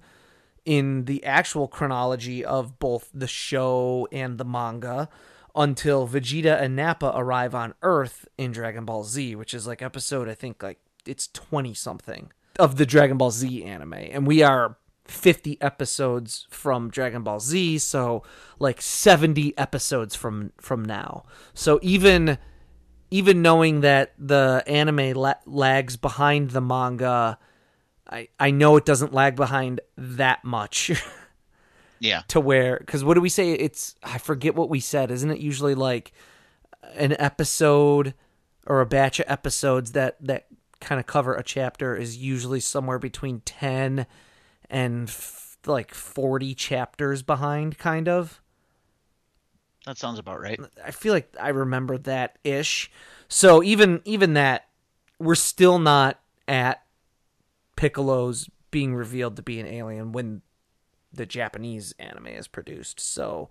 in 0.65 1.05
the 1.05 1.23
actual 1.23 1.67
chronology 1.67 2.43
of 2.43 2.79
both 2.79 3.09
the 3.13 3.27
show 3.27 4.07
and 4.11 4.37
the 4.37 4.45
manga 4.45 5.09
until 5.55 6.07
Vegeta 6.07 6.59
and 6.61 6.75
Nappa 6.75 7.11
arrive 7.15 7.53
on 7.53 7.73
Earth 7.81 8.27
in 8.37 8.51
Dragon 8.51 8.85
Ball 8.85 9.03
Z, 9.03 9.35
which 9.35 9.53
is 9.53 9.67
like 9.67 9.81
episode, 9.81 10.27
I 10.27 10.33
think, 10.33 10.63
like 10.63 10.79
it's 11.05 11.27
20 11.27 11.73
something 11.73 12.31
of 12.59 12.77
the 12.77 12.85
Dragon 12.85 13.17
Ball 13.17 13.31
Z 13.31 13.63
anime. 13.63 13.93
And 13.93 14.25
we 14.25 14.41
are 14.41 14.77
50 15.05 15.61
episodes 15.61 16.47
from 16.49 16.89
Dragon 16.89 17.23
Ball 17.23 17.39
Z, 17.39 17.79
so 17.79 18.23
like 18.59 18.81
70 18.81 19.57
episodes 19.57 20.15
from 20.15 20.53
from 20.59 20.83
now. 20.83 21.25
So 21.53 21.79
even 21.81 22.37
even 23.11 23.41
knowing 23.43 23.81
that 23.81 24.13
the 24.17 24.63
anime 24.65 25.11
la- 25.13 25.33
lags 25.45 25.97
behind 25.97 26.51
the 26.51 26.61
manga, 26.61 27.37
I 28.09 28.29
I 28.39 28.51
know 28.51 28.77
it 28.77 28.85
doesn't 28.85 29.13
lag 29.13 29.35
behind 29.35 29.81
that 29.97 30.43
much. 30.43 30.91
yeah. 31.99 32.23
To 32.29 32.39
where 32.39 32.79
cuz 32.79 33.03
what 33.03 33.15
do 33.15 33.21
we 33.21 33.29
say 33.29 33.53
it's 33.53 33.95
I 34.03 34.17
forget 34.17 34.55
what 34.55 34.69
we 34.69 34.79
said. 34.79 35.11
Isn't 35.11 35.31
it 35.31 35.39
usually 35.39 35.75
like 35.75 36.11
an 36.95 37.15
episode 37.19 38.13
or 38.65 38.81
a 38.81 38.85
batch 38.85 39.19
of 39.19 39.25
episodes 39.27 39.93
that 39.93 40.17
that 40.21 40.47
kind 40.79 40.99
of 40.99 41.07
cover 41.07 41.33
a 41.35 41.43
chapter 41.43 41.95
is 41.95 42.17
usually 42.17 42.59
somewhere 42.59 42.99
between 42.99 43.39
10 43.41 44.05
and 44.69 45.07
f- 45.07 45.57
like 45.65 45.93
40 45.93 46.53
chapters 46.55 47.23
behind 47.23 47.77
kind 47.77 48.09
of 48.09 48.41
that 49.85 49.97
sounds 49.97 50.19
about 50.19 50.41
right 50.41 50.59
i 50.83 50.91
feel 50.91 51.13
like 51.13 51.33
i 51.39 51.49
remember 51.49 51.97
that 51.99 52.37
ish 52.43 52.91
so 53.29 53.63
even 53.63 54.01
even 54.03 54.33
that 54.33 54.67
we're 55.19 55.35
still 55.35 55.79
not 55.79 56.19
at 56.49 56.82
piccolo's 57.75 58.49
being 58.71 58.95
revealed 58.95 59.35
to 59.35 59.41
be 59.41 59.59
an 59.59 59.67
alien 59.67 60.11
when 60.11 60.41
the 61.11 61.25
japanese 61.25 61.93
anime 61.99 62.27
is 62.27 62.47
produced 62.47 62.99
so 62.99 63.49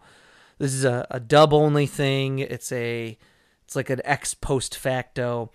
this 0.58 0.72
is 0.72 0.84
a, 0.84 1.06
a 1.10 1.20
dub 1.20 1.52
only 1.52 1.86
thing 1.86 2.38
it's 2.38 2.70
a 2.72 3.18
It's 3.64 3.76
like 3.76 3.90
an 3.90 4.00
ex 4.04 4.34
post 4.34 4.76
facto. 4.76 5.50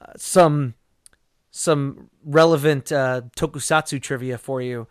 Uh, 0.00 0.12
some 0.16 0.74
some 1.50 2.08
relevant 2.24 2.92
uh, 2.92 3.22
tokusatsu 3.36 4.00
trivia 4.00 4.38
for 4.38 4.62
you. 4.62 4.86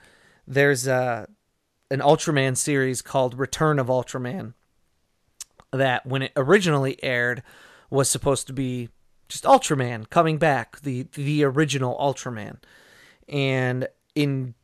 There's 0.46 0.88
uh, 0.88 1.28
an 1.90 2.00
Ultraman 2.00 2.58
series 2.58 3.02
called 3.02 3.40
Return 3.40 3.80
of 3.80 3.88
Ultraman 3.88 4.54
that 5.72 6.06
when 6.06 6.24
it 6.24 6.34
originally 6.36 7.02
aired 7.04 7.42
was 7.90 8.10
supposed 8.10 8.48
to 8.48 8.54
be 8.54 8.90
just 9.30 9.46
Ultraman 9.46 10.10
coming 10.10 10.38
back, 10.38 10.82
the 10.82 11.04
the 11.14 11.44
original 11.44 11.96
Ultraman. 11.98 12.58
And 13.28 13.88
in 14.16 14.56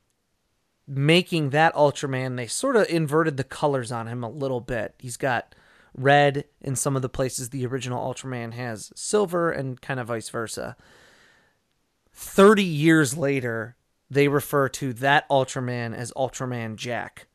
making 0.87 1.51
that 1.51 1.73
Ultraman, 1.75 2.37
they 2.37 2.47
sort 2.47 2.75
of 2.75 2.87
inverted 2.89 3.37
the 3.37 3.43
colors 3.43 3.91
on 3.91 4.07
him 4.07 4.23
a 4.23 4.29
little 4.29 4.61
bit. 4.61 4.95
He's 4.99 5.17
got 5.17 5.55
red 5.95 6.45
in 6.61 6.75
some 6.75 6.95
of 6.95 7.01
the 7.01 7.09
places 7.09 7.49
the 7.49 7.65
original 7.65 8.13
Ultraman 8.13 8.53
has 8.53 8.91
silver 8.95 9.51
and 9.51 9.79
kind 9.79 9.99
of 9.99 10.07
vice 10.07 10.29
versa. 10.29 10.75
30 12.13 12.63
years 12.63 13.17
later, 13.17 13.75
they 14.09 14.27
refer 14.27 14.69
to 14.69 14.93
that 14.93 15.27
Ultraman 15.29 15.95
as 15.95 16.11
Ultraman 16.13 16.75
Jack. 16.75 17.27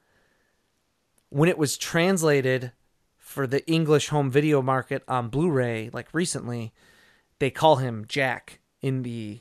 When 1.30 1.48
it 1.48 1.58
was 1.58 1.76
translated 1.76 2.72
for 3.16 3.46
the 3.46 3.66
English 3.70 4.08
home 4.08 4.30
video 4.30 4.62
market 4.62 5.02
on 5.06 5.28
Blu-ray 5.28 5.90
like 5.92 6.08
recently, 6.12 6.72
they 7.38 7.50
call 7.50 7.76
him 7.76 8.04
Jack 8.08 8.60
in 8.80 9.02
the 9.02 9.40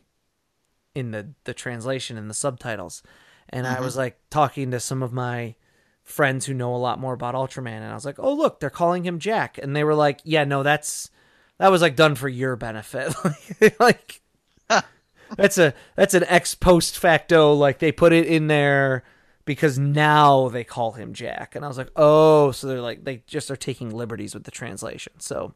in 0.97 1.11
the 1.11 1.29
the 1.43 1.53
translation 1.53 2.17
and 2.17 2.29
the 2.29 2.33
subtitles. 2.33 3.03
And 3.49 3.65
I 3.67 3.79
was 3.79 3.93
mm-hmm. 3.93 3.99
like 3.99 4.19
talking 4.29 4.71
to 4.71 4.79
some 4.79 5.03
of 5.03 5.13
my 5.13 5.55
friends 6.03 6.45
who 6.45 6.53
know 6.53 6.73
a 6.73 6.77
lot 6.77 6.99
more 6.99 7.13
about 7.13 7.35
Ultraman 7.35 7.67
and 7.67 7.85
I 7.85 7.93
was 7.93 8.05
like, 8.05 8.19
"Oh, 8.19 8.33
look, 8.33 8.59
they're 8.59 8.69
calling 8.69 9.05
him 9.05 9.19
Jack." 9.19 9.59
And 9.61 9.75
they 9.75 9.83
were 9.83 9.95
like, 9.95 10.19
"Yeah, 10.23 10.43
no, 10.43 10.63
that's 10.63 11.11
that 11.59 11.69
was 11.71 11.81
like 11.81 11.95
done 11.95 12.15
for 12.15 12.27
your 12.27 12.55
benefit." 12.55 13.13
like 13.79 14.21
that's 15.37 15.57
a 15.57 15.73
that's 15.95 16.13
an 16.15 16.25
ex 16.27 16.55
post 16.55 16.97
facto 16.97 17.53
like 17.53 17.79
they 17.79 17.91
put 17.91 18.11
it 18.11 18.25
in 18.25 18.47
there 18.47 19.03
because 19.45 19.77
now 19.79 20.49
they 20.49 20.63
call 20.63 20.93
him 20.93 21.13
Jack. 21.13 21.55
And 21.55 21.63
I 21.63 21.67
was 21.67 21.77
like, 21.77 21.91
"Oh, 21.95 22.51
so 22.51 22.67
they're 22.67 22.81
like 22.81 23.03
they 23.03 23.23
just 23.27 23.51
are 23.51 23.55
taking 23.55 23.91
liberties 23.91 24.33
with 24.33 24.45
the 24.45 24.51
translation." 24.51 25.13
So 25.19 25.53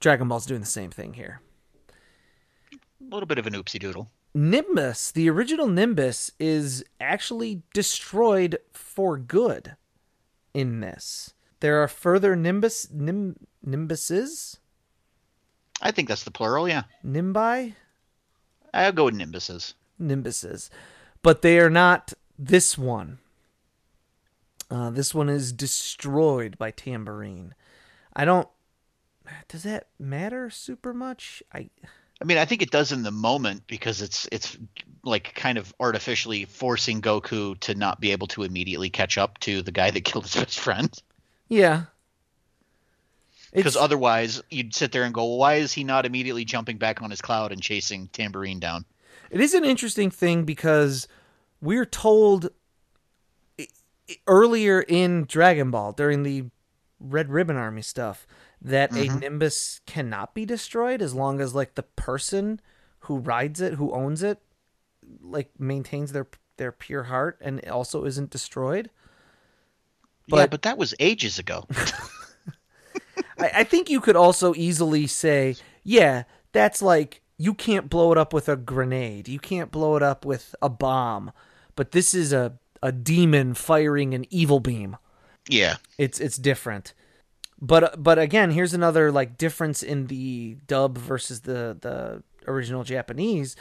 Dragon 0.00 0.28
Ball's 0.28 0.46
doing 0.46 0.60
the 0.60 0.66
same 0.66 0.90
thing 0.90 1.14
here. 1.14 1.40
A 2.72 3.14
little 3.14 3.26
bit 3.26 3.38
of 3.38 3.46
an 3.46 3.54
oopsie 3.54 3.78
doodle. 3.78 4.10
Nimbus, 4.32 5.10
the 5.10 5.28
original 5.28 5.66
Nimbus, 5.66 6.30
is 6.38 6.84
actually 7.00 7.62
destroyed 7.74 8.58
for 8.72 9.16
good 9.16 9.76
in 10.54 10.80
this. 10.80 11.34
There 11.60 11.82
are 11.82 11.88
further 11.88 12.36
Nimbus 12.36 12.90
nim, 12.90 13.36
Nimbuses, 13.66 14.58
I 15.80 15.90
think 15.90 16.08
that's 16.08 16.24
the 16.24 16.30
plural, 16.30 16.68
yeah. 16.68 16.82
Nimbi, 17.04 17.74
I'll 18.74 18.92
go 18.92 19.06
with 19.06 19.14
Nimbuses. 19.14 19.74
Nimbuses, 20.00 20.68
but 21.22 21.42
they 21.42 21.58
are 21.58 21.70
not 21.70 22.12
this 22.38 22.76
one. 22.76 23.18
Uh, 24.70 24.90
this 24.90 25.14
one 25.14 25.28
is 25.28 25.52
destroyed 25.52 26.56
by 26.58 26.70
Tambourine. 26.70 27.54
I 28.14 28.24
don't. 28.24 28.48
Does 29.48 29.62
that 29.64 29.88
matter 29.98 30.50
super 30.50 30.94
much? 30.94 31.42
I 31.52 31.70
I 32.20 32.24
mean, 32.24 32.38
I 32.38 32.44
think 32.44 32.62
it 32.62 32.70
does 32.70 32.92
in 32.92 33.02
the 33.02 33.10
moment 33.10 33.66
because 33.66 34.02
it's 34.02 34.28
it's 34.30 34.58
like 35.02 35.34
kind 35.34 35.56
of 35.56 35.74
artificially 35.80 36.44
forcing 36.44 37.00
Goku 37.00 37.58
to 37.60 37.74
not 37.74 38.00
be 38.00 38.12
able 38.12 38.26
to 38.28 38.42
immediately 38.42 38.90
catch 38.90 39.16
up 39.16 39.38
to 39.40 39.62
the 39.62 39.72
guy 39.72 39.90
that 39.90 40.04
killed 40.04 40.24
his 40.24 40.34
best 40.34 40.60
friend. 40.60 40.92
yeah. 41.48 41.84
Because 43.52 43.76
otherwise, 43.76 44.40
you'd 44.48 44.76
sit 44.76 44.92
there 44.92 45.02
and 45.02 45.12
go, 45.12 45.24
well, 45.24 45.38
"Why 45.38 45.54
is 45.54 45.72
he 45.72 45.82
not 45.82 46.06
immediately 46.06 46.44
jumping 46.44 46.78
back 46.78 47.02
on 47.02 47.10
his 47.10 47.20
cloud 47.20 47.50
and 47.50 47.60
chasing 47.60 48.06
Tambourine 48.12 48.60
down?" 48.60 48.84
It 49.28 49.40
is 49.40 49.54
an 49.54 49.64
interesting 49.64 50.08
thing 50.08 50.44
because 50.44 51.08
we're 51.60 51.84
told 51.84 52.50
earlier 54.26 54.80
in 54.82 55.24
Dragon 55.24 55.70
Ball 55.70 55.92
during 55.92 56.22
the 56.22 56.44
Red 57.00 57.30
Ribbon 57.30 57.56
Army 57.56 57.82
stuff 57.82 58.26
that 58.62 58.92
a 58.92 59.06
Mhm. 59.06 59.20
Nimbus 59.20 59.80
cannot 59.86 60.34
be 60.34 60.44
destroyed 60.44 61.00
as 61.02 61.14
long 61.14 61.40
as 61.40 61.54
like 61.54 61.74
the 61.74 61.82
person 61.82 62.60
who 63.00 63.18
rides 63.18 63.60
it, 63.60 63.74
who 63.74 63.92
owns 63.92 64.22
it, 64.22 64.38
like 65.20 65.50
maintains 65.58 66.12
their 66.12 66.26
their 66.56 66.72
pure 66.72 67.04
heart 67.04 67.38
and 67.40 67.66
also 67.68 68.04
isn't 68.04 68.30
destroyed. 68.30 68.90
yeah, 70.26 70.36
But- 70.36 70.50
but 70.50 70.62
that 70.62 70.76
was 70.76 70.94
ages 71.00 71.38
ago. 71.38 71.66
I, 73.38 73.50
I 73.56 73.64
think 73.64 73.88
you 73.88 74.00
could 74.00 74.16
also 74.16 74.54
easily 74.54 75.06
say, 75.06 75.56
yeah, 75.82 76.24
that's 76.52 76.82
like 76.82 77.22
you 77.38 77.54
can't 77.54 77.88
blow 77.88 78.12
it 78.12 78.18
up 78.18 78.34
with 78.34 78.48
a 78.48 78.56
grenade. 78.56 79.26
You 79.28 79.38
can't 79.38 79.70
blow 79.70 79.96
it 79.96 80.02
up 80.02 80.24
with 80.26 80.54
a 80.60 80.68
bomb. 80.68 81.32
But 81.76 81.92
this 81.92 82.12
is 82.14 82.32
a, 82.34 82.58
a 82.82 82.92
demon 82.92 83.54
firing 83.54 84.12
an 84.12 84.26
evil 84.28 84.60
beam. 84.60 84.98
yeah, 85.48 85.76
It's 85.96 86.20
it's 86.20 86.36
different. 86.36 86.92
But 87.60 87.84
uh, 87.84 87.96
but 87.98 88.18
again, 88.18 88.50
here's 88.50 88.74
another 88.74 89.12
like 89.12 89.36
difference 89.36 89.82
in 89.82 90.06
the 90.06 90.56
dub 90.66 90.96
versus 90.96 91.40
the 91.40 91.76
the 91.80 92.22
original 92.50 92.84
Japanese. 92.84 93.56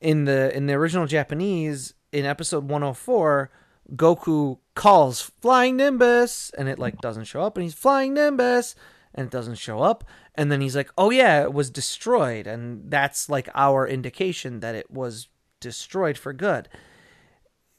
In 0.00 0.24
the 0.24 0.54
in 0.56 0.66
the 0.66 0.74
original 0.74 1.06
Japanese, 1.06 1.94
in 2.12 2.24
episode 2.24 2.64
104, 2.64 3.50
Goku 3.94 4.58
calls 4.74 5.20
flying 5.40 5.76
Nimbus 5.76 6.50
and 6.56 6.68
it 6.68 6.78
like 6.78 7.00
doesn't 7.00 7.24
show 7.24 7.42
up 7.42 7.56
and 7.56 7.64
he's 7.64 7.74
flying 7.74 8.14
Nimbus 8.14 8.74
and 9.14 9.26
it 9.26 9.32
doesn't 9.32 9.56
show 9.56 9.80
up 9.80 10.04
and 10.34 10.52
then 10.52 10.60
he's 10.60 10.76
like, 10.76 10.90
"Oh 10.96 11.10
yeah, 11.10 11.42
it 11.42 11.52
was 11.52 11.70
destroyed." 11.70 12.46
And 12.46 12.90
that's 12.90 13.28
like 13.28 13.48
our 13.54 13.86
indication 13.86 14.60
that 14.60 14.74
it 14.74 14.90
was 14.90 15.28
destroyed 15.60 16.18
for 16.18 16.32
good. 16.32 16.68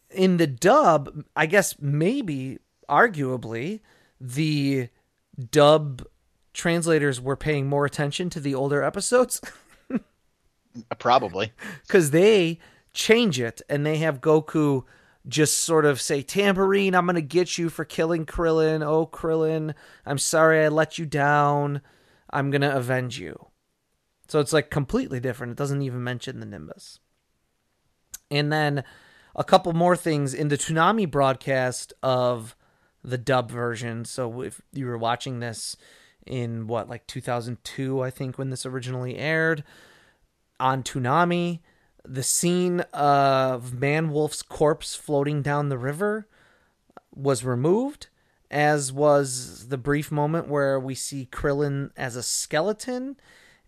In 0.09 0.37
the 0.37 0.47
dub, 0.47 1.23
I 1.35 1.45
guess 1.45 1.75
maybe 1.79 2.59
arguably 2.89 3.79
the 4.19 4.89
dub 5.39 6.05
translators 6.53 7.21
were 7.21 7.35
paying 7.35 7.67
more 7.67 7.85
attention 7.85 8.29
to 8.29 8.39
the 8.39 8.55
older 8.55 8.83
episodes 8.83 9.41
probably. 10.99 11.53
because 11.85 12.11
they 12.11 12.59
change 12.93 13.39
it 13.39 13.61
and 13.69 13.85
they 13.85 13.97
have 13.97 14.21
Goku 14.21 14.83
just 15.27 15.61
sort 15.61 15.85
of 15.85 16.01
say, 16.01 16.21
Tambourine, 16.21 16.95
I'm 16.95 17.05
going 17.05 17.15
to 17.15 17.21
get 17.21 17.57
you 17.57 17.69
for 17.69 17.85
killing 17.85 18.25
Krillin. 18.25 18.85
Oh, 18.85 19.05
Krillin, 19.05 19.73
I'm 20.05 20.17
sorry 20.17 20.63
I 20.63 20.69
let 20.69 20.97
you 20.97 21.05
down. 21.05 21.81
I'm 22.31 22.49
going 22.49 22.61
to 22.61 22.75
avenge 22.75 23.19
you. 23.19 23.47
So 24.27 24.39
it's 24.39 24.53
like 24.53 24.69
completely 24.69 25.19
different. 25.19 25.51
It 25.51 25.57
doesn't 25.57 25.81
even 25.81 26.03
mention 26.03 26.39
the 26.39 26.45
Nimbus. 26.45 26.99
And 28.31 28.51
then 28.51 28.83
a 29.35 29.43
couple 29.43 29.73
more 29.73 29.95
things 29.95 30.33
in 30.33 30.49
the 30.49 30.57
Toonami 30.57 31.09
broadcast 31.09 31.93
of 32.03 32.55
the 33.03 33.17
dub 33.17 33.51
version. 33.51 34.05
So 34.05 34.41
if 34.41 34.61
you 34.73 34.85
were 34.85 34.97
watching 34.97 35.39
this 35.39 35.75
in 36.25 36.67
what, 36.67 36.89
like 36.89 37.07
2002, 37.07 38.01
I 38.01 38.09
think, 38.09 38.37
when 38.37 38.49
this 38.49 38.65
originally 38.65 39.17
aired 39.17 39.63
on 40.59 40.83
Toonami, 40.83 41.59
the 42.05 42.23
scene 42.23 42.81
of 42.93 43.73
Man 43.73 44.11
Wolf's 44.11 44.41
corpse 44.41 44.95
floating 44.95 45.41
down 45.41 45.69
the 45.69 45.77
river 45.77 46.27
was 47.13 47.43
removed, 47.43 48.07
as 48.51 48.91
was 48.91 49.67
the 49.67 49.77
brief 49.77 50.11
moment 50.11 50.47
where 50.47 50.79
we 50.79 50.95
see 50.95 51.27
Krillin 51.31 51.91
as 51.95 52.15
a 52.15 52.23
skeleton 52.23 53.17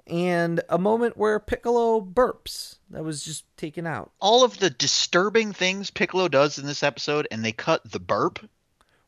and 0.07 0.61
a 0.69 0.77
moment 0.77 1.17
where 1.17 1.39
Piccolo 1.39 2.01
burps. 2.01 2.77
That 2.89 3.03
was 3.03 3.23
just 3.23 3.45
taken 3.57 3.85
out. 3.85 4.11
All 4.19 4.43
of 4.43 4.57
the 4.57 4.69
disturbing 4.69 5.53
things 5.53 5.91
Piccolo 5.91 6.27
does 6.27 6.57
in 6.57 6.65
this 6.65 6.83
episode, 6.83 7.27
and 7.31 7.45
they 7.45 7.51
cut 7.51 7.89
the 7.89 7.99
burp. 7.99 8.39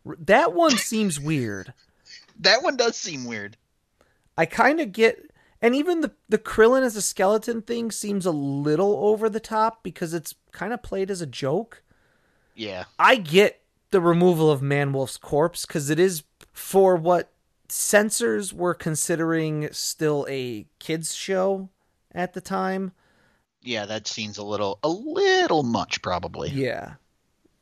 That 0.06 0.54
one 0.54 0.78
seems 0.78 1.20
weird. 1.20 1.74
That 2.40 2.64
one 2.64 2.78
does 2.78 2.96
seem 2.98 3.26
weird. 3.26 3.58
I 4.38 4.46
kind 4.46 4.80
of 4.80 4.92
get, 4.92 5.32
and 5.62 5.76
even 5.76 6.02
the 6.02 6.12
the 6.28 6.38
Krillin 6.38 6.82
as 6.82 6.96
a 6.96 7.02
skeleton 7.02 7.62
thing 7.62 7.92
seems 7.92 8.26
a 8.26 8.32
little 8.32 8.96
over 9.06 9.30
the 9.30 9.40
top 9.40 9.84
because 9.84 10.14
it's 10.14 10.36
kind 10.52 10.74
of 10.74 10.82
played 10.84 11.12
as 11.12 11.22
a 11.22 11.28
joke. 11.28 11.84
Yeah, 12.56 12.86
I 12.98 13.16
get 13.16 13.62
the 13.92 14.02
removal 14.02 14.50
of 14.52 14.62
Man 14.62 14.92
Wolf's 14.94 15.18
corpse 15.18 15.66
because 15.66 15.90
it 15.90 16.00
is 16.00 16.24
for 16.52 16.96
what 16.96 17.32
censors 17.70 18.54
were 18.54 18.74
considering 18.74 19.70
still 19.72 20.26
a 20.30 20.66
kids 20.80 21.14
show 21.16 21.70
at 22.12 22.34
the 22.34 22.42
time. 22.42 22.92
yeah, 23.64 23.86
that 23.86 24.08
seems 24.08 24.38
a 24.38 24.44
little, 24.44 24.78
a 24.84 24.90
little 24.90 25.64
much, 25.64 26.02
probably. 26.02 26.50
Yeah. 26.50 26.96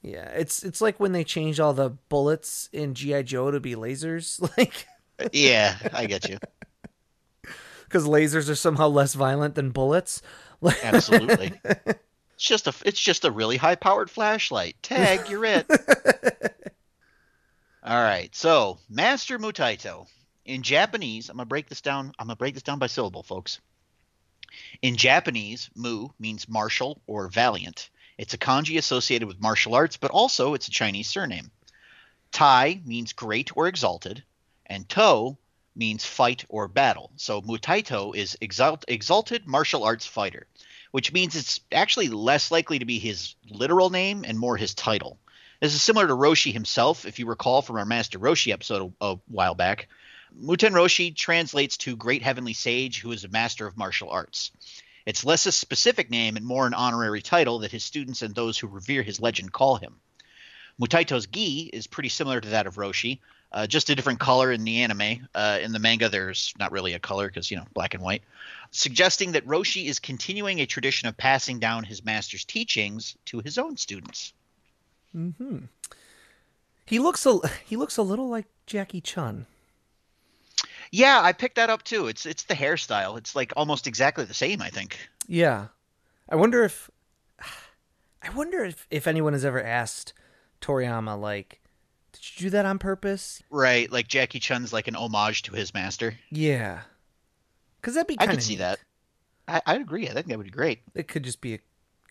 Yeah, 0.01 0.29
it's 0.29 0.63
it's 0.63 0.81
like 0.81 0.99
when 0.99 1.11
they 1.11 1.23
changed 1.23 1.59
all 1.59 1.73
the 1.73 1.91
bullets 2.09 2.69
in 2.73 2.95
GI 2.95 3.23
Joe 3.23 3.51
to 3.51 3.59
be 3.59 3.75
lasers, 3.75 4.41
like 4.57 4.87
yeah, 5.31 5.77
I 5.93 6.05
get 6.07 6.27
you. 6.27 6.37
because 7.83 8.07
lasers 8.07 8.49
are 8.49 8.55
somehow 8.55 8.87
less 8.87 9.13
violent 9.13 9.55
than 9.55 9.69
bullets. 9.69 10.21
Absolutely. 10.83 11.53
It's 11.65 12.47
just 12.47 12.67
a, 12.67 12.73
it's 12.85 12.99
just 12.99 13.25
a 13.25 13.31
really 13.31 13.57
high-powered 13.57 14.09
flashlight. 14.09 14.81
Tag, 14.81 15.29
you're 15.29 15.45
it. 15.45 15.65
All 17.83 18.01
right, 18.01 18.33
so 18.35 18.77
Master 18.89 19.37
Mutaito. 19.37 20.07
In 20.45 20.63
Japanese, 20.63 21.29
I'm 21.29 21.37
gonna 21.37 21.45
break 21.45 21.69
this 21.69 21.81
down. 21.81 22.13
I'm 22.17 22.27
gonna 22.27 22.35
break 22.35 22.55
this 22.55 22.63
down 22.63 22.79
by 22.79 22.87
syllable, 22.87 23.23
folks. 23.23 23.59
In 24.81 24.97
Japanese, 24.97 25.69
mu 25.75 26.09
means 26.19 26.49
martial 26.49 27.01
or 27.07 27.27
valiant. 27.27 27.89
It's 28.21 28.35
a 28.35 28.37
kanji 28.37 28.77
associated 28.77 29.27
with 29.27 29.41
martial 29.41 29.73
arts, 29.73 29.97
but 29.97 30.11
also 30.11 30.53
it's 30.53 30.67
a 30.67 30.71
Chinese 30.71 31.09
surname. 31.09 31.49
Tai 32.31 32.79
means 32.85 33.13
great 33.13 33.49
or 33.57 33.67
exalted, 33.67 34.23
and 34.67 34.87
to 34.89 35.39
means 35.75 36.05
fight 36.05 36.45
or 36.47 36.67
battle. 36.67 37.09
So 37.15 37.41
Mutaito 37.41 38.15
is 38.15 38.37
exalt- 38.39 38.85
exalted 38.87 39.47
martial 39.47 39.83
arts 39.83 40.05
fighter, 40.05 40.45
which 40.91 41.11
means 41.11 41.35
it's 41.35 41.61
actually 41.71 42.09
less 42.09 42.51
likely 42.51 42.77
to 42.77 42.85
be 42.85 42.99
his 42.99 43.33
literal 43.49 43.89
name 43.89 44.23
and 44.23 44.37
more 44.37 44.55
his 44.55 44.75
title. 44.75 45.17
This 45.59 45.73
is 45.73 45.81
similar 45.81 46.05
to 46.05 46.13
Roshi 46.13 46.53
himself, 46.53 47.05
if 47.05 47.17
you 47.17 47.25
recall 47.25 47.63
from 47.63 47.77
our 47.77 47.85
Master 47.85 48.19
Roshi 48.19 48.53
episode 48.53 48.93
a, 49.01 49.13
a 49.13 49.19
while 49.29 49.55
back. 49.55 49.87
Muten 50.39 50.73
Roshi 50.73 51.15
translates 51.15 51.75
to 51.77 51.95
Great 51.95 52.21
Heavenly 52.21 52.53
Sage, 52.53 53.01
who 53.01 53.13
is 53.13 53.23
a 53.23 53.29
master 53.29 53.65
of 53.65 53.77
martial 53.77 54.11
arts. 54.11 54.51
It's 55.05 55.25
less 55.25 55.45
a 55.45 55.51
specific 55.51 56.09
name 56.09 56.37
and 56.37 56.45
more 56.45 56.67
an 56.67 56.73
honorary 56.73 57.21
title 57.21 57.59
that 57.59 57.71
his 57.71 57.83
students 57.83 58.21
and 58.21 58.33
those 58.33 58.57
who 58.57 58.67
revere 58.67 59.03
his 59.03 59.19
legend 59.19 59.51
call 59.51 59.77
him. 59.77 59.95
Mutaito's 60.79 61.27
gi 61.27 61.69
is 61.73 61.87
pretty 61.87 62.09
similar 62.09 62.41
to 62.41 62.49
that 62.49 62.67
of 62.67 62.75
Roshi, 62.75 63.19
uh, 63.51 63.67
just 63.67 63.89
a 63.89 63.95
different 63.95 64.19
color 64.19 64.51
in 64.51 64.63
the 64.63 64.81
anime. 64.81 65.27
Uh, 65.35 65.59
in 65.61 65.71
the 65.71 65.79
manga, 65.79 66.09
there's 66.09 66.53
not 66.57 66.71
really 66.71 66.93
a 66.93 66.99
color 66.99 67.27
because, 67.27 67.51
you 67.51 67.57
know, 67.57 67.65
black 67.73 67.93
and 67.93 68.01
white, 68.01 68.23
suggesting 68.71 69.33
that 69.33 69.45
Roshi 69.45 69.87
is 69.87 69.99
continuing 69.99 70.59
a 70.59 70.65
tradition 70.65 71.07
of 71.07 71.17
passing 71.17 71.59
down 71.59 71.83
his 71.83 72.05
master's 72.05 72.45
teachings 72.45 73.15
to 73.25 73.39
his 73.39 73.57
own 73.57 73.77
students. 73.77 74.33
Mm 75.15 75.35
hmm. 75.35 75.57
He 76.85 76.99
looks 76.99 77.25
a 77.25 77.39
he 77.65 77.75
looks 77.75 77.97
a 77.97 78.01
little 78.01 78.29
like 78.29 78.45
Jackie 78.65 79.01
Chun. 79.01 79.45
Yeah, 80.91 81.21
I 81.21 81.31
picked 81.31 81.55
that 81.55 81.69
up 81.69 81.83
too. 81.83 82.07
It's 82.07 82.25
it's 82.25 82.43
the 82.43 82.53
hairstyle. 82.53 83.17
It's 83.17 83.35
like 83.35 83.53
almost 83.55 83.87
exactly 83.87 84.25
the 84.25 84.33
same, 84.33 84.61
I 84.61 84.69
think. 84.69 84.97
Yeah. 85.27 85.67
I 86.29 86.35
wonder 86.35 86.63
if 86.63 86.89
I 88.21 88.29
wonder 88.35 88.63
if 88.65 88.87
if 88.91 89.07
anyone 89.07 89.33
has 89.33 89.45
ever 89.45 89.63
asked 89.63 90.13
Toriyama 90.59 91.19
like 91.19 91.61
did 92.11 92.21
you 92.35 92.45
do 92.45 92.49
that 92.51 92.65
on 92.65 92.77
purpose? 92.77 93.41
Right, 93.49 93.89
like 93.89 94.09
Jackie 94.09 94.39
Chun's 94.39 94.73
like 94.73 94.89
an 94.89 94.95
homage 94.95 95.43
to 95.43 95.53
his 95.53 95.73
master. 95.73 96.15
Yeah. 96.29 96.81
Cuz 97.81 97.93
that'd 97.93 98.07
be 98.07 98.17
I 98.19 98.27
could 98.27 98.43
see 98.43 98.57
that. 98.57 98.79
I, 99.47 99.61
I'd 99.65 99.81
agree. 99.81 100.09
I 100.09 100.13
think 100.13 100.27
that 100.27 100.37
would 100.37 100.43
be 100.43 100.51
great. 100.51 100.81
It 100.93 101.07
could 101.07 101.23
just 101.23 101.41
be 101.41 101.53
a 101.55 101.59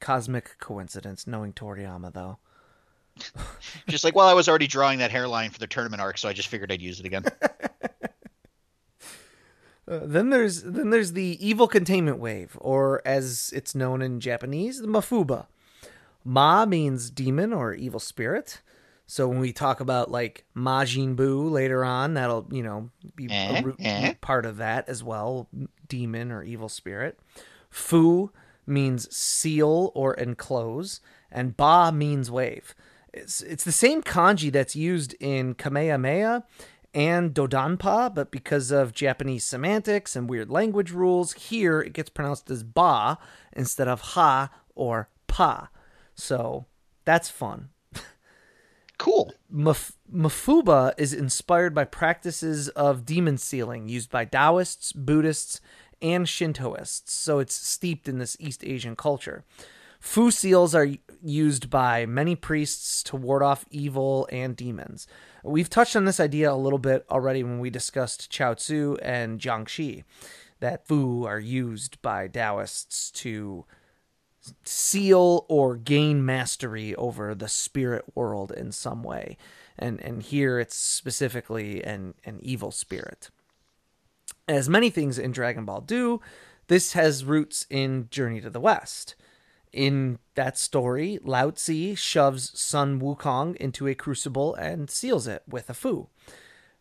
cosmic 0.00 0.58
coincidence 0.58 1.26
knowing 1.26 1.52
Toriyama 1.52 2.12
though. 2.12 2.38
Just 3.88 4.02
like, 4.04 4.14
well, 4.14 4.28
I 4.28 4.32
was 4.32 4.48
already 4.48 4.66
drawing 4.66 5.00
that 5.00 5.10
hairline 5.10 5.50
for 5.50 5.58
the 5.58 5.66
tournament 5.66 6.00
arc, 6.00 6.16
so 6.16 6.28
I 6.28 6.32
just 6.32 6.48
figured 6.48 6.72
I'd 6.72 6.80
use 6.80 7.00
it 7.00 7.06
again. 7.06 7.24
Uh, 9.90 10.00
then 10.04 10.30
there's 10.30 10.62
then 10.62 10.90
there's 10.90 11.12
the 11.12 11.36
evil 11.44 11.66
containment 11.66 12.18
wave, 12.18 12.56
or 12.60 13.02
as 13.04 13.52
it's 13.54 13.74
known 13.74 14.00
in 14.02 14.20
Japanese, 14.20 14.80
the 14.80 14.86
mafuba. 14.86 15.46
Ma 16.24 16.64
means 16.66 17.10
demon 17.10 17.52
or 17.52 17.74
evil 17.74 17.98
spirit. 18.00 18.60
So 19.06 19.26
when 19.26 19.40
we 19.40 19.52
talk 19.52 19.80
about 19.80 20.10
like 20.10 20.44
Majin 20.56 21.16
Buu 21.16 21.50
later 21.50 21.84
on, 21.84 22.14
that'll 22.14 22.46
you 22.52 22.62
know 22.62 22.90
be 23.16 23.26
Eh, 23.30 23.58
a 23.58 23.62
root, 23.64 23.76
eh. 23.80 24.14
part 24.20 24.46
of 24.46 24.58
that 24.58 24.88
as 24.88 25.02
well, 25.02 25.48
demon 25.88 26.30
or 26.30 26.44
evil 26.44 26.68
spirit. 26.68 27.18
Fu 27.68 28.30
means 28.66 29.12
seal 29.14 29.90
or 29.96 30.14
enclose, 30.14 31.00
and 31.32 31.56
Ba 31.56 31.90
means 31.92 32.30
wave. 32.30 32.74
It's 33.12 33.40
it's 33.42 33.64
the 33.64 33.72
same 33.72 34.02
kanji 34.02 34.52
that's 34.52 34.76
used 34.76 35.16
in 35.18 35.54
Kamehameha 35.54 36.44
and 36.92 37.34
Dodonpa, 37.34 38.14
but 38.14 38.30
because 38.30 38.70
of 38.70 38.92
Japanese 38.92 39.44
semantics 39.44 40.16
and 40.16 40.28
weird 40.28 40.50
language 40.50 40.90
rules, 40.90 41.32
here 41.34 41.80
it 41.80 41.92
gets 41.92 42.10
pronounced 42.10 42.50
as 42.50 42.62
Ba 42.62 43.18
instead 43.52 43.88
of 43.88 44.00
Ha 44.00 44.50
or 44.74 45.08
Pa. 45.26 45.70
So 46.14 46.66
that's 47.04 47.30
fun. 47.30 47.70
cool. 48.98 49.32
Maf- 49.52 49.92
Mafuba 50.12 50.92
is 50.98 51.12
inspired 51.12 51.74
by 51.74 51.84
practices 51.84 52.68
of 52.70 53.06
demon 53.06 53.38
sealing 53.38 53.88
used 53.88 54.10
by 54.10 54.24
Taoists, 54.24 54.92
Buddhists, 54.92 55.60
and 56.02 56.26
Shintoists, 56.26 57.10
so 57.10 57.38
it's 57.40 57.54
steeped 57.54 58.08
in 58.08 58.18
this 58.18 58.36
East 58.40 58.64
Asian 58.64 58.96
culture. 58.96 59.44
Fu 60.00 60.30
seals 60.30 60.74
are 60.74 60.88
used 61.22 61.68
by 61.68 62.06
many 62.06 62.34
priests 62.34 63.02
to 63.04 63.16
ward 63.16 63.42
off 63.42 63.66
evil 63.70 64.26
and 64.32 64.56
demons. 64.56 65.06
We've 65.44 65.70
touched 65.70 65.94
on 65.94 66.06
this 66.06 66.18
idea 66.18 66.50
a 66.50 66.54
little 66.54 66.78
bit 66.78 67.04
already 67.10 67.42
when 67.42 67.60
we 67.60 67.70
discussed 67.70 68.32
Chiaotzu 68.32 68.98
and 69.02 69.38
Jiangshi, 69.38 70.04
that 70.60 70.86
Fu 70.86 71.24
are 71.24 71.38
used 71.38 72.00
by 72.02 72.28
Taoists 72.28 73.10
to 73.12 73.66
seal 74.64 75.44
or 75.48 75.76
gain 75.76 76.24
mastery 76.24 76.94
over 76.94 77.34
the 77.34 77.48
spirit 77.48 78.04
world 78.14 78.52
in 78.52 78.72
some 78.72 79.02
way. 79.02 79.36
And 79.78 80.00
and 80.00 80.22
here 80.22 80.58
it's 80.58 80.76
specifically 80.76 81.84
an, 81.84 82.14
an 82.24 82.38
evil 82.42 82.70
spirit. 82.70 83.30
As 84.48 84.68
many 84.68 84.90
things 84.90 85.18
in 85.18 85.32
Dragon 85.32 85.64
Ball 85.66 85.82
do, 85.82 86.20
this 86.68 86.94
has 86.94 87.24
roots 87.24 87.66
in 87.70 88.08
Journey 88.10 88.40
to 88.40 88.50
the 88.50 88.60
West. 88.60 89.14
In 89.72 90.18
that 90.34 90.58
story, 90.58 91.18
Lao 91.22 91.50
Tzu 91.50 91.94
shoves 91.94 92.58
Sun 92.58 93.00
Wukong 93.00 93.56
into 93.56 93.86
a 93.86 93.94
crucible 93.94 94.54
and 94.54 94.90
seals 94.90 95.26
it 95.26 95.42
with 95.48 95.70
a 95.70 95.74
fu. 95.74 96.08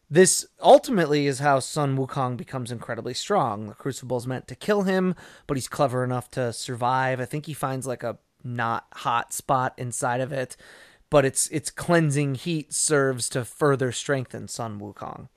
This 0.10 0.48
ultimately 0.60 1.28
is 1.28 1.38
how 1.38 1.60
Sun 1.60 1.96
Wukong 1.96 2.36
becomes 2.36 2.72
incredibly 2.72 3.14
strong. 3.14 3.68
The 3.68 3.76
crucible 3.76 4.18
is 4.18 4.26
meant 4.26 4.48
to 4.48 4.56
kill 4.56 4.84
him, 4.84 5.14
but 5.46 5.56
he's 5.56 5.68
clever 5.68 6.04
enough 6.04 6.32
to 6.32 6.52
survive. 6.52 7.20
I 7.20 7.26
think 7.26 7.46
he 7.46 7.54
finds 7.54 7.86
like 7.86 8.02
a 8.02 8.18
not 8.44 8.88
hot 8.94 9.34
spot 9.34 9.74
inside 9.78 10.22
of 10.22 10.32
it, 10.32 10.58
but 11.12 11.26
its 11.26 11.48
its 11.50 11.70
cleansing 11.70 12.36
heat 12.36 12.74
serves 12.74 13.30
to 13.30 13.46
further 13.46 13.92
strengthen 13.92 14.48
Sun 14.48 14.80
Wukong. 14.80 15.30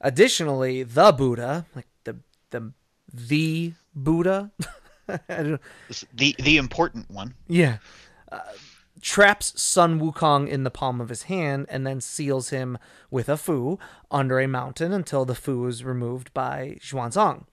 Additionally, 0.00 0.82
the 0.82 1.12
Buddha, 1.12 1.66
like 1.74 1.88
the 2.04 2.16
the 2.50 2.72
the 3.12 3.74
Buddha, 3.94 4.50
The 6.14 6.34
the 6.38 6.56
important 6.56 7.10
one. 7.10 7.34
yeah. 7.48 7.78
Uh, 8.30 8.40
traps 9.00 9.60
Sun 9.60 10.00
Wukong 10.00 10.48
in 10.48 10.64
the 10.64 10.70
palm 10.70 11.00
of 11.00 11.10
his 11.10 11.24
hand 11.24 11.66
and 11.68 11.86
then 11.86 12.00
seals 12.00 12.48
him 12.48 12.76
with 13.10 13.28
a 13.28 13.36
fu 13.36 13.78
under 14.10 14.40
a 14.40 14.48
mountain 14.48 14.92
until 14.92 15.24
the 15.24 15.34
fu 15.34 15.66
is 15.66 15.84
removed 15.84 16.34
by 16.34 16.78
Xuanzang. 16.80 17.44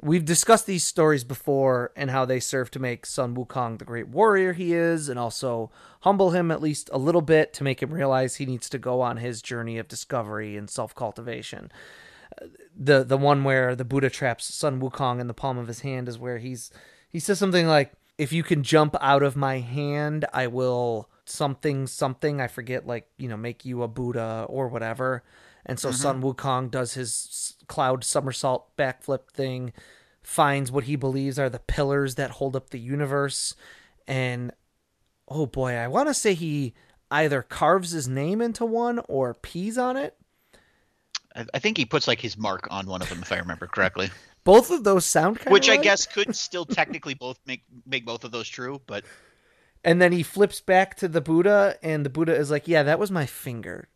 We've 0.00 0.24
discussed 0.24 0.66
these 0.66 0.84
stories 0.84 1.24
before 1.24 1.92
and 1.96 2.10
how 2.10 2.24
they 2.24 2.40
serve 2.40 2.70
to 2.72 2.78
make 2.78 3.04
Sun 3.04 3.36
Wukong 3.36 3.78
the 3.78 3.84
great 3.84 4.08
warrior 4.08 4.52
he 4.52 4.72
is 4.72 5.08
and 5.08 5.18
also 5.18 5.70
humble 6.00 6.30
him 6.30 6.50
at 6.50 6.62
least 6.62 6.88
a 6.92 6.98
little 6.98 7.22
bit 7.22 7.52
to 7.54 7.64
make 7.64 7.82
him 7.82 7.92
realize 7.92 8.36
he 8.36 8.46
needs 8.46 8.68
to 8.70 8.78
go 8.78 9.00
on 9.00 9.18
his 9.18 9.42
journey 9.42 9.76
of 9.78 9.88
discovery 9.88 10.56
and 10.56 10.70
self-cultivation 10.70 11.70
the 12.76 13.04
the 13.04 13.18
one 13.18 13.44
where 13.44 13.74
the 13.74 13.84
Buddha 13.84 14.10
traps 14.10 14.52
Sun 14.54 14.80
Wukong 14.80 15.20
in 15.20 15.26
the 15.26 15.34
palm 15.34 15.58
of 15.58 15.68
his 15.68 15.80
hand 15.80 16.08
is 16.08 16.18
where 16.18 16.38
he's 16.38 16.70
he 17.08 17.18
says 17.18 17.38
something 17.38 17.66
like, 17.66 17.92
"If 18.16 18.32
you 18.32 18.42
can 18.42 18.62
jump 18.62 18.94
out 19.00 19.22
of 19.22 19.36
my 19.36 19.58
hand, 19.58 20.24
I 20.32 20.46
will 20.46 21.08
something 21.24 21.86
something." 21.86 22.40
I 22.40 22.46
forget, 22.46 22.86
like 22.86 23.08
you 23.18 23.28
know, 23.28 23.36
make 23.36 23.64
you 23.64 23.82
a 23.82 23.88
Buddha 23.88 24.46
or 24.48 24.68
whatever. 24.68 25.24
And 25.66 25.78
so 25.78 25.88
mm-hmm. 25.88 25.96
Sun 25.96 26.22
Wukong 26.22 26.70
does 26.70 26.94
his 26.94 27.56
cloud 27.66 28.04
somersault 28.04 28.76
backflip 28.76 29.28
thing, 29.32 29.72
finds 30.22 30.70
what 30.70 30.84
he 30.84 30.96
believes 30.96 31.38
are 31.38 31.50
the 31.50 31.58
pillars 31.58 32.14
that 32.14 32.32
hold 32.32 32.56
up 32.56 32.70
the 32.70 32.78
universe, 32.78 33.54
and 34.06 34.52
oh 35.26 35.46
boy, 35.46 35.74
I 35.74 35.88
want 35.88 36.08
to 36.08 36.14
say 36.14 36.34
he 36.34 36.74
either 37.10 37.42
carves 37.42 37.92
his 37.92 38.06
name 38.06 38.40
into 38.40 38.64
one 38.64 39.00
or 39.08 39.34
pees 39.34 39.78
on 39.78 39.96
it. 39.96 40.17
I, 41.54 41.58
think 41.58 41.76
he 41.76 41.84
puts 41.84 42.08
like 42.08 42.20
his 42.20 42.36
mark 42.36 42.66
on 42.70 42.86
one 42.86 43.02
of 43.02 43.08
them, 43.08 43.20
if 43.22 43.32
I 43.32 43.36
remember 43.36 43.66
correctly. 43.66 44.10
Both 44.44 44.70
of 44.70 44.84
those 44.84 45.04
sound 45.04 45.40
kind 45.40 45.52
Which 45.52 45.68
I 45.68 45.76
guess 45.76 46.06
could 46.06 46.34
still 46.36 46.64
technically 46.64 47.12
both 47.12 47.38
make 47.44 47.64
make 47.84 48.06
both 48.06 48.24
of 48.24 48.30
those 48.30 48.48
true, 48.48 48.80
but 48.86 49.04
And 49.84 50.00
then 50.00 50.12
he 50.12 50.22
flips 50.22 50.60
back 50.60 50.94
to 50.96 51.08
the 51.08 51.20
Buddha, 51.20 51.76
and 51.82 52.06
the 52.06 52.10
Buddha 52.10 52.34
is 52.34 52.50
like, 52.50 52.66
"Yeah, 52.66 52.82
that 52.84 52.98
was 52.98 53.10
my 53.10 53.26
finger," 53.26 53.88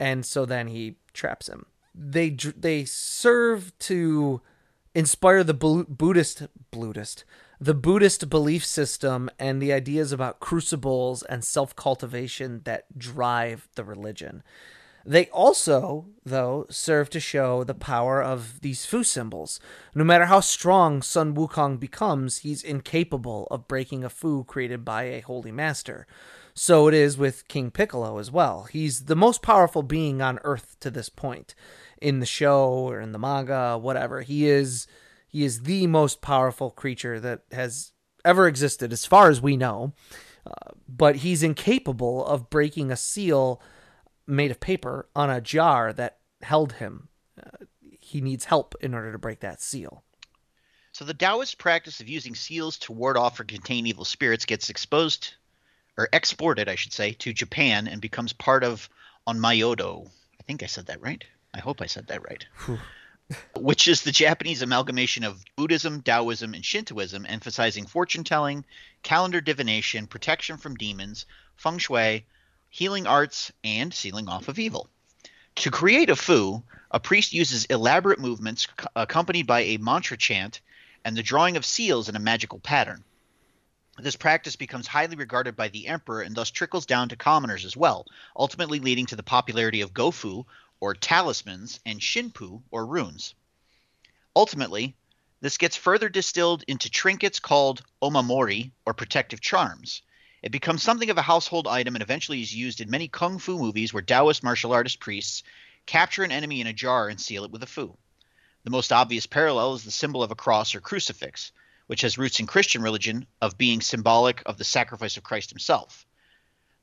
and 0.00 0.26
so 0.26 0.44
then 0.44 0.66
he 0.66 0.96
traps 1.12 1.48
him. 1.48 1.66
They 1.94 2.30
they 2.30 2.84
serve 2.86 3.78
to 3.80 4.40
inspire 4.96 5.44
the 5.44 5.54
Bu- 5.54 5.84
Buddhist 5.84 6.48
Buddhist 6.72 7.24
the 7.60 7.74
Buddhist 7.74 8.30
belief 8.30 8.64
system 8.64 9.28
and 9.38 9.60
the 9.60 9.72
ideas 9.72 10.12
about 10.12 10.40
crucibles 10.40 11.22
and 11.22 11.44
self 11.44 11.76
cultivation 11.76 12.62
that 12.64 12.98
drive 12.98 13.68
the 13.74 13.84
religion. 13.84 14.42
They 15.04 15.26
also, 15.26 16.06
though, 16.24 16.66
serve 16.68 17.08
to 17.10 17.20
show 17.20 17.64
the 17.64 17.74
power 17.74 18.22
of 18.22 18.60
these 18.60 18.84
Fu 18.84 19.02
symbols. 19.02 19.58
No 19.94 20.04
matter 20.04 20.26
how 20.26 20.40
strong 20.40 21.02
Sun 21.02 21.34
Wukong 21.34 21.80
becomes, 21.80 22.38
he's 22.38 22.62
incapable 22.62 23.48
of 23.50 23.68
breaking 23.68 24.04
a 24.04 24.10
Fu 24.10 24.44
created 24.44 24.84
by 24.84 25.04
a 25.04 25.20
holy 25.20 25.52
master. 25.52 26.06
So 26.54 26.88
it 26.88 26.94
is 26.94 27.16
with 27.16 27.48
King 27.48 27.70
Piccolo 27.70 28.18
as 28.18 28.30
well. 28.30 28.64
He's 28.64 29.04
the 29.04 29.16
most 29.16 29.40
powerful 29.40 29.82
being 29.82 30.20
on 30.20 30.38
Earth 30.44 30.76
to 30.80 30.90
this 30.90 31.08
point. 31.08 31.54
In 32.00 32.20
the 32.20 32.26
show 32.26 32.68
or 32.68 33.00
in 33.00 33.12
the 33.12 33.18
manga, 33.18 33.78
whatever. 33.78 34.22
He 34.22 34.46
is 34.46 34.86
he 35.28 35.44
is 35.44 35.62
the 35.62 35.86
most 35.86 36.20
powerful 36.20 36.70
creature 36.70 37.20
that 37.20 37.42
has 37.52 37.92
ever 38.24 38.48
existed 38.48 38.92
as 38.92 39.06
far 39.06 39.30
as 39.30 39.40
we 39.40 39.56
know. 39.56 39.92
Uh, 40.46 40.72
but 40.88 41.16
he's 41.16 41.42
incapable 41.42 42.24
of 42.26 42.50
breaking 42.50 42.90
a 42.90 42.96
seal 42.96 43.60
made 44.26 44.50
of 44.50 44.60
paper 44.60 45.08
on 45.14 45.30
a 45.30 45.40
jar 45.40 45.92
that 45.92 46.18
held 46.42 46.74
him. 46.74 47.08
Uh, 47.38 47.64
he 47.98 48.20
needs 48.20 48.44
help 48.44 48.74
in 48.80 48.94
order 48.94 49.12
to 49.12 49.18
break 49.18 49.40
that 49.40 49.60
seal. 49.60 50.02
So 50.92 51.04
the 51.04 51.14
Taoist 51.14 51.58
practice 51.58 52.00
of 52.00 52.08
using 52.08 52.34
seals 52.34 52.78
to 52.78 52.92
ward 52.92 53.16
off 53.16 53.38
or 53.38 53.44
contain 53.44 53.86
evil 53.86 54.04
spirits 54.04 54.44
gets 54.44 54.70
exposed 54.70 55.34
or 55.96 56.08
exported, 56.12 56.68
I 56.68 56.74
should 56.74 56.92
say, 56.92 57.12
to 57.12 57.32
Japan 57.32 57.86
and 57.86 58.00
becomes 58.00 58.32
part 58.32 58.64
of 58.64 58.88
Onmyodo. 59.26 60.10
I 60.40 60.42
think 60.42 60.62
I 60.62 60.66
said 60.66 60.86
that 60.86 61.00
right. 61.00 61.24
I 61.54 61.60
hope 61.60 61.80
I 61.80 61.86
said 61.86 62.08
that 62.08 62.22
right. 62.28 62.46
Which 63.56 63.86
is 63.86 64.02
the 64.02 64.10
Japanese 64.10 64.62
amalgamation 64.62 65.22
of 65.22 65.44
Buddhism, 65.54 66.02
Taoism, 66.02 66.54
and 66.54 66.64
Shintoism, 66.64 67.24
emphasizing 67.26 67.86
fortune 67.86 68.24
telling, 68.24 68.64
calendar 69.02 69.40
divination, 69.40 70.08
protection 70.08 70.56
from 70.56 70.74
demons, 70.74 71.26
feng 71.56 71.78
shui, 71.78 72.26
healing 72.70 73.06
arts, 73.06 73.52
and 73.62 73.92
sealing 73.92 74.28
off 74.28 74.48
of 74.48 74.58
evil. 74.58 74.88
To 75.56 75.70
create 75.70 76.08
a 76.08 76.16
fu, 76.16 76.62
a 76.90 77.00
priest 77.00 77.32
uses 77.32 77.64
elaborate 77.66 78.20
movements 78.20 78.66
accompanied 78.96 79.46
by 79.46 79.60
a 79.60 79.76
mantra 79.76 80.16
chant 80.16 80.60
and 81.04 81.16
the 81.16 81.22
drawing 81.22 81.56
of 81.56 81.66
seals 81.66 82.08
in 82.08 82.16
a 82.16 82.20
magical 82.20 82.60
pattern. 82.60 83.04
This 83.98 84.16
practice 84.16 84.56
becomes 84.56 84.86
highly 84.86 85.16
regarded 85.16 85.56
by 85.56 85.68
the 85.68 85.88
emperor 85.88 86.22
and 86.22 86.34
thus 86.34 86.50
trickles 86.50 86.86
down 86.86 87.08
to 87.10 87.16
commoners 87.16 87.64
as 87.64 87.76
well, 87.76 88.06
ultimately 88.36 88.78
leading 88.78 89.06
to 89.06 89.16
the 89.16 89.22
popularity 89.22 89.80
of 89.80 89.92
gofu, 89.92 90.46
or 90.78 90.94
talismans, 90.94 91.80
and 91.84 92.00
shinpu, 92.00 92.62
or 92.70 92.86
runes. 92.86 93.34
Ultimately, 94.34 94.94
this 95.40 95.58
gets 95.58 95.76
further 95.76 96.08
distilled 96.08 96.64
into 96.68 96.88
trinkets 96.88 97.40
called 97.40 97.82
omamori, 98.00 98.70
or 98.86 98.94
protective 98.94 99.40
charms. 99.40 100.02
It 100.42 100.52
becomes 100.52 100.82
something 100.82 101.10
of 101.10 101.18
a 101.18 101.22
household 101.22 101.66
item 101.66 101.94
and 101.94 102.02
eventually 102.02 102.40
is 102.40 102.54
used 102.54 102.80
in 102.80 102.90
many 102.90 103.08
kung 103.08 103.38
fu 103.38 103.58
movies 103.58 103.92
where 103.92 104.02
Taoist 104.02 104.42
martial 104.42 104.72
artist 104.72 104.98
priests 104.98 105.42
capture 105.84 106.22
an 106.22 106.32
enemy 106.32 106.60
in 106.60 106.66
a 106.66 106.72
jar 106.72 107.08
and 107.08 107.20
seal 107.20 107.44
it 107.44 107.50
with 107.50 107.62
a 107.62 107.66
fu. 107.66 107.96
The 108.64 108.70
most 108.70 108.92
obvious 108.92 109.26
parallel 109.26 109.74
is 109.74 109.84
the 109.84 109.90
symbol 109.90 110.22
of 110.22 110.30
a 110.30 110.34
cross 110.34 110.74
or 110.74 110.80
crucifix, 110.80 111.52
which 111.88 112.02
has 112.02 112.16
roots 112.16 112.40
in 112.40 112.46
Christian 112.46 112.82
religion 112.82 113.26
of 113.40 113.58
being 113.58 113.80
symbolic 113.80 114.42
of 114.46 114.56
the 114.56 114.64
sacrifice 114.64 115.16
of 115.16 115.24
Christ 115.24 115.50
himself. 115.50 116.06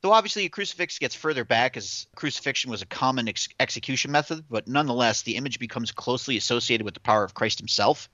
Though 0.00 0.12
obviously 0.12 0.44
a 0.44 0.50
crucifix 0.50 1.00
gets 1.00 1.16
further 1.16 1.44
back 1.44 1.76
as 1.76 2.06
crucifixion 2.14 2.70
was 2.70 2.82
a 2.82 2.86
common 2.86 3.28
ex- 3.28 3.48
execution 3.58 4.12
method, 4.12 4.44
but 4.48 4.68
nonetheless 4.68 5.22
the 5.22 5.34
image 5.34 5.58
becomes 5.58 5.90
closely 5.90 6.36
associated 6.36 6.84
with 6.84 6.94
the 6.94 7.00
power 7.00 7.24
of 7.24 7.34
Christ 7.34 7.58
himself. 7.58 8.08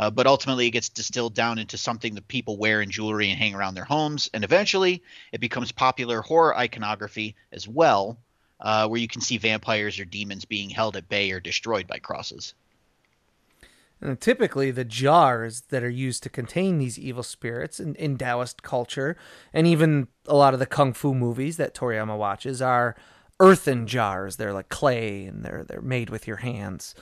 Uh, 0.00 0.08
but 0.08 0.26
ultimately 0.26 0.66
it 0.66 0.70
gets 0.70 0.88
distilled 0.88 1.34
down 1.34 1.58
into 1.58 1.76
something 1.76 2.14
that 2.14 2.26
people 2.26 2.56
wear 2.56 2.80
in 2.80 2.90
jewelry 2.90 3.28
and 3.28 3.38
hang 3.38 3.54
around 3.54 3.74
their 3.74 3.84
homes, 3.84 4.30
and 4.32 4.42
eventually 4.42 5.02
it 5.30 5.40
becomes 5.40 5.70
popular 5.70 6.22
horror 6.22 6.56
iconography 6.56 7.36
as 7.52 7.68
well, 7.68 8.18
uh, 8.60 8.88
where 8.88 8.98
you 8.98 9.06
can 9.06 9.20
see 9.20 9.36
vampires 9.36 10.00
or 10.00 10.06
demons 10.06 10.46
being 10.46 10.70
held 10.70 10.96
at 10.96 11.10
bay 11.10 11.30
or 11.30 11.38
destroyed 11.38 11.86
by 11.86 11.98
crosses. 11.98 12.54
And 14.00 14.18
typically, 14.18 14.70
the 14.70 14.86
jars 14.86 15.64
that 15.68 15.82
are 15.82 15.90
used 15.90 16.22
to 16.22 16.30
contain 16.30 16.78
these 16.78 16.98
evil 16.98 17.22
spirits 17.22 17.78
in, 17.78 17.94
in 17.96 18.16
Taoist 18.16 18.62
culture, 18.62 19.18
and 19.52 19.66
even 19.66 20.08
a 20.26 20.34
lot 20.34 20.54
of 20.54 20.60
the 20.60 20.64
kung 20.64 20.94
fu 20.94 21.14
movies 21.14 21.58
that 21.58 21.74
Toriyama 21.74 22.16
watches, 22.16 22.62
are 22.62 22.96
earthen 23.38 23.86
jars. 23.86 24.36
They're 24.36 24.54
like 24.54 24.70
clay, 24.70 25.26
and 25.26 25.44
they're 25.44 25.62
they're 25.68 25.82
made 25.82 26.08
with 26.08 26.26
your 26.26 26.38
hands. 26.38 26.94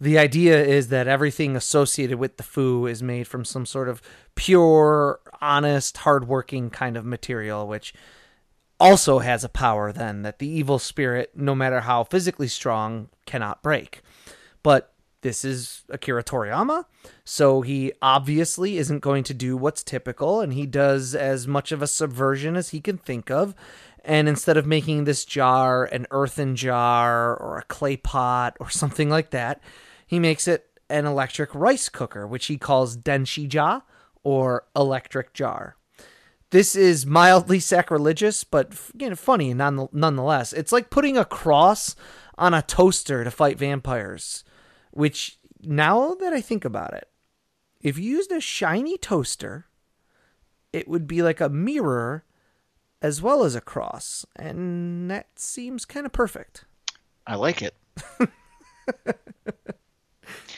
The 0.00 0.18
idea 0.18 0.62
is 0.62 0.88
that 0.88 1.08
everything 1.08 1.56
associated 1.56 2.18
with 2.18 2.36
the 2.36 2.42
fu 2.42 2.86
is 2.86 3.02
made 3.02 3.26
from 3.26 3.44
some 3.44 3.64
sort 3.64 3.88
of 3.88 4.02
pure, 4.34 5.20
honest, 5.40 5.98
hardworking 5.98 6.68
kind 6.70 6.96
of 6.96 7.04
material, 7.04 7.66
which 7.66 7.94
also 8.78 9.20
has 9.20 9.42
a 9.42 9.48
power 9.48 9.92
then 9.92 10.22
that 10.22 10.38
the 10.38 10.48
evil 10.48 10.78
spirit, 10.78 11.30
no 11.34 11.54
matter 11.54 11.80
how 11.80 12.04
physically 12.04 12.48
strong, 12.48 13.08
cannot 13.24 13.62
break. 13.62 14.02
But 14.62 14.92
this 15.22 15.44
is 15.44 15.82
Akira 15.88 16.22
Toriyama, 16.22 16.84
so 17.24 17.62
he 17.62 17.92
obviously 18.02 18.76
isn't 18.76 19.00
going 19.00 19.24
to 19.24 19.34
do 19.34 19.56
what's 19.56 19.82
typical, 19.82 20.40
and 20.40 20.52
he 20.52 20.66
does 20.66 21.14
as 21.14 21.48
much 21.48 21.72
of 21.72 21.80
a 21.80 21.86
subversion 21.86 22.54
as 22.54 22.68
he 22.68 22.80
can 22.80 22.98
think 22.98 23.30
of. 23.30 23.54
And 24.04 24.28
instead 24.28 24.56
of 24.56 24.66
making 24.66 25.02
this 25.02 25.24
jar 25.24 25.84
an 25.84 26.06
earthen 26.12 26.54
jar 26.54 27.36
or 27.36 27.58
a 27.58 27.64
clay 27.64 27.96
pot 27.96 28.56
or 28.60 28.70
something 28.70 29.08
like 29.08 29.30
that, 29.30 29.60
he 30.06 30.18
makes 30.18 30.46
it 30.46 30.66
an 30.88 31.04
electric 31.04 31.54
rice 31.54 31.88
cooker, 31.88 32.26
which 32.26 32.46
he 32.46 32.56
calls 32.56 32.96
denshija 32.96 33.82
or 34.22 34.64
electric 34.74 35.32
jar. 35.32 35.76
This 36.50 36.76
is 36.76 37.04
mildly 37.04 37.60
sacrilegious, 37.74 38.44
but 38.44 38.74
you 38.94 39.10
know, 39.10 39.16
funny 39.16 39.52
nonetheless. 39.52 40.52
It's 40.52 40.72
like 40.72 40.90
putting 40.90 41.16
a 41.16 41.24
cross 41.24 41.96
on 42.38 42.54
a 42.54 42.62
toaster 42.62 43.24
to 43.24 43.30
fight 43.30 43.58
vampires. 43.58 44.44
Which, 44.92 45.38
now 45.62 46.14
that 46.14 46.32
I 46.32 46.40
think 46.40 46.64
about 46.64 46.94
it, 46.94 47.08
if 47.80 47.98
you 47.98 48.04
used 48.04 48.32
a 48.32 48.40
shiny 48.40 48.96
toaster, 48.96 49.66
it 50.72 50.88
would 50.88 51.06
be 51.06 51.22
like 51.22 51.40
a 51.40 51.48
mirror 51.48 52.24
as 53.02 53.20
well 53.20 53.44
as 53.44 53.54
a 53.54 53.60
cross. 53.60 54.24
And 54.36 55.10
that 55.10 55.38
seems 55.38 55.84
kind 55.84 56.06
of 56.06 56.12
perfect. 56.12 56.64
I 57.26 57.34
like 57.34 57.62
it. 57.62 57.74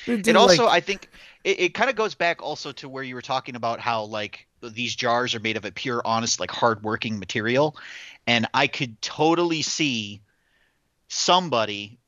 it 0.09 0.37
also, 0.37 0.65
like... 0.65 0.73
I 0.73 0.81
think, 0.81 1.11
it, 1.45 1.61
it 1.61 1.75
kind 1.75 1.91
of 1.91 1.97
goes 1.97 2.15
back 2.15 2.43
also 2.43 2.73
to 2.73 2.89
where 2.89 3.03
you 3.03 3.15
were 3.15 3.23
talking 3.23 3.57
about 3.57 3.81
how, 3.81 4.05
like, 4.05 4.47
these 4.63 4.95
jars 4.95 5.35
are 5.35 5.41
made 5.41 5.57
of 5.57 5.65
a 5.65 5.73
pure, 5.73 6.03
honest, 6.05 6.41
like, 6.41 6.51
hardworking 6.51 7.19
material. 7.19 7.77
And 8.27 8.47
I 8.55 8.67
could 8.67 9.01
totally 9.01 9.63
see 9.63 10.21
somebody 11.09 11.99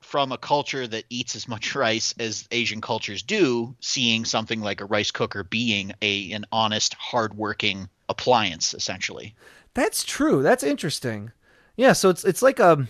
from 0.00 0.32
a 0.32 0.38
culture 0.38 0.88
that 0.88 1.04
eats 1.08 1.36
as 1.36 1.46
much 1.46 1.74
rice 1.76 2.12
as 2.18 2.48
Asian 2.50 2.80
cultures 2.80 3.22
do, 3.22 3.74
seeing 3.80 4.24
something 4.24 4.60
like 4.60 4.80
a 4.80 4.84
rice 4.86 5.10
cooker 5.10 5.44
being 5.44 5.92
a 6.02 6.32
an 6.32 6.44
honest, 6.50 6.94
hardworking 6.94 7.88
appliance, 8.08 8.74
essentially. 8.74 9.34
That's 9.74 10.02
true. 10.02 10.42
That's 10.42 10.64
interesting. 10.64 11.30
Yeah, 11.76 11.92
so 11.92 12.08
it's 12.08 12.24
it's 12.24 12.42
like 12.42 12.58
a 12.58 12.86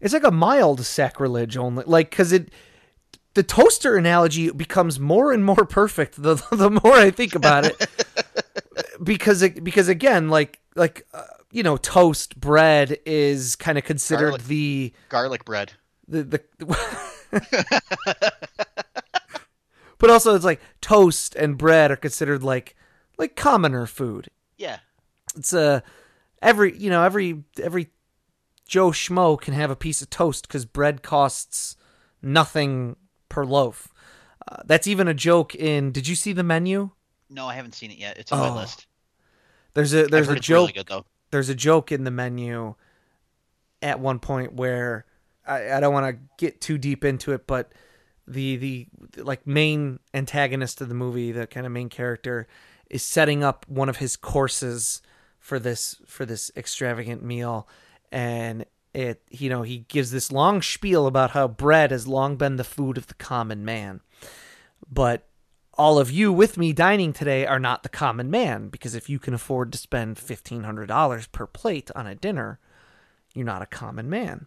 it's 0.00 0.12
like 0.12 0.24
a 0.24 0.30
mild 0.32 0.84
sacrilege 0.84 1.56
only, 1.56 1.84
like 1.86 2.10
because 2.10 2.32
it 2.32 2.50
the 3.34 3.42
toaster 3.42 3.96
analogy 3.96 4.50
becomes 4.50 4.98
more 4.98 5.32
and 5.32 5.44
more 5.44 5.64
perfect 5.64 6.20
the 6.20 6.34
the 6.52 6.70
more 6.70 6.94
I 6.94 7.10
think 7.10 7.34
about 7.34 7.66
it. 7.66 7.88
because 9.02 9.42
it, 9.42 9.62
because 9.62 9.88
again, 9.88 10.28
like 10.28 10.60
like 10.74 11.06
uh, 11.14 11.24
you 11.50 11.62
know, 11.62 11.76
toast 11.76 12.40
bread 12.40 12.98
is 13.04 13.56
kind 13.56 13.78
of 13.78 13.84
considered 13.84 14.30
garlic, 14.30 14.44
the 14.44 14.92
garlic 15.08 15.44
bread 15.44 15.72
the 16.10 16.24
the 16.24 16.42
but 19.98 20.10
also 20.10 20.34
it's 20.34 20.44
like 20.44 20.60
toast 20.80 21.34
and 21.36 21.56
bread 21.56 21.90
are 21.90 21.96
considered 21.96 22.42
like 22.42 22.76
like 23.16 23.36
commoner 23.36 23.86
food. 23.86 24.28
Yeah. 24.58 24.78
It's 25.36 25.52
a 25.52 25.60
uh, 25.60 25.80
every 26.42 26.76
you 26.76 26.90
know 26.90 27.04
every 27.04 27.44
every 27.62 27.88
Joe 28.66 28.90
schmo 28.90 29.40
can 29.40 29.54
have 29.54 29.70
a 29.70 29.76
piece 29.76 30.02
of 30.02 30.10
toast 30.10 30.48
because 30.48 30.64
bread 30.64 31.02
costs 31.02 31.76
nothing 32.20 32.96
per 33.30 33.46
loaf. 33.46 33.88
Uh, 34.46 34.56
that's 34.66 34.86
even 34.86 35.08
a 35.08 35.14
joke 35.14 35.54
in. 35.54 35.90
Did 35.92 36.06
you 36.06 36.14
see 36.14 36.34
the 36.34 36.42
menu? 36.42 36.90
No, 37.30 37.46
I 37.46 37.54
haven't 37.54 37.74
seen 37.74 37.90
it 37.90 37.96
yet. 37.96 38.18
It's 38.18 38.30
on 38.30 38.40
oh. 38.40 38.50
my 38.50 38.60
list. 38.60 38.86
There's 39.72 39.94
a 39.94 40.06
there's 40.06 40.28
a 40.28 40.36
joke. 40.36 40.72
Really 40.74 40.84
good, 40.84 41.04
there's 41.30 41.48
a 41.48 41.54
joke 41.54 41.92
in 41.92 42.04
the 42.04 42.10
menu 42.10 42.74
at 43.80 44.00
one 44.00 44.18
point 44.18 44.52
where 44.52 45.06
I, 45.46 45.72
I 45.72 45.80
don't 45.80 45.92
want 45.92 46.14
to 46.14 46.22
get 46.38 46.60
too 46.60 46.76
deep 46.76 47.04
into 47.04 47.32
it, 47.32 47.46
but 47.46 47.72
the 48.26 48.56
the 48.56 48.86
like 49.16 49.46
main 49.46 50.00
antagonist 50.12 50.80
of 50.80 50.88
the 50.88 50.94
movie, 50.94 51.32
the 51.32 51.46
kind 51.46 51.66
of 51.66 51.72
main 51.72 51.88
character, 51.88 52.46
is 52.88 53.02
setting 53.02 53.44
up 53.44 53.64
one 53.68 53.88
of 53.88 53.98
his 53.98 54.16
courses 54.16 55.02
for 55.38 55.58
this 55.58 55.96
for 56.06 56.26
this 56.26 56.50
extravagant 56.56 57.22
meal, 57.22 57.68
and 58.10 58.64
it 58.92 59.22
you 59.30 59.48
know 59.48 59.62
he 59.62 59.78
gives 59.88 60.10
this 60.10 60.32
long 60.32 60.62
spiel 60.62 61.06
about 61.06 61.30
how 61.32 61.48
bread 61.48 61.90
has 61.90 62.06
long 62.06 62.36
been 62.36 62.56
the 62.56 62.64
food 62.64 62.98
of 62.98 63.06
the 63.06 63.14
common 63.14 63.64
man, 63.64 64.00
but 64.90 65.26
all 65.74 65.98
of 65.98 66.10
you 66.10 66.32
with 66.32 66.58
me 66.58 66.72
dining 66.72 67.12
today 67.12 67.46
are 67.46 67.60
not 67.60 67.82
the 67.82 67.88
common 67.88 68.30
man 68.30 68.68
because 68.68 68.94
if 68.94 69.08
you 69.08 69.18
can 69.18 69.32
afford 69.32 69.72
to 69.72 69.78
spend 69.78 70.16
$1500 70.16 71.32
per 71.32 71.46
plate 71.46 71.90
on 71.94 72.06
a 72.06 72.14
dinner 72.14 72.58
you're 73.34 73.46
not 73.46 73.62
a 73.62 73.66
common 73.66 74.10
man 74.10 74.46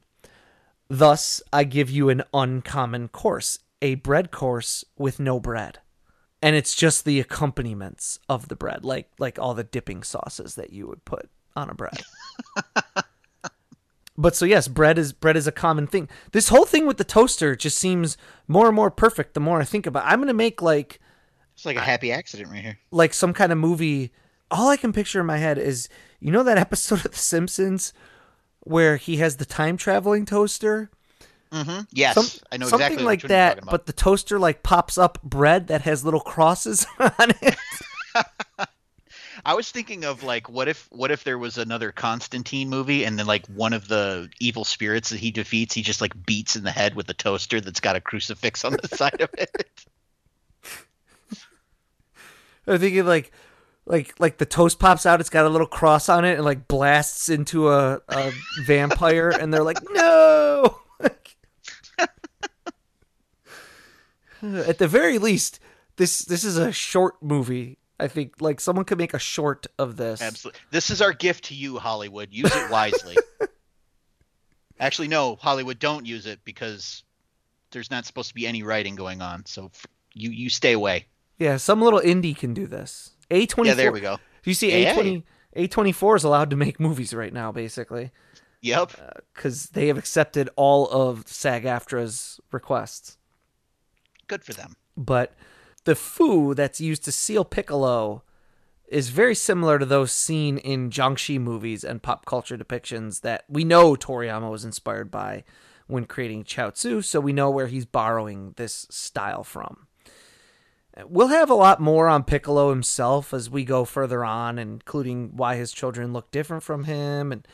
Thus, 0.89 1.41
I 1.51 1.63
give 1.63 1.89
you 1.89 2.09
an 2.09 2.23
uncommon 2.33 3.07
course, 3.07 3.57
a 3.81 3.95
bread 3.95 4.29
course 4.29 4.83
with 4.95 5.19
no 5.19 5.39
bread. 5.39 5.79
And 6.39 6.55
it's 6.55 6.75
just 6.75 7.03
the 7.03 7.19
accompaniments 7.19 8.19
of 8.27 8.49
the 8.49 8.55
bread, 8.55 8.83
like 8.85 9.09
like 9.17 9.39
all 9.39 9.53
the 9.53 9.63
dipping 9.63 10.03
sauces 10.03 10.53
that 10.53 10.71
you 10.71 10.87
would 10.87 11.03
put 11.03 11.29
on 11.55 11.69
a 11.69 11.73
bread. 11.73 12.01
but 14.17 14.35
so 14.35 14.45
yes, 14.45 14.67
bread 14.67 14.97
is 14.97 15.11
bread 15.13 15.35
is 15.37 15.47
a 15.47 15.51
common 15.51 15.87
thing. 15.87 16.07
This 16.31 16.49
whole 16.49 16.65
thing 16.65 16.85
with 16.85 16.97
the 16.97 17.03
toaster 17.03 17.55
just 17.55 17.77
seems 17.77 18.17
more 18.47 18.67
and 18.67 18.75
more 18.75 18.91
perfect 18.91 19.33
the 19.33 19.39
more 19.39 19.59
I 19.61 19.65
think 19.65 19.85
about. 19.85 20.05
It. 20.05 20.11
I'm 20.11 20.19
gonna 20.19 20.33
make 20.33 20.61
like 20.61 20.99
It's 21.55 21.65
like 21.65 21.77
a 21.77 21.81
happy 21.81 22.11
accident 22.11 22.49
right 22.51 22.61
here. 22.61 22.79
like 22.91 23.13
some 23.13 23.33
kind 23.33 23.51
of 23.51 23.57
movie. 23.57 24.11
All 24.51 24.69
I 24.69 24.77
can 24.77 24.93
picture 24.93 25.19
in 25.19 25.25
my 25.25 25.37
head 25.37 25.57
is 25.57 25.89
you 26.19 26.31
know 26.31 26.43
that 26.43 26.57
episode 26.67 27.05
of 27.05 27.11
The 27.11 27.17
Simpsons 27.17 27.93
where 28.61 28.95
he 28.97 29.17
has 29.17 29.37
the 29.37 29.45
time 29.45 29.75
traveling 29.77 30.25
toaster. 30.25 30.89
Mm-hmm. 31.51 31.81
Yes, 31.91 32.15
Some- 32.15 32.41
I 32.51 32.57
know 32.57 32.65
something 32.67 32.85
exactly 32.87 33.03
like 33.05 33.23
which 33.23 33.29
one 33.29 33.29
you're 33.31 33.37
that, 33.55 33.65
but 33.65 33.85
the 33.85 33.93
toaster 33.93 34.39
like 34.39 34.63
pops 34.63 34.97
up 34.97 35.21
bread 35.21 35.67
that 35.67 35.81
has 35.81 36.03
little 36.05 36.19
crosses 36.21 36.85
on 36.99 37.11
it. 37.41 37.55
I 39.45 39.55
was 39.55 39.69
thinking 39.69 40.05
of 40.05 40.23
like, 40.23 40.49
what 40.49 40.67
if, 40.67 40.87
what 40.91 41.11
if 41.11 41.23
there 41.23 41.37
was 41.37 41.57
another 41.57 41.91
Constantine 41.91 42.69
movie, 42.69 43.03
and 43.03 43.19
then 43.19 43.25
like 43.25 43.45
one 43.47 43.73
of 43.73 43.87
the 43.87 44.29
evil 44.39 44.63
spirits 44.63 45.09
that 45.09 45.19
he 45.19 45.31
defeats, 45.31 45.73
he 45.73 45.81
just 45.81 46.01
like 46.01 46.25
beats 46.25 46.55
in 46.55 46.63
the 46.63 46.71
head 46.71 46.95
with 46.95 47.09
a 47.09 47.13
toaster 47.13 47.59
that's 47.59 47.79
got 47.79 47.95
a 47.95 48.01
crucifix 48.01 48.63
on 48.63 48.73
the 48.81 48.87
side 48.95 49.21
of 49.21 49.29
it. 49.37 49.85
I'm 52.67 52.79
thinking 52.79 53.05
like 53.05 53.31
like 53.85 54.17
like 54.19 54.37
the 54.37 54.45
toast 54.45 54.79
pops 54.79 55.05
out, 55.05 55.19
it's 55.19 55.29
got 55.29 55.45
a 55.45 55.49
little 55.49 55.67
cross 55.67 56.07
on 56.07 56.23
it 56.23 56.35
and 56.35 56.45
like 56.45 56.69
blasts 56.69 57.27
into 57.27 57.69
a, 57.69 58.01
a 58.07 58.31
vampire 58.65 59.29
and 59.29 59.53
they're 59.53 59.63
like, 59.63 59.79
No 59.91 60.79
At 64.43 64.77
the 64.77 64.89
very 64.89 65.19
least, 65.19 65.61
this 65.95 66.19
this 66.19 66.43
is 66.43 66.57
a 66.57 66.73
short 66.73 67.23
movie. 67.23 67.77
I 67.99 68.07
think 68.07 68.41
like 68.41 68.59
someone 68.59 68.85
could 68.85 68.97
make 68.97 69.13
a 69.13 69.19
short 69.19 69.67
of 69.77 69.97
this. 69.97 70.21
Absolutely. 70.21 70.59
This 70.71 70.89
is 70.89 71.01
our 71.01 71.13
gift 71.13 71.45
to 71.45 71.55
you, 71.55 71.77
Hollywood. 71.77 72.29
Use 72.31 72.53
it 72.55 72.69
wisely. 72.71 73.15
Actually, 74.79 75.07
no, 75.07 75.35
Hollywood, 75.35 75.79
don't 75.79 76.05
use 76.05 76.25
it 76.25 76.39
because 76.43 77.03
there's 77.71 77.91
not 77.91 78.05
supposed 78.05 78.29
to 78.29 78.35
be 78.35 78.47
any 78.47 78.63
writing 78.63 78.95
going 78.95 79.21
on. 79.21 79.45
So 79.45 79.65
f- 79.73 79.85
you 80.13 80.31
you 80.31 80.49
stay 80.49 80.73
away. 80.73 81.05
Yeah, 81.37 81.57
some 81.57 81.81
little 81.81 81.99
indie 81.99 82.35
can 82.35 82.53
do 82.53 82.67
this. 82.67 83.11
A 83.31 83.45
twenty 83.45 83.69
Yeah, 83.69 83.75
there 83.75 83.91
we 83.91 84.01
go. 84.01 84.17
You 84.43 84.53
see, 84.53 84.71
A 84.71 84.93
twenty 84.93 85.23
A 85.53 85.67
twenty 85.67 85.91
four 85.91 86.15
is 86.15 86.23
allowed 86.23 86.49
to 86.49 86.55
make 86.55 86.79
movies 86.79 87.13
right 87.13 87.33
now, 87.33 87.51
basically, 87.51 88.11
Yep. 88.61 88.91
Uh, 88.97 89.19
because 89.33 89.67
they 89.67 89.87
have 89.87 89.97
accepted 89.97 90.49
all 90.55 90.89
of 90.89 91.27
SAG-AFTRA's 91.27 92.39
requests. 92.51 93.17
Good 94.27 94.43
for 94.43 94.53
them. 94.53 94.75
But 94.95 95.33
the 95.85 95.95
fu 95.95 96.53
that's 96.53 96.81
used 96.81 97.03
to 97.05 97.11
seal 97.11 97.43
Piccolo 97.43 98.23
is 98.87 99.09
very 99.09 99.35
similar 99.35 99.79
to 99.79 99.85
those 99.85 100.11
seen 100.11 100.57
in 100.59 100.89
Jiangshi 100.89 101.39
movies 101.39 101.83
and 101.83 102.03
pop 102.03 102.25
culture 102.25 102.57
depictions 102.57 103.21
that 103.21 103.45
we 103.49 103.63
know 103.63 103.95
Toriyama 103.95 104.51
was 104.51 104.65
inspired 104.65 105.09
by 105.09 105.43
when 105.87 106.05
creating 106.05 106.43
Chiaotzu, 106.43 107.03
so 107.03 107.19
we 107.19 107.33
know 107.33 107.49
where 107.49 107.67
he's 107.67 107.85
borrowing 107.85 108.53
this 108.55 108.87
style 108.89 109.43
from. 109.43 109.87
We'll 111.05 111.29
have 111.29 111.49
a 111.49 111.55
lot 111.55 111.81
more 111.81 112.07
on 112.07 112.23
Piccolo 112.23 112.69
himself 112.69 113.33
as 113.33 113.49
we 113.49 113.65
go 113.65 113.83
further 113.83 114.23
on, 114.23 114.59
including 114.59 115.35
why 115.35 115.55
his 115.55 115.71
children 115.71 116.13
look 116.13 116.29
different 116.29 116.61
from 116.61 116.83
him 116.83 117.31
and 117.31 117.47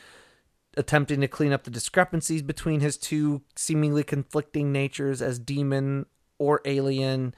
attempting 0.76 1.22
to 1.22 1.28
clean 1.28 1.54
up 1.54 1.64
the 1.64 1.72
discrepancies 1.72 2.42
between 2.42 2.82
his 2.82 2.98
two 2.98 3.42
seemingly 3.56 4.04
conflicting 4.04 4.72
natures 4.74 5.22
as 5.22 5.40
demon 5.40 6.06
or 6.38 6.62
alien. 6.66 7.34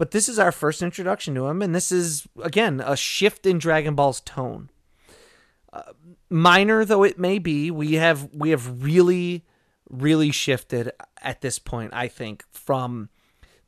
But 0.00 0.12
this 0.12 0.30
is 0.30 0.38
our 0.38 0.50
first 0.50 0.80
introduction 0.80 1.34
to 1.34 1.46
him, 1.48 1.60
and 1.60 1.74
this 1.74 1.92
is, 1.92 2.26
again, 2.42 2.80
a 2.82 2.96
shift 2.96 3.44
in 3.44 3.58
Dragon 3.58 3.94
Ball's 3.94 4.22
tone. 4.22 4.70
Uh, 5.74 5.92
minor 6.30 6.86
though 6.86 7.02
it 7.02 7.18
may 7.18 7.38
be, 7.38 7.70
we 7.70 7.96
have 7.96 8.30
we 8.32 8.48
have 8.48 8.82
really, 8.82 9.44
really 9.90 10.30
shifted 10.30 10.90
at 11.20 11.42
this 11.42 11.58
point. 11.58 11.92
I 11.92 12.08
think 12.08 12.46
from 12.50 13.10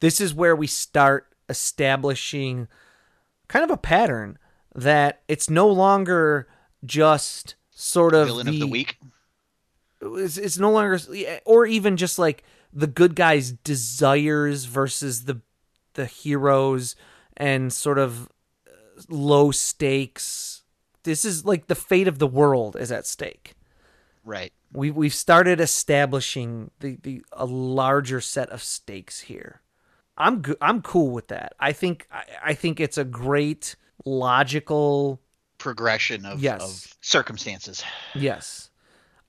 this 0.00 0.22
is 0.22 0.32
where 0.32 0.56
we 0.56 0.66
start 0.66 1.28
establishing 1.50 2.66
kind 3.48 3.62
of 3.62 3.70
a 3.70 3.76
pattern 3.76 4.38
that 4.74 5.20
it's 5.28 5.50
no 5.50 5.68
longer 5.68 6.48
just 6.82 7.56
sort 7.72 8.14
of 8.14 8.28
Villain 8.28 8.48
of 8.48 8.58
the 8.58 8.66
week. 8.66 8.96
it's, 10.00 10.38
it's 10.38 10.56
no 10.56 10.70
longer 10.70 10.98
or 11.44 11.66
even 11.66 11.98
just 11.98 12.18
like 12.18 12.42
the 12.72 12.86
good 12.86 13.14
guy's 13.14 13.52
desires 13.52 14.64
versus 14.64 15.26
the 15.26 15.42
the 15.94 16.06
heroes 16.06 16.96
and 17.36 17.72
sort 17.72 17.98
of 17.98 18.28
low 19.08 19.50
stakes 19.50 20.62
this 21.04 21.24
is 21.24 21.44
like 21.44 21.66
the 21.66 21.74
fate 21.74 22.06
of 22.08 22.18
the 22.18 22.26
world 22.26 22.76
is 22.78 22.92
at 22.92 23.06
stake 23.06 23.54
Right. 24.24 24.52
we 24.72 24.90
we've 24.90 25.14
started 25.14 25.60
establishing 25.60 26.70
the, 26.80 26.96
the 27.02 27.24
a 27.32 27.44
larger 27.46 28.20
set 28.20 28.50
of 28.50 28.62
stakes 28.62 29.20
here 29.20 29.60
i'm 30.16 30.42
go- 30.42 30.56
i'm 30.60 30.82
cool 30.82 31.10
with 31.10 31.28
that 31.28 31.54
i 31.58 31.72
think 31.72 32.06
I, 32.12 32.24
I 32.44 32.54
think 32.54 32.78
it's 32.78 32.98
a 32.98 33.04
great 33.04 33.74
logical 34.04 35.20
Progression 35.58 36.26
of, 36.26 36.42
Yes. 36.42 36.60
of 36.60 36.94
circumstances. 37.02 37.84
Yes. 38.16 38.70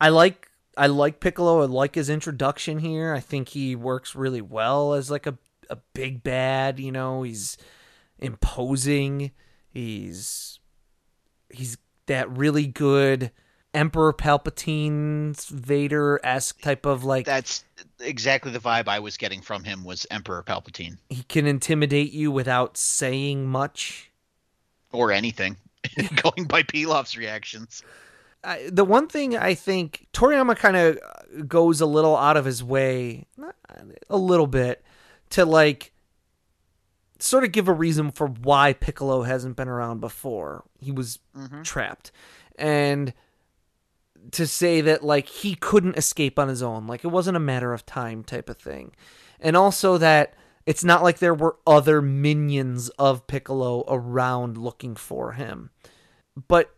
I 0.02 0.10
like 0.10 0.50
I 0.76 0.88
like 0.88 1.20
Piccolo. 1.20 1.62
I 1.62 1.66
like 1.66 1.94
his 1.94 2.10
introduction 2.10 2.80
here. 2.80 3.14
I 3.14 3.20
think 3.20 3.50
he 3.50 3.76
works 3.76 4.16
really 4.16 4.42
well 4.42 4.96
as 4.96 5.12
like 5.12 5.28
a 5.28 5.38
a 5.74 5.82
big 5.94 6.24
bad, 6.24 6.80
you 6.80 6.92
know, 6.92 7.24
he's 7.24 7.58
imposing. 8.20 9.32
He's 9.70 10.60
he's 11.50 11.78
that 12.06 12.30
really 12.36 12.68
good 12.68 13.32
Emperor 13.74 14.14
Palpatine's 14.14 15.46
Vader 15.46 16.20
esque 16.24 16.62
type 16.62 16.86
of 16.86 17.04
like 17.04 17.26
That's 17.26 17.64
exactly 18.00 18.52
the 18.52 18.60
vibe 18.60 18.88
I 18.88 19.00
was 19.00 19.18
getting 19.18 19.42
from 19.42 19.64
him 19.64 19.84
was 19.84 20.06
Emperor 20.12 20.44
Palpatine 20.44 20.98
he 21.10 21.24
can 21.24 21.48
intimidate 21.48 22.12
you 22.12 22.32
without 22.32 22.78
saying 22.78 23.48
much. 23.48 24.12
or 24.92 25.12
anything. 25.12 25.58
Going 26.22 26.46
by 26.46 26.64
Pilaf's 26.64 27.18
reactions. 27.18 27.84
I, 28.44 28.70
the 28.72 28.86
one 28.86 29.08
thing 29.08 29.38
I 29.38 29.54
think 29.54 30.08
Toriyama 30.14 30.58
kind 30.58 30.76
of 30.76 31.48
goes 31.48 31.82
a 31.82 31.86
little 31.86 32.16
out 32.18 32.38
of 32.38 32.46
his 32.46 32.64
way, 32.64 33.26
not 33.38 33.56
a 34.10 34.18
little 34.18 34.48
bit, 34.48 34.84
to 35.34 35.46
like 35.46 35.92
sort 37.20 37.44
of 37.44 37.52
give 37.52 37.68
a 37.68 37.74
reason 37.74 38.12
for 38.12 38.28
why 38.28 38.74
Piccolo 38.74 39.24
hasn't 39.24 39.56
been 39.56 39.68
around 39.68 40.00
before. 40.02 40.64
He 40.80 40.92
was 40.92 41.20
Mhm. 41.36 41.64
trapped, 41.64 42.12
and 42.58 43.14
to 44.32 44.48
say 44.48 44.82
that 44.82 45.04
like 45.04 45.28
he 45.28 45.56
couldn't 45.56 45.98
escape 45.98 46.40
on 46.40 46.48
his 46.48 46.62
own, 46.64 46.88
like 46.88 47.04
it 47.04 47.10
wasn't 47.10 47.38
a 47.38 47.42
matter 47.42 47.74
of 47.74 47.86
time 47.86 48.24
type 48.24 48.50
of 48.50 48.58
thing, 48.58 48.96
and 49.40 49.56
also 49.58 49.98
that 49.98 50.34
it's 50.66 50.84
not 50.84 51.04
like 51.04 51.20
there 51.20 51.34
were 51.34 51.58
other 51.68 52.02
minions 52.02 52.90
of 52.92 53.28
Piccolo 53.28 53.84
around 53.88 54.58
looking 54.58 54.96
for 54.96 55.34
him. 55.34 55.70
But 56.48 56.76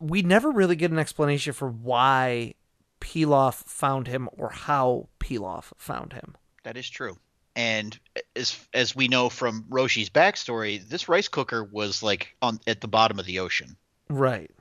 we 0.00 0.22
never 0.22 0.50
really 0.50 0.76
get 0.76 0.90
an 0.90 0.98
explanation 0.98 1.52
for 1.52 1.68
why 1.68 2.54
Pilaf 3.00 3.54
found 3.64 4.06
him 4.08 4.28
or 4.32 4.50
how 4.50 5.08
Pilaf 5.20 5.72
found 5.76 6.12
him. 6.14 6.36
That 6.64 6.76
is 6.76 6.88
true. 6.90 7.18
And 7.58 7.98
as 8.36 8.56
as 8.72 8.94
we 8.94 9.08
know 9.08 9.28
from 9.28 9.64
Roshi's 9.68 10.08
backstory, 10.08 10.88
this 10.88 11.08
rice 11.08 11.26
cooker 11.26 11.64
was 11.64 12.04
like 12.04 12.36
on 12.40 12.60
at 12.68 12.80
the 12.80 12.86
bottom 12.86 13.18
of 13.18 13.26
the 13.26 13.40
ocean. 13.40 13.76
Right. 14.08 14.52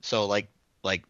So 0.00 0.26
like 0.26 0.48
like 0.82 1.04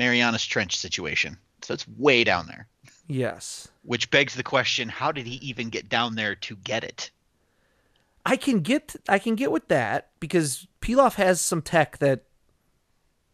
Marianas 0.00 0.44
Trench 0.44 0.76
situation. 0.76 1.38
So 1.62 1.74
it's 1.74 1.86
way 1.86 2.24
down 2.24 2.48
there. 2.48 2.66
Yes. 3.06 3.68
Which 3.84 4.10
begs 4.10 4.34
the 4.34 4.42
question, 4.42 4.88
how 4.88 5.12
did 5.12 5.26
he 5.28 5.36
even 5.36 5.68
get 5.68 5.88
down 5.88 6.16
there 6.16 6.34
to 6.34 6.56
get 6.56 6.82
it? 6.82 7.12
I 8.26 8.36
can 8.36 8.58
get 8.58 8.96
I 9.08 9.20
can 9.20 9.36
get 9.36 9.52
with 9.52 9.68
that 9.68 10.10
because 10.18 10.66
Pilaf 10.80 11.14
has 11.14 11.40
some 11.40 11.62
tech 11.62 11.98
that 11.98 12.24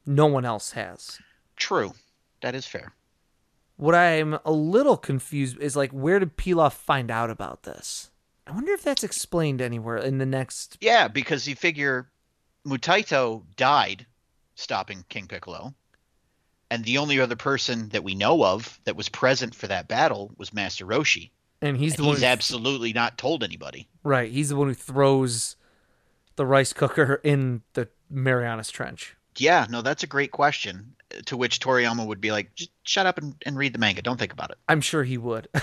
no 0.05 0.27
one 0.27 0.45
else 0.45 0.73
has. 0.73 1.19
True. 1.57 1.95
That 2.43 2.55
is 2.55 2.67
fair. 2.67 2.93
What 3.81 3.95
I'm 3.95 4.39
a 4.45 4.53
little 4.53 4.99
confused 4.99 5.59
is 5.59 5.75
like 5.75 5.91
where 5.91 6.19
did 6.19 6.37
Pilaf 6.37 6.75
find 6.75 7.11
out 7.11 7.31
about 7.31 7.63
this? 7.63 8.11
I 8.47 8.53
wonder 8.53 8.73
if 8.73 8.83
that's 8.83 9.03
explained 9.05 9.63
anywhere 9.63 9.97
in 9.97 10.19
the 10.19 10.27
next 10.27 10.77
Yeah, 10.83 11.09
because 11.09 11.49
you 11.49 11.55
figure 11.57 12.11
Mutaito 12.67 13.43
died 13.57 14.05
stopping 14.55 15.05
King 15.09 15.27
Piccolo. 15.29 15.73
And 16.71 16.85
the 16.85 16.99
only 16.99 17.19
other 17.21 17.37
person 17.37 17.89
that 17.89 18.05
we 18.05 18.15
know 18.15 18.45
of 18.45 18.79
that 18.85 18.97
was 18.97 19.09
present 19.09 19.55
for 19.55 19.67
that 19.69 19.89
battle 19.89 20.31
was 20.37 20.53
Master 20.53 20.85
Roshi. 20.87 21.31
and 21.63 21.77
he's 21.79 21.93
And 21.93 22.01
the 22.01 22.05
one 22.05 22.15
he's 22.17 22.21
who- 22.23 22.27
absolutely 22.29 22.93
not 22.93 23.17
told 23.19 23.43
anybody. 23.43 23.89
right, 24.05 24.31
he's 24.31 24.51
the 24.51 24.57
one 24.57 24.69
who 24.69 24.75
throws 24.75 25.57
the 26.37 26.45
rice 26.47 26.73
cooker 26.75 27.21
in 27.25 27.63
the 27.73 27.89
Marianas 28.11 28.71
Trench. 28.71 29.17
Yeah, 29.37 29.67
no, 29.71 29.81
that's 29.83 30.03
a 30.03 30.07
great 30.07 30.33
question. 30.33 30.95
To 31.27 31.37
which 31.37 31.61
Toriyama 31.61 32.07
would 32.07 32.21
be 32.21 32.31
like, 32.31 32.55
just 32.55 32.71
shut 32.85 33.07
up 33.07 33.19
and, 33.19 33.35
and 33.45 33.57
read 33.57 33.73
the 33.73 33.79
manga. 33.79 34.03
Don't 34.03 34.19
think 34.19 34.33
about 34.33 34.51
it. 34.51 34.59
I'm 34.69 34.81
sure 34.81 35.03
he 35.05 35.19
would. 35.19 35.49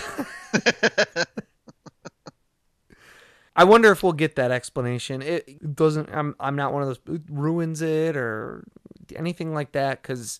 I 3.55 3.63
wonder 3.63 3.91
if 3.91 4.03
we'll 4.03 4.13
get 4.13 4.35
that 4.35 4.51
explanation. 4.51 5.21
It 5.21 5.75
doesn't. 5.75 6.09
I'm. 6.13 6.35
I'm 6.39 6.55
not 6.55 6.73
one 6.73 6.83
of 6.83 6.89
those 6.89 6.99
it 7.15 7.23
ruins 7.29 7.81
it 7.81 8.15
or 8.15 8.63
anything 9.15 9.53
like 9.53 9.71
that 9.71 10.01
because 10.01 10.39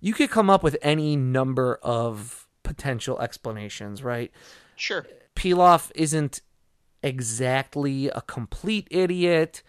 you 0.00 0.12
could 0.14 0.30
come 0.30 0.50
up 0.50 0.62
with 0.62 0.76
any 0.82 1.16
number 1.16 1.78
of 1.82 2.46
potential 2.62 3.20
explanations, 3.20 4.02
right? 4.02 4.32
sure. 4.76 5.06
Pilaf 5.36 5.92
isn't 5.94 6.40
exactly 7.02 8.08
a 8.08 8.22
complete 8.22 8.88
idiot. 8.90 9.62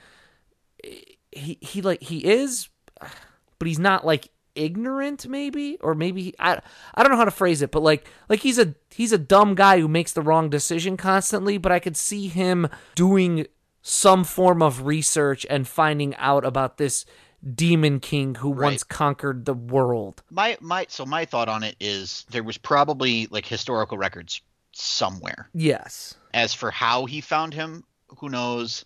He 1.32 1.60
he 1.62 1.82
like 1.82 2.02
he 2.02 2.26
is, 2.26 2.70
but 3.00 3.68
he's 3.68 3.80
not 3.80 4.06
like 4.06 4.30
ignorant 4.58 5.28
maybe 5.28 5.78
or 5.82 5.94
maybe 5.96 6.22
he, 6.24 6.36
I 6.40 6.60
I 6.96 7.04
don't 7.04 7.12
know 7.12 7.18
how 7.18 7.26
to 7.26 7.32
phrase 7.32 7.62
it, 7.62 7.72
but 7.72 7.84
like 7.84 8.08
like 8.28 8.40
he's 8.42 8.58
a 8.58 8.74
he's 8.90 9.12
a 9.12 9.18
dumb 9.18 9.56
guy 9.56 9.80
who 9.80 9.88
makes 9.88 10.12
the 10.14 10.22
wrong 10.22 10.50
decision 10.50 10.98
constantly, 10.98 11.58
but 11.58 11.72
I 11.72 11.80
could 11.80 11.96
see 11.96 12.28
him 12.28 12.68
doing 12.96 13.48
some 13.82 14.24
form 14.24 14.62
of 14.62 14.86
research 14.86 15.46
and 15.50 15.68
finding 15.68 16.16
out 16.16 16.44
about 16.44 16.78
this 16.78 17.06
demon 17.54 18.00
king 18.00 18.36
who 18.36 18.52
Right. 18.52 18.66
once 18.72 18.84
conquered 18.84 19.46
the 19.46 19.54
world. 19.54 20.24
My 20.32 20.58
my 20.60 20.88
so 20.90 21.06
my 21.06 21.24
thought 21.26 21.48
on 21.48 21.64
it 21.64 21.76
is 21.80 22.26
there 22.32 22.44
was 22.44 22.58
probably 22.58 23.28
like 23.30 23.46
historical 23.46 23.98
records 23.98 24.42
somewhere. 24.74 25.50
Yes. 25.54 26.16
As 26.34 26.54
for 26.54 26.72
how 26.72 27.06
he 27.06 27.22
found 27.22 27.54
him, 27.54 27.84
who 28.20 28.30
knows? 28.30 28.86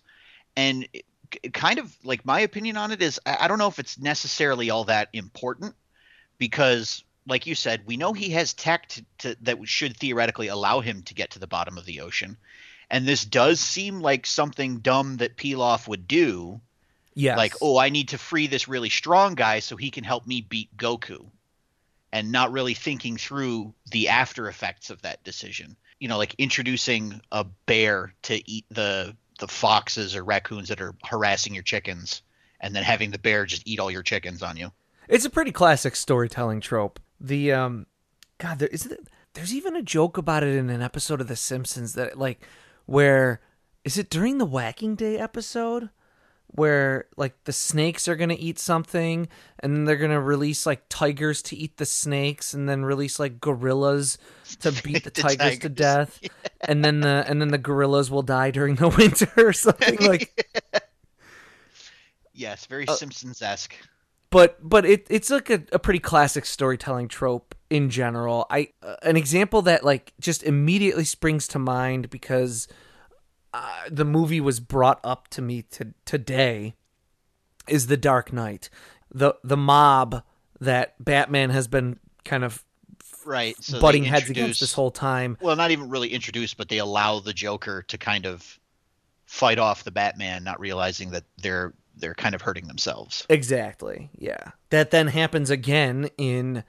And 0.56 0.86
kind 1.52 1.78
of 1.78 1.96
like 2.04 2.24
my 2.24 2.40
opinion 2.40 2.76
on 2.76 2.92
it 2.92 3.02
is 3.02 3.20
I 3.26 3.48
don't 3.48 3.58
know 3.58 3.68
if 3.68 3.78
it's 3.78 3.98
necessarily 3.98 4.70
all 4.70 4.84
that 4.84 5.08
important 5.12 5.74
because 6.38 7.04
like 7.26 7.46
you 7.46 7.54
said, 7.54 7.82
we 7.86 7.96
know 7.96 8.12
he 8.12 8.30
has 8.30 8.52
tech 8.52 8.88
to, 8.88 9.04
to, 9.18 9.36
that 9.42 9.68
should 9.68 9.96
theoretically 9.96 10.48
allow 10.48 10.80
him 10.80 11.02
to 11.02 11.14
get 11.14 11.30
to 11.30 11.38
the 11.38 11.46
bottom 11.46 11.78
of 11.78 11.84
the 11.84 12.00
ocean. 12.00 12.36
And 12.90 13.06
this 13.06 13.24
does 13.24 13.60
seem 13.60 14.00
like 14.00 14.26
something 14.26 14.78
dumb 14.78 15.18
that 15.18 15.36
Pilaf 15.36 15.88
would 15.88 16.08
do. 16.08 16.60
Yes. 17.14 17.36
Like, 17.36 17.54
oh, 17.62 17.78
I 17.78 17.90
need 17.90 18.08
to 18.08 18.18
free 18.18 18.46
this 18.46 18.68
really 18.68 18.90
strong 18.90 19.34
guy 19.34 19.60
so 19.60 19.76
he 19.76 19.90
can 19.90 20.04
help 20.04 20.26
me 20.26 20.40
beat 20.40 20.76
Goku. 20.76 21.26
And 22.12 22.30
not 22.30 22.52
really 22.52 22.74
thinking 22.74 23.16
through 23.16 23.72
the 23.90 24.08
after 24.08 24.46
effects 24.48 24.90
of 24.90 25.00
that 25.02 25.24
decision. 25.24 25.76
You 25.98 26.08
know, 26.08 26.18
like 26.18 26.34
introducing 26.36 27.22
a 27.30 27.44
bear 27.44 28.12
to 28.22 28.50
eat 28.50 28.66
the 28.70 29.16
the 29.42 29.48
foxes 29.48 30.14
or 30.14 30.22
raccoons 30.22 30.68
that 30.68 30.80
are 30.80 30.94
harassing 31.04 31.52
your 31.52 31.64
chickens 31.64 32.22
and 32.60 32.74
then 32.74 32.84
having 32.84 33.10
the 33.10 33.18
bear 33.18 33.44
just 33.44 33.66
eat 33.66 33.80
all 33.80 33.90
your 33.90 34.04
chickens 34.04 34.40
on 34.40 34.56
you. 34.56 34.70
It's 35.08 35.24
a 35.24 35.30
pretty 35.30 35.50
classic 35.50 35.96
storytelling 35.96 36.60
trope. 36.60 37.00
The 37.20 37.52
um 37.52 37.86
god 38.38 38.60
there 38.60 38.68
is 38.68 38.86
it, 38.86 39.08
there's 39.34 39.52
even 39.52 39.74
a 39.74 39.82
joke 39.82 40.16
about 40.16 40.44
it 40.44 40.54
in 40.54 40.70
an 40.70 40.80
episode 40.80 41.20
of 41.20 41.26
The 41.26 41.34
Simpsons 41.34 41.94
that 41.94 42.16
like 42.16 42.46
where 42.86 43.40
is 43.84 43.98
it 43.98 44.08
during 44.08 44.38
the 44.38 44.44
Whacking 44.46 44.94
Day 44.94 45.18
episode 45.18 45.90
where 46.54 47.06
like 47.16 47.32
the 47.44 47.52
snakes 47.52 48.06
are 48.08 48.16
going 48.16 48.28
to 48.28 48.38
eat 48.38 48.58
something 48.58 49.26
and 49.60 49.74
then 49.74 49.84
they're 49.84 49.96
going 49.96 50.10
to 50.10 50.20
release 50.20 50.66
like 50.66 50.82
tigers 50.90 51.40
to 51.42 51.56
eat 51.56 51.78
the 51.78 51.86
snakes 51.86 52.52
and 52.52 52.68
then 52.68 52.84
release 52.84 53.18
like 53.18 53.40
gorillas 53.40 54.18
to 54.60 54.70
beat 54.84 55.04
the, 55.04 55.10
The 55.10 55.22
tigers, 55.22 55.38
to 55.38 55.68
tigers. 55.68 55.70
death 55.74 56.20
and 56.60 56.84
then 56.84 57.00
the 57.00 57.24
and 57.26 57.40
then 57.40 57.48
the 57.48 57.58
gorillas 57.58 58.10
will 58.10 58.22
die 58.22 58.50
during 58.50 58.74
the 58.76 58.88
winter 58.98 59.30
or 59.38 59.52
something 59.52 59.96
like 60.00 60.46
Yes, 62.34 62.66
very 62.66 62.88
Uh, 62.88 62.94
Simpsons 62.94 63.42
esque. 63.42 63.74
but 64.30 64.56
but 64.66 64.84
it 64.86 65.06
it's 65.10 65.30
like 65.30 65.50
a, 65.50 65.62
a 65.72 65.78
pretty 65.78 65.98
classic 65.98 66.44
storytelling 66.46 67.08
trope 67.08 67.54
in 67.70 67.88
general 67.90 68.46
i 68.50 68.68
uh, 68.82 68.96
an 69.02 69.16
example 69.16 69.62
that 69.62 69.84
like 69.84 70.12
just 70.20 70.42
immediately 70.42 71.04
springs 71.04 71.46
to 71.48 71.58
mind 71.58 72.08
because 72.10 72.68
uh, 73.54 73.82
the 73.90 74.04
movie 74.04 74.40
was 74.40 74.60
brought 74.60 75.00
up 75.04 75.28
to 75.28 75.42
me 75.42 75.62
to, 75.62 75.92
today 76.04 76.74
is 77.68 77.86
the 77.86 77.96
dark 77.96 78.32
knight 78.32 78.68
the 79.12 79.34
the 79.44 79.56
mob 79.56 80.22
that 80.60 81.02
batman 81.02 81.50
has 81.50 81.68
been 81.68 81.98
kind 82.24 82.44
of 82.44 82.64
Right. 83.24 83.54
So 83.62 83.80
butting 83.80 84.04
heads 84.04 84.30
against 84.30 84.60
this 84.60 84.72
whole 84.72 84.90
time 84.90 85.36
well, 85.40 85.56
not 85.56 85.70
even 85.70 85.88
really 85.88 86.08
introduced, 86.08 86.56
but 86.56 86.68
they 86.68 86.78
allow 86.78 87.20
the 87.20 87.32
Joker 87.32 87.82
to 87.82 87.98
kind 87.98 88.26
of 88.26 88.58
fight 89.26 89.58
off 89.58 89.84
the 89.84 89.90
Batman, 89.90 90.44
not 90.44 90.60
realizing 90.60 91.10
that 91.10 91.24
they're 91.38 91.72
they're 91.96 92.14
kind 92.14 92.34
of 92.34 92.42
hurting 92.42 92.66
themselves. 92.66 93.26
Exactly. 93.28 94.10
Yeah. 94.18 94.50
That 94.70 94.90
then 94.90 95.08
happens 95.08 95.50
again 95.50 96.10
in 96.18 96.64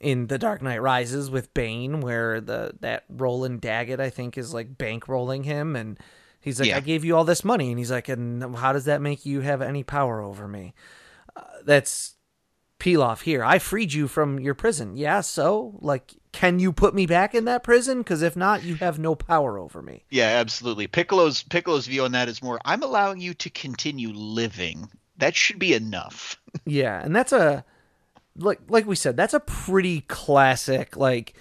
in 0.00 0.26
The 0.26 0.38
Dark 0.38 0.62
Knight 0.62 0.82
Rises 0.82 1.30
with 1.30 1.52
Bane 1.54 2.00
where 2.00 2.40
the 2.40 2.74
that 2.80 3.04
Roland 3.08 3.60
Daggett 3.60 4.00
I 4.00 4.10
think 4.10 4.38
is 4.38 4.52
like 4.52 4.76
bankrolling 4.76 5.44
him 5.44 5.76
and 5.76 5.98
he's 6.46 6.58
like 6.58 6.70
Yeah. 6.70 6.78
I 6.78 6.80
gave 6.80 7.04
you 7.04 7.14
all 7.14 7.24
this 7.24 7.44
money 7.44 7.68
and 7.70 7.78
he's 7.78 7.90
like 7.90 8.08
and 8.08 8.56
how 8.56 8.72
does 8.72 8.86
that 8.86 9.02
make 9.02 9.26
you 9.26 9.40
have 9.42 9.60
any 9.60 9.82
power 9.82 10.22
over 10.22 10.48
me? 10.48 10.72
Uh, 11.36 11.42
that's 11.64 12.14
Pilaf 12.78 13.22
here. 13.22 13.42
I 13.42 13.58
freed 13.58 13.92
you 13.92 14.06
from 14.06 14.38
your 14.38 14.54
prison. 14.54 14.96
Yeah, 14.96 15.20
so 15.20 15.78
like 15.80 16.14
can 16.32 16.58
you 16.58 16.72
put 16.72 16.94
me 16.94 17.06
back 17.06 17.34
in 17.34 17.44
that 17.46 17.62
prison 17.62 18.04
cuz 18.04 18.22
if 18.22 18.36
not 18.36 18.62
you 18.62 18.76
have 18.76 18.98
no 18.98 19.14
power 19.14 19.58
over 19.58 19.82
me. 19.82 20.04
Yeah, 20.10 20.28
absolutely. 20.28 20.86
Piccolo's 20.86 21.42
Piccolo's 21.42 21.86
view 21.86 22.04
on 22.04 22.12
that 22.12 22.28
is 22.28 22.42
more 22.42 22.58
I'm 22.64 22.82
allowing 22.82 23.20
you 23.20 23.34
to 23.34 23.50
continue 23.50 24.10
living. 24.12 24.88
That 25.18 25.34
should 25.34 25.58
be 25.58 25.74
enough. 25.74 26.40
Yeah, 26.64 27.02
and 27.04 27.14
that's 27.14 27.32
a 27.32 27.64
like 28.38 28.60
like 28.68 28.86
we 28.86 28.96
said, 28.96 29.16
that's 29.16 29.34
a 29.34 29.40
pretty 29.40 30.02
classic 30.02 30.96
like 30.96 31.34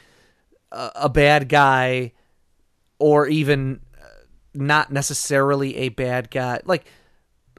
a, 0.72 0.92
a 0.96 1.10
bad 1.10 1.48
guy 1.50 2.14
or 3.00 3.28
even 3.28 3.80
uh, 3.84 3.85
not 4.56 4.92
necessarily 4.92 5.76
a 5.78 5.90
bad 5.90 6.32
guy. 6.32 6.60
Like 6.66 6.86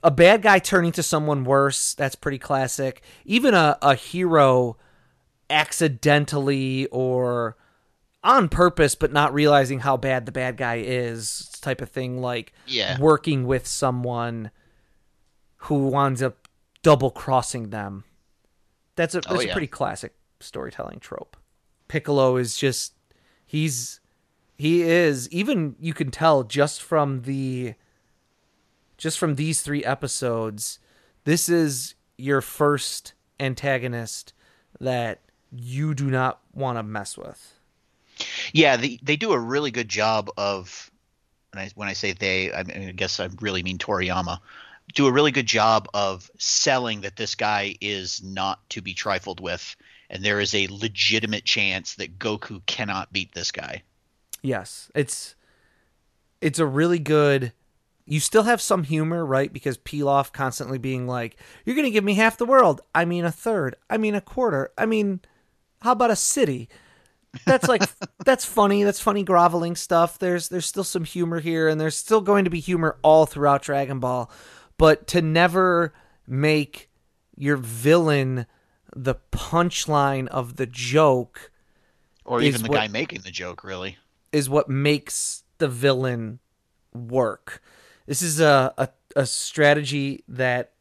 a 0.03 0.11
bad 0.11 0.43
guy 0.43 0.59
turning 0.59 0.93
to 0.93 1.03
someone 1.03 1.45
worse, 1.45 1.95
that's 1.95 2.15
pretty 2.15 2.39
classic. 2.39 3.03
Even 3.25 3.55
a, 3.55 3.77
a 3.83 3.95
hero 3.95 4.77
accidentally 5.51 6.87
or 6.87 7.57
on 8.25 8.49
purpose 8.49 8.95
but 8.95 9.13
not 9.13 9.33
realizing 9.33 9.81
how 9.81 9.97
bad 9.97 10.27
the 10.27 10.33
bad 10.33 10.57
guy 10.57 10.77
is 10.85 11.49
type 11.61 11.81
of 11.81 11.89
thing 11.89 12.21
like 12.21 12.53
Yeah. 12.67 12.99
working 12.99 13.47
with 13.47 13.67
someone 13.67 14.51
who 15.59 15.89
winds 15.89 16.23
up 16.23 16.49
double 16.83 17.11
crossing 17.11 17.71
them. 17.71 18.05
That's 18.97 19.15
a 19.15 19.19
Oh, 19.29 19.35
that's 19.35 19.45
a 19.45 19.53
pretty 19.53 19.67
classic 19.69 20.15
storytelling 20.41 20.99
trope. 21.01 21.37
Piccolo 21.89 22.37
is 22.37 22.57
just 22.57 22.95
he's 23.47 24.01
he 24.57 24.83
is 24.83 25.29
even 25.31 25.77
you 25.81 25.95
can 25.95 26.11
tell 26.11 26.43
just 26.43 26.83
from 26.83 27.23
the 27.23 27.75
just 28.97 29.19
from 29.19 29.35
these 29.35 29.61
three 29.61 29.85
episodes 29.85 30.79
this 31.25 31.49
is 31.49 31.95
your 32.17 32.41
first 32.41 33.15
antagonist 33.41 34.33
that 34.81 35.21
you 35.53 35.95
do 35.95 36.11
not 36.11 36.41
want 36.55 36.79
to 36.79 36.83
mess 36.83 37.17
with. 37.17 37.55
Yeah, 38.53 38.77
they 38.77 38.99
they 39.03 39.17
do 39.17 39.33
a 39.33 39.39
really 39.39 39.71
good 39.71 39.89
job 39.89 40.31
of 40.37 40.91
when 41.53 41.65
I 41.65 41.71
when 41.75 41.89
I 41.89 41.93
say 41.93 42.13
they, 42.13 42.53
I, 42.53 42.63
mean, 42.63 42.89
I 42.89 42.93
guess 42.93 43.21
I 43.21 43.29
really 43.41 43.63
mean 43.63 43.79
Toriyama. 43.79 44.39
Do 44.95 45.07
a 45.09 45.13
really 45.13 45.33
good 45.33 45.47
job 45.47 45.89
of 45.95 46.31
selling 46.39 47.01
that 47.01 47.17
this 47.17 47.35
guy 47.35 47.75
is 47.81 48.23
not 48.23 48.61
to 48.71 48.81
be 48.81 48.95
trifled 48.95 49.41
with, 49.41 49.75
and 50.09 50.25
there 50.25 50.41
is 50.41 50.55
a 50.55 50.69
legitimate 50.69 51.45
chance 51.45 51.97
that 51.97 52.19
Goku 52.19 52.65
cannot 52.67 53.13
beat 53.13 53.33
this 53.33 53.51
guy. 53.51 53.83
Yes, 54.47 54.91
it's 54.95 55.35
it's 56.41 56.59
a 56.59 56.67
really 56.67 56.99
good. 56.99 57.53
You 58.09 58.21
still 58.21 58.45
have 58.45 58.61
some 58.61 58.85
humor, 58.85 59.27
right? 59.27 59.53
Because 59.53 59.77
Pilaf 59.79 60.33
constantly 60.33 60.79
being 60.79 61.07
like, 61.09 61.37
"You're 61.65 61.75
gonna 61.75 61.91
give 61.91 62.05
me 62.05 62.15
half 62.15 62.37
the 62.39 62.45
world. 62.47 62.81
I 62.95 63.05
mean 63.05 63.25
a 63.25 63.33
third. 63.33 63.75
I 63.91 63.97
mean 63.97 64.15
a 64.15 64.21
quarter. 64.21 64.71
I 64.79 64.87
mean, 64.87 65.21
how 65.83 65.93
about 65.93 66.11
a 66.13 66.17
city?" 66.17 66.69
That's 67.45 67.67
like 67.69 67.83
that's 68.25 68.45
funny. 68.45 68.85
That's 68.85 69.01
funny 69.01 69.25
groveling 69.25 69.75
stuff. 69.75 70.19
There's 70.19 70.49
there's 70.49 70.67
still 70.67 70.85
some 70.85 71.05
humor 71.05 71.41
here, 71.41 71.67
and 71.69 71.81
there's 71.81 71.97
still 71.97 72.21
going 72.21 72.45
to 72.45 72.51
be 72.51 72.61
humor 72.61 72.97
all 73.03 73.27
throughout 73.27 73.63
Dragon 73.63 73.99
Ball, 73.99 74.31
but 74.79 75.09
to 75.09 75.21
never 75.21 75.93
make 76.29 76.89
your 77.37 77.57
villain 77.57 78.47
the 78.95 79.17
punchline 79.33 80.27
of 80.29 80.57
the 80.57 80.67
joke 80.67 81.51
Or 82.25 82.41
even 82.41 82.63
the 82.63 82.69
what- 82.69 82.77
guy 82.77 82.89
making 82.89 83.21
the 83.23 83.31
joke, 83.33 83.63
really. 83.65 83.99
Is 84.37 84.51
what 84.51 84.69
makes 84.69 85.45
the 85.57 85.67
villain 85.67 86.39
work. 86.93 87.63
This 88.05 88.21
is 88.21 88.39
a, 88.39 88.75
a, 88.77 88.91
a 89.17 89.25
strategy 89.25 90.25
that 90.29 90.73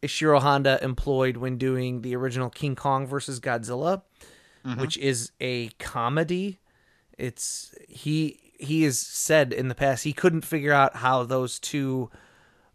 Ishiro 0.00 0.40
Honda 0.40 0.78
employed 0.80 1.36
when 1.36 1.58
doing 1.58 2.02
the 2.02 2.14
original 2.14 2.50
King 2.50 2.76
Kong 2.76 3.08
versus 3.08 3.40
Godzilla, 3.40 4.02
mm-hmm. 4.64 4.80
which 4.80 4.96
is 4.96 5.32
a 5.40 5.70
comedy. 5.80 6.60
It's 7.18 7.74
he 7.88 8.52
he 8.60 8.84
has 8.84 9.00
said 9.00 9.52
in 9.52 9.66
the 9.66 9.74
past 9.74 10.04
he 10.04 10.12
couldn't 10.12 10.42
figure 10.42 10.72
out 10.72 10.94
how 10.96 11.24
those 11.24 11.58
two 11.58 12.10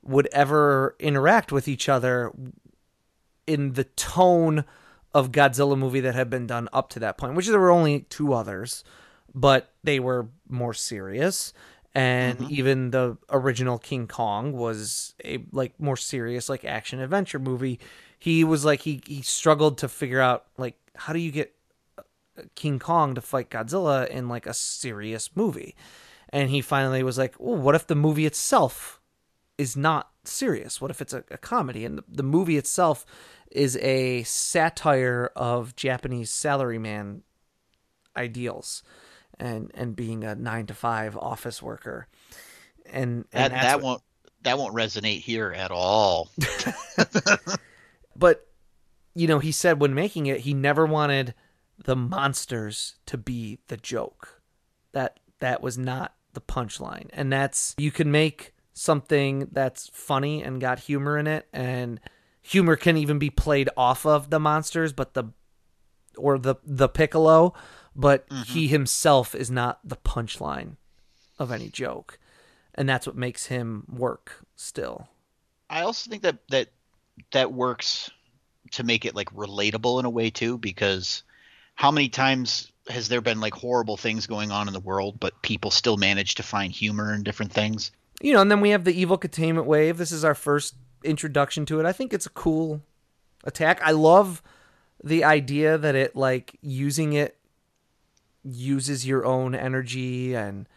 would 0.04 0.28
ever 0.34 0.98
interact 1.00 1.54
with 1.54 1.70
each 1.70 1.88
other 1.88 2.34
in 3.48 3.72
the 3.74 3.86
tone 3.86 4.66
of 5.14 5.32
Godzilla 5.32 5.78
movie 5.78 6.02
that 6.02 6.14
had 6.14 6.30
been 6.30 6.46
done 6.46 6.68
up 6.74 6.90
to 6.90 7.00
that 7.00 7.18
point, 7.18 7.36
which 7.36 7.48
there 7.48 7.60
were 7.60 7.72
only 7.72 8.02
two 8.02 8.34
others, 8.34 8.84
but 9.36 9.74
they 9.84 10.00
were 10.00 10.30
more 10.50 10.74
serious. 10.74 11.54
And 11.94 12.40
Mhm. 12.40 12.50
even 12.50 12.92
the 12.92 13.18
original 13.30 13.78
King 13.78 14.08
Kong 14.08 14.54
was 14.54 15.14
a 15.24 15.46
like 15.52 15.80
more 15.80 15.98
serious 15.98 16.50
like 16.50 16.66
action 16.66 17.00
adventure 17.00 17.40
movie. 17.40 17.80
He 18.20 18.44
was 18.44 18.66
like 18.66 18.82
he 18.82 19.02
he 19.06 19.22
struggled 19.22 19.78
to 19.80 19.88
figure 19.88 20.20
out 20.20 20.46
like 20.58 20.76
how 20.96 21.14
do 21.14 21.20
you 21.20 21.32
get 21.32 21.54
King 22.56 22.80
Kong 22.80 23.16
to 23.16 23.22
fight 23.22 23.50
Godzilla 23.50 24.08
in 24.08 24.28
like 24.28 24.46
a 24.46 24.54
serious 24.54 25.30
movie. 25.36 25.76
And 26.30 26.50
he 26.50 26.62
finally 26.62 27.04
was 27.04 27.18
like, 27.18 27.36
"Oh, 27.40 27.54
what 27.54 27.76
if 27.76 27.88
the 27.88 27.96
movie 27.96 28.26
itself 28.26 29.00
is 29.58 29.78
not 29.78 30.12
serious? 30.26 30.82
What 30.82 30.92
if 30.92 31.02
it's 31.02 31.14
a, 31.14 31.24
a 31.32 31.38
comedy?" 31.38 31.86
And 31.86 32.00
the, 32.00 32.04
the 32.10 32.24
movie 32.24 32.58
itself 32.58 33.06
is 33.52 33.78
a 33.78 34.24
satire 34.24 35.32
of 35.36 35.76
Japanese 35.78 36.32
salaryman 36.32 37.22
ideals 38.18 38.84
and 39.40 39.72
and 39.74 39.96
being 39.96 40.24
a 40.24 40.36
9 40.36 40.68
to 40.68 40.74
5 40.74 41.18
office 41.18 41.62
worker. 41.62 42.08
And, 42.92 43.26
That 43.32 43.52
and 43.52 43.54
that's 43.54 43.64
that 43.66 43.76
what- 43.78 43.84
won't 43.84 44.02
that 44.44 44.58
won't 44.60 44.76
resonate 44.76 45.22
here 45.22 45.52
at 45.52 45.72
all. 45.72 46.30
but 48.16 48.48
you 49.14 49.28
know 49.28 49.40
he 49.40 49.52
said 49.52 49.80
when 49.80 49.94
making 49.94 50.26
it 50.28 50.42
he 50.42 50.54
never 50.54 50.86
wanted 50.86 51.34
the 51.84 51.96
monsters 51.96 52.96
to 53.06 53.18
be 53.18 53.60
the 53.68 53.78
joke 53.78 54.42
that 54.94 55.20
that 55.40 55.62
was 55.62 55.78
not 55.78 56.14
the 56.34 56.42
punchline 56.42 57.10
and 57.14 57.32
that's 57.32 57.74
you 57.78 57.92
can 57.92 58.12
make 58.12 58.54
something 58.74 59.48
that's 59.52 59.90
funny 59.94 60.44
and 60.44 60.60
got 60.62 60.80
humor 60.80 61.18
in 61.18 61.28
it 61.28 61.48
and 61.54 62.00
humor 62.42 62.76
can 62.76 62.98
even 62.98 63.18
be 63.18 63.30
played 63.30 63.70
off 63.76 64.06
of 64.06 64.30
the 64.30 64.40
monsters 64.40 64.94
but 64.94 65.14
the 65.14 65.24
or 66.18 66.38
the 66.38 66.56
the 66.64 66.88
piccolo 66.88 67.54
but 67.96 68.28
mm-hmm. 68.30 68.44
he 68.44 68.68
himself 68.68 69.36
is 69.36 69.50
not 69.50 69.80
the 69.84 69.96
punchline 69.98 70.76
of 71.40 71.52
any 71.52 71.70
joke 71.70 72.20
and 72.74 72.88
that's 72.88 73.08
what 73.08 73.16
makes 73.16 73.48
him 73.48 73.86
work 73.90 74.46
still 74.56 75.08
I 75.70 75.82
also 75.82 76.10
think 76.10 76.24
that 76.24 76.38
that 76.50 76.70
that 77.32 77.54
works 77.54 78.10
to 78.72 78.84
make 78.84 79.06
it 79.06 79.16
like 79.16 79.30
relatable 79.32 80.00
in 80.00 80.06
a 80.06 80.10
way 80.10 80.30
too 80.30 80.58
because 80.58 81.24
how 81.76 81.92
many 81.92 82.10
times 82.10 82.72
has 82.88 83.08
there 83.08 83.22
been 83.22 83.40
like 83.40 83.54
horrible 83.54 83.98
things 83.98 84.28
going 84.28 84.52
on 84.52 84.68
in 84.68 84.74
the 84.74 84.80
world 84.80 85.20
but 85.20 85.42
people 85.42 85.72
still 85.72 85.98
manage 85.98 86.36
to 86.36 86.44
find 86.44 86.72
humor 86.72 87.14
in 87.14 87.24
different 87.24 87.52
things? 87.52 87.92
you 88.22 88.34
know, 88.34 88.42
and 88.42 88.50
then 88.50 88.62
we 88.62 88.70
have 88.70 88.84
the 88.84 89.00
evil 89.00 89.18
containment 89.18 89.68
wave. 89.68 89.98
This 89.98 90.12
is 90.12 90.24
our 90.24 90.36
first 90.36 90.76
introduction 91.04 91.66
to 91.68 91.80
it. 91.80 91.86
I 91.86 91.92
think 91.92 92.14
it's 92.14 92.26
a 92.26 92.32
cool 92.32 92.82
attack. 93.44 93.82
I 93.84 93.92
love 93.92 94.42
the 95.04 95.24
idea 95.24 95.78
that 95.78 95.96
it 95.96 96.16
like 96.16 96.58
using 96.62 97.14
it 97.14 97.38
uses 98.46 99.06
your 99.08 99.26
own 99.26 99.56
energy 99.56 100.34
and 100.36 100.68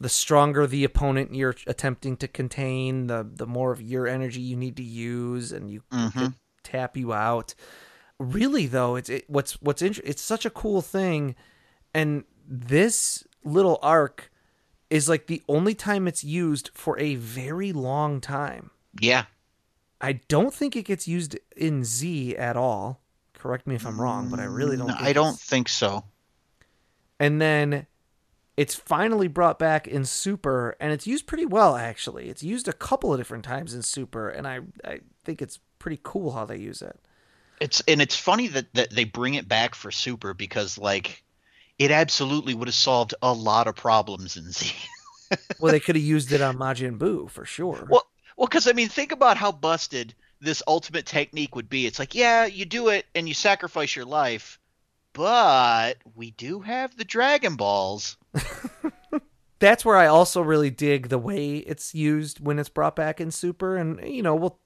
the 0.00 0.08
stronger 0.08 0.66
the 0.66 0.84
opponent 0.84 1.34
you're 1.34 1.56
attempting 1.66 2.16
to 2.18 2.28
contain, 2.28 3.06
the 3.08 3.28
the 3.28 3.46
more 3.46 3.72
of 3.72 3.82
your 3.82 4.06
energy 4.06 4.40
you 4.40 4.56
need 4.56 4.76
to 4.76 4.82
use 4.84 5.50
and 5.50 5.70
you 5.70 5.82
Mhm. 5.92 6.34
tap 6.62 6.96
you 6.96 7.12
out. 7.12 7.54
Really 8.20 8.66
though, 8.66 8.94
it's 8.96 9.08
it, 9.08 9.24
what's 9.28 9.54
what's 9.62 9.82
int- 9.82 10.00
it's 10.04 10.22
such 10.22 10.44
a 10.46 10.50
cool 10.50 10.82
thing 10.82 11.34
and 11.94 12.24
this 12.46 13.24
little 13.44 13.78
arc 13.82 14.30
is 14.90 15.08
like 15.08 15.26
the 15.26 15.42
only 15.48 15.74
time 15.74 16.06
it's 16.08 16.22
used 16.24 16.70
for 16.74 16.98
a 16.98 17.14
very 17.16 17.72
long 17.72 18.20
time. 18.20 18.70
Yeah. 19.00 19.24
I 20.00 20.12
don't 20.28 20.54
think 20.54 20.76
it 20.76 20.84
gets 20.84 21.08
used 21.08 21.36
in 21.56 21.82
Z 21.84 22.36
at 22.36 22.56
all. 22.56 23.00
Correct 23.34 23.66
me 23.66 23.74
if 23.74 23.84
I'm 23.86 24.00
wrong, 24.00 24.28
but 24.30 24.38
I 24.40 24.44
really 24.44 24.76
don't. 24.76 24.86
No, 24.88 24.94
think 24.94 25.06
I 25.08 25.12
don't 25.12 25.34
it's- 25.34 25.44
think 25.44 25.68
so. 25.68 26.04
And 27.20 27.40
then 27.40 27.86
it's 28.56 28.74
finally 28.74 29.28
brought 29.28 29.58
back 29.58 29.86
in 29.86 30.04
Super, 30.04 30.76
and 30.80 30.92
it's 30.92 31.06
used 31.06 31.26
pretty 31.26 31.46
well 31.46 31.76
actually. 31.76 32.28
It's 32.28 32.42
used 32.42 32.68
a 32.68 32.72
couple 32.72 33.12
of 33.12 33.20
different 33.20 33.44
times 33.44 33.74
in 33.74 33.82
Super, 33.82 34.28
and 34.28 34.46
I 34.46 34.60
I 34.84 35.00
think 35.24 35.42
it's 35.42 35.58
pretty 35.78 36.00
cool 36.02 36.32
how 36.32 36.44
they 36.44 36.58
use 36.58 36.82
it. 36.82 36.98
It's 37.60 37.82
and 37.88 38.00
it's 38.00 38.16
funny 38.16 38.48
that 38.48 38.72
that 38.74 38.90
they 38.90 39.04
bring 39.04 39.34
it 39.34 39.48
back 39.48 39.74
for 39.74 39.90
Super 39.90 40.34
because 40.34 40.78
like 40.78 41.22
it 41.78 41.90
absolutely 41.90 42.54
would 42.54 42.68
have 42.68 42.74
solved 42.74 43.14
a 43.22 43.32
lot 43.32 43.66
of 43.66 43.76
problems 43.76 44.36
in 44.36 44.50
Z. 44.50 44.72
Well, 45.60 45.72
they 45.72 45.80
could 45.80 45.94
have 45.94 46.04
used 46.04 46.32
it 46.32 46.40
on 46.40 46.56
Majin 46.56 46.96
Buu 46.96 47.28
for 47.28 47.44
sure. 47.44 47.86
Well, 47.90 48.06
well, 48.38 48.46
because 48.46 48.66
I 48.66 48.72
mean, 48.72 48.88
think 48.88 49.12
about 49.12 49.36
how 49.36 49.52
busted 49.52 50.14
this 50.40 50.62
ultimate 50.66 51.04
technique 51.04 51.54
would 51.54 51.68
be. 51.68 51.86
It's 51.86 51.98
like, 51.98 52.14
yeah, 52.14 52.46
you 52.46 52.64
do 52.64 52.88
it 52.88 53.04
and 53.14 53.28
you 53.28 53.34
sacrifice 53.34 53.94
your 53.94 54.04
life, 54.04 54.58
but 55.12 55.98
we 56.14 56.30
do 56.32 56.60
have 56.60 56.96
the 56.96 57.04
Dragon 57.04 57.56
Balls. 57.56 58.16
that's 59.58 59.84
where 59.84 59.96
I 59.96 60.06
also 60.06 60.40
really 60.40 60.70
dig 60.70 61.08
the 61.08 61.18
way 61.18 61.56
it's 61.56 61.94
used 61.94 62.40
when 62.40 62.58
it's 62.58 62.68
brought 62.68 62.96
back 62.96 63.20
in 63.20 63.30
Super, 63.30 63.76
and 63.76 64.00
you 64.08 64.22
know, 64.22 64.34
we'll 64.34 64.58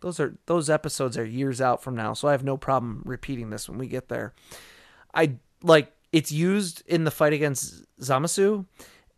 those 0.00 0.20
are 0.20 0.36
those 0.46 0.68
episodes 0.68 1.16
are 1.16 1.24
years 1.24 1.60
out 1.60 1.82
from 1.82 1.96
now, 1.96 2.12
so 2.12 2.28
I 2.28 2.32
have 2.32 2.44
no 2.44 2.56
problem 2.56 3.02
repeating 3.04 3.50
this 3.50 3.68
when 3.68 3.78
we 3.78 3.88
get 3.88 4.08
there. 4.08 4.34
I 5.14 5.36
like 5.62 5.92
it's 6.12 6.30
used 6.30 6.82
in 6.86 7.04
the 7.04 7.10
fight 7.10 7.32
against 7.32 7.84
Zamasu, 8.00 8.66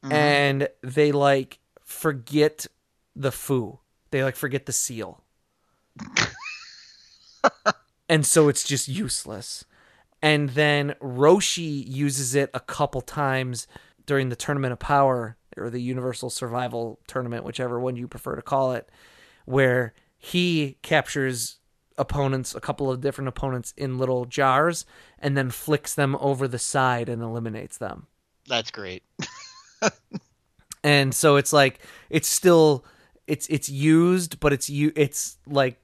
mm-hmm. 0.03 0.13
and 0.13 0.69
they 0.83 1.13
like 1.13 1.59
forget 1.85 2.67
the 3.15 3.33
fu. 3.33 3.79
They 4.11 4.23
like 4.23 4.37
forget 4.37 4.67
the 4.67 4.73
seal. 4.73 5.23
and 8.09 8.25
so 8.25 8.49
it's 8.49 8.65
just 8.65 8.89
useless. 8.89 9.65
And 10.23 10.51
then 10.51 10.95
Roshi 11.01 11.87
uses 11.87 12.35
it 12.35 12.51
a 12.55 12.61
couple 12.61 13.01
times 13.01 13.67
during 14.07 14.29
the 14.29 14.37
Tournament 14.37 14.73
of 14.73 14.79
Power 14.79 15.37
or 15.57 15.71
the 15.71 15.81
Universal 15.81 16.31
Survival 16.31 16.99
Tournament, 17.07 17.45
whichever 17.45 17.79
one 17.79 17.97
you 17.97 18.09
prefer 18.09 18.37
to 18.37 18.43
call 18.43 18.73
it, 18.73 18.89
where 19.45 19.95
he 20.19 20.79
captures 20.83 21.57
opponents, 21.99 22.55
a 22.55 22.61
couple 22.61 22.91
of 22.91 23.01
different 23.01 23.29
opponents 23.29 23.73
in 23.77 23.99
little 23.99 24.27
jars, 24.27 24.85
and 25.19 25.37
then 25.37 25.51
flicks 25.51 25.95
them 25.95 26.17
over 26.21 26.47
the 26.47 26.59
side 26.59 27.09
and 27.09 27.23
eliminates 27.23 27.79
them. 27.79 28.07
That's 28.49 28.71
great. 28.71 29.03
And 30.87 31.12
so 31.12 31.35
it's 31.35 31.53
like 31.53 31.81
it's 32.11 32.29
still 32.29 32.85
it's 33.27 33.49
it's 33.49 33.69
used, 33.69 34.39
but 34.39 34.53
it's 34.53 34.71
you 34.71 34.93
it's 34.95 35.37
like 35.45 35.81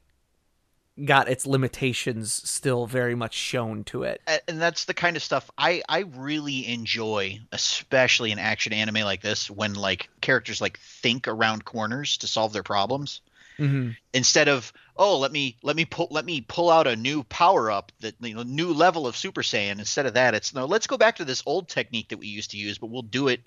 got 1.04 1.28
its 1.28 1.46
limitations 1.46 2.32
still 2.48 2.86
very 2.86 3.14
much 3.14 3.34
shown 3.34 3.84
to 3.84 4.02
it. 4.02 4.20
And 4.46 4.60
that's 4.60 4.84
the 4.84 4.94
kind 4.94 5.16
of 5.16 5.22
stuff 5.22 5.50
I 5.56 5.82
I 5.88 6.00
really 6.00 6.66
enjoy, 6.66 7.40
especially 7.50 8.32
in 8.32 8.38
action 8.38 8.72
anime 8.72 9.04
like 9.04 9.22
this, 9.22 9.50
when 9.50 9.74
like 9.74 10.08
characters 10.20 10.60
like 10.60 10.78
think 10.78 11.28
around 11.28 11.64
corners 11.64 12.18
to 12.18 12.26
solve 12.26 12.52
their 12.52 12.62
problems. 12.62 13.20
Mm-hmm. 13.58 13.90
instead 14.14 14.48
of 14.48 14.72
oh 14.96 15.18
let 15.18 15.30
me 15.30 15.58
let 15.62 15.76
me 15.76 15.84
pull 15.84 16.08
let 16.10 16.24
me 16.24 16.40
pull 16.40 16.70
out 16.70 16.86
a 16.86 16.96
new 16.96 17.22
power 17.24 17.70
up 17.70 17.92
that 18.00 18.14
you 18.20 18.34
know 18.34 18.42
new 18.44 18.72
level 18.72 19.06
of 19.06 19.14
super 19.14 19.42
saiyan 19.42 19.78
instead 19.78 20.06
of 20.06 20.14
that 20.14 20.34
it's 20.34 20.54
no 20.54 20.64
let's 20.64 20.86
go 20.86 20.96
back 20.96 21.16
to 21.16 21.24
this 21.26 21.42
old 21.44 21.68
technique 21.68 22.08
that 22.08 22.16
we 22.16 22.28
used 22.28 22.52
to 22.52 22.56
use 22.56 22.78
but 22.78 22.86
we'll 22.86 23.02
do 23.02 23.28
it 23.28 23.42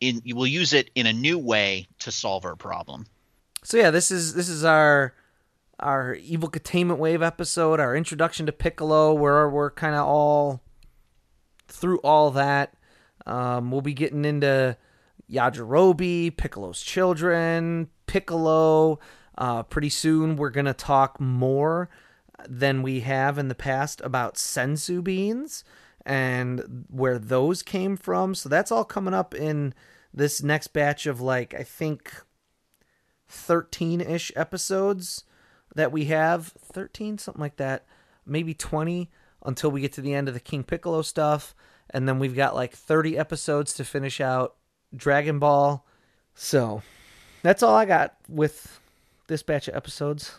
in 0.00 0.20
we'll 0.26 0.46
use 0.46 0.74
it 0.74 0.90
in 0.94 1.06
a 1.06 1.12
new 1.12 1.38
way 1.38 1.88
to 2.00 2.12
solve 2.12 2.44
our 2.44 2.54
problem 2.54 3.06
So 3.66 3.78
yeah, 3.78 3.90
this 3.90 4.12
is 4.12 4.34
this 4.34 4.48
is 4.48 4.62
our 4.64 5.12
our 5.80 6.14
evil 6.14 6.48
containment 6.48 6.98
wave 6.98 7.22
episode, 7.22 7.80
our 7.80 7.94
introduction 7.94 8.46
to 8.46 8.52
Piccolo, 8.52 9.12
where 9.12 9.48
we're 9.48 9.70
kind 9.70 9.94
of 9.94 10.06
all 10.06 10.62
through 11.68 11.98
all 11.98 12.30
that. 12.30 12.74
Um, 13.26 13.70
we'll 13.70 13.82
be 13.82 13.94
getting 13.94 14.24
into 14.24 14.76
Yajirobe, 15.30 16.36
Piccolo's 16.36 16.82
children, 16.82 17.88
Piccolo. 18.06 18.98
Uh, 19.36 19.62
pretty 19.64 19.90
soon, 19.90 20.36
we're 20.36 20.50
gonna 20.50 20.72
talk 20.72 21.20
more 21.20 21.90
than 22.48 22.82
we 22.82 23.00
have 23.00 23.38
in 23.38 23.48
the 23.48 23.54
past 23.54 24.00
about 24.02 24.36
senzu 24.36 25.02
beans 25.02 25.64
and 26.04 26.84
where 26.88 27.18
those 27.18 27.62
came 27.62 27.96
from. 27.96 28.34
So 28.34 28.48
that's 28.48 28.70
all 28.70 28.84
coming 28.84 29.14
up 29.14 29.34
in 29.34 29.74
this 30.14 30.42
next 30.42 30.68
batch 30.68 31.06
of 31.06 31.20
like 31.20 31.52
I 31.54 31.62
think 31.62 32.12
13-ish 33.30 34.32
episodes 34.36 35.24
that 35.76 35.92
we 35.92 36.06
have 36.06 36.48
13 36.48 37.18
something 37.18 37.40
like 37.40 37.56
that 37.56 37.86
maybe 38.26 38.52
20 38.52 39.08
until 39.44 39.70
we 39.70 39.80
get 39.80 39.92
to 39.92 40.00
the 40.00 40.12
end 40.12 40.28
of 40.28 40.34
the 40.34 40.40
king 40.40 40.64
piccolo 40.64 41.02
stuff. 41.02 41.54
And 41.90 42.08
then 42.08 42.18
we've 42.18 42.34
got 42.34 42.54
like 42.54 42.72
30 42.72 43.16
episodes 43.16 43.72
to 43.74 43.84
finish 43.84 44.20
out 44.20 44.56
dragon 44.94 45.38
ball. 45.38 45.86
So 46.34 46.82
that's 47.42 47.62
all 47.62 47.74
i 47.74 47.84
got 47.84 48.16
with 48.28 48.80
this 49.28 49.42
batch 49.42 49.68
of 49.68 49.76
episodes. 49.76 50.36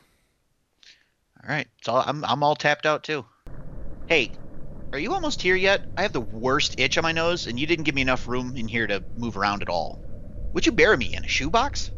All 1.42 1.50
right. 1.50 1.68
So 1.82 1.96
i'm 1.96 2.26
i'm 2.26 2.44
all 2.44 2.56
tapped 2.56 2.86
out 2.86 3.04
too. 3.04 3.26
Hey 4.08 4.32
are 4.94 5.00
you 5.00 5.14
almost 5.14 5.42
here 5.42 5.56
yet? 5.56 5.86
I 5.98 6.02
have 6.02 6.14
the 6.14 6.22
worst 6.22 6.80
itch 6.80 6.98
on 6.98 7.04
my 7.04 7.12
nose 7.12 7.48
and 7.48 7.60
you 7.60 7.68
didn't 7.68 7.84
give 7.84 7.96
me 7.96 8.02
enough 8.02 8.28
room 8.28 8.56
in 8.56 8.68
here 8.68 8.88
to 8.88 9.04
move 9.18 9.38
around 9.38 9.62
at 9.62 9.70
all. 9.70 10.02
Would 10.54 10.66
you 10.66 10.72
bury 10.72 10.96
me 10.96 11.14
in 11.14 11.26
a 11.26 11.28
shoebox 11.28 11.92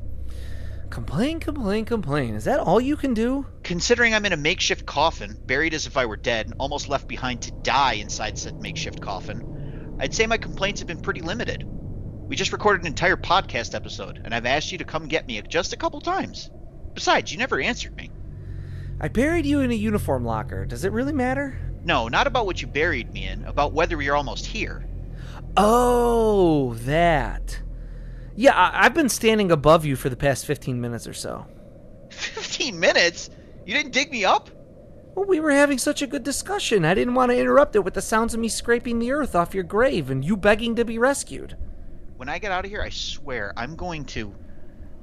Complain, 0.90 1.40
complain, 1.40 1.86
complain. 1.86 2.34
Is 2.34 2.46
that 2.46 2.60
all 2.60 2.82
you 2.82 2.96
can 2.96 3.14
do? 3.14 3.46
Considering 3.64 4.16
I'm 4.16 4.26
in 4.26 4.34
a 4.34 4.38
makeshift 4.38 4.86
coffin, 4.88 5.38
buried 5.46 5.76
as 5.76 5.86
if 5.86 5.98
I 5.98 6.06
were 6.08 6.18
dead, 6.18 6.48
and 6.48 6.56
almost 6.58 6.90
left 6.90 7.08
behind 7.08 7.44
to 7.44 7.52
die 7.52 7.94
inside 7.94 8.40
said 8.40 8.60
makeshift 8.60 9.00
coffin, 9.00 9.98
I'd 10.00 10.16
say 10.16 10.26
my 10.26 10.38
complaints 10.38 10.82
have 10.82 10.88
been 10.88 11.02
pretty 11.02 11.22
limited. 11.22 11.64
We 11.64 12.36
just 12.36 12.54
recorded 12.54 12.82
an 12.82 12.88
entire 12.88 13.18
podcast 13.18 13.76
episode, 13.76 14.22
and 14.24 14.34
I've 14.34 14.48
asked 14.48 14.72
you 14.72 14.80
to 14.80 14.84
come 14.84 15.08
get 15.08 15.28
me 15.28 15.42
just 15.44 15.74
a 15.74 15.78
couple 15.78 16.02
times. 16.02 16.50
Besides, 16.96 17.32
you 17.32 17.38
never 17.38 17.60
answered 17.60 17.96
me. 17.96 18.10
I 19.00 19.10
buried 19.10 19.46
you 19.46 19.62
in 19.62 19.72
a 19.72 19.76
uniform 19.76 20.26
locker. 20.26 20.66
Does 20.66 20.86
it 20.86 20.92
really 20.92 21.14
matter? 21.14 21.60
No, 21.84 22.08
not 22.08 22.28
about 22.28 22.46
what 22.46 22.62
you 22.62 22.68
buried 22.68 23.14
me 23.14 23.28
in, 23.28 23.46
about 23.46 23.74
whether 23.74 24.02
you're 24.02 24.16
almost 24.16 24.46
here. 24.46 24.88
Oh, 25.56 26.74
that. 26.80 27.62
Yeah, 28.40 28.54
I- 28.56 28.86
I've 28.86 28.94
been 28.94 29.10
standing 29.10 29.52
above 29.52 29.84
you 29.84 29.98
for 29.98 30.08
the 30.08 30.16
past 30.16 30.46
15 30.46 30.80
minutes 30.80 31.06
or 31.06 31.14
so. 31.14 31.46
15 32.10 32.80
minutes? 32.80 33.30
You 33.66 33.74
didn't 33.74 33.92
dig 33.92 34.14
me 34.14 34.24
up? 34.24 34.50
Well, 35.14 35.26
we 35.26 35.42
were 35.42 35.52
having 35.52 35.78
such 35.78 36.02
a 36.02 36.08
good 36.08 36.24
discussion. 36.24 36.86
I 36.86 36.94
didn't 36.94 37.16
want 37.16 37.34
to 37.34 37.38
interrupt 37.38 37.76
it 37.76 37.84
with 37.84 37.96
the 37.96 38.02
sounds 38.02 38.34
of 38.34 38.40
me 38.40 38.48
scraping 38.48 38.98
the 39.00 39.12
earth 39.12 39.36
off 39.36 39.54
your 39.54 39.66
grave 39.66 40.10
and 40.10 40.24
you 40.24 40.38
begging 40.38 40.74
to 40.78 40.86
be 40.86 40.98
rescued. 40.98 41.58
When 42.16 42.30
I 42.30 42.40
get 42.40 42.54
out 42.54 42.64
of 42.64 42.72
here, 42.72 42.82
I 42.82 42.88
swear 42.88 43.52
I'm 43.58 43.76
going 43.76 44.06
to. 44.06 44.34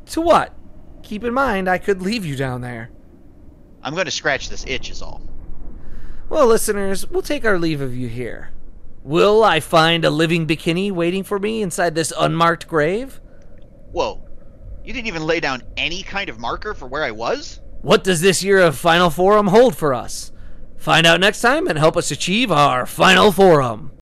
To 0.07 0.23
what? 0.23 0.55
Keep 1.03 1.23
in 1.25 1.35
mind, 1.35 1.69
I 1.69 1.77
could 1.77 2.01
leave 2.01 2.25
you 2.25 2.37
down 2.37 2.63
there. 2.63 2.89
I'm 3.83 3.93
going 3.93 4.07
to 4.07 4.11
scratch 4.11 4.49
this 4.49 4.65
itch, 4.67 4.89
is 4.89 5.03
all. 5.03 5.21
Well, 6.31 6.47
listeners, 6.47 7.07
we'll 7.07 7.21
take 7.21 7.45
our 7.45 7.59
leave 7.59 7.83
of 7.83 7.95
you 7.95 8.09
here. 8.09 8.49
Will 9.03 9.45
I 9.45 9.61
find 9.61 10.07
a 10.07 10.11
living 10.11 10.47
Bekinney 10.47 10.91
waiting 10.91 11.23
for 11.23 11.39
me 11.39 11.61
inside 11.61 11.95
this 11.95 12.15
unmarked 12.19 12.67
grave? 12.67 13.21
Whoa. 13.97 14.21
You 14.85 14.93
didn't 14.93 15.07
even 15.07 15.25
lay 15.25 15.41
down 15.41 15.63
any 15.79 16.03
kind 16.03 16.29
of 16.29 16.39
marker 16.39 16.75
for 16.75 16.87
where 16.87 17.03
I 17.03 17.13
was? 17.13 17.63
What 17.81 18.05
does 18.05 18.21
this 18.21 18.45
year 18.45 18.59
of 18.59 18.77
Final 18.77 19.09
Forum 19.09 19.47
hold 19.47 19.75
for 19.75 19.95
us? 19.95 20.33
Find 20.77 21.07
out 21.07 21.19
next 21.19 21.41
time 21.41 21.67
and 21.67 21.79
help 21.79 21.97
us 21.97 22.11
achieve 22.11 22.53
our 22.53 22.85
Final 22.85 23.33
Forum. 23.33 23.96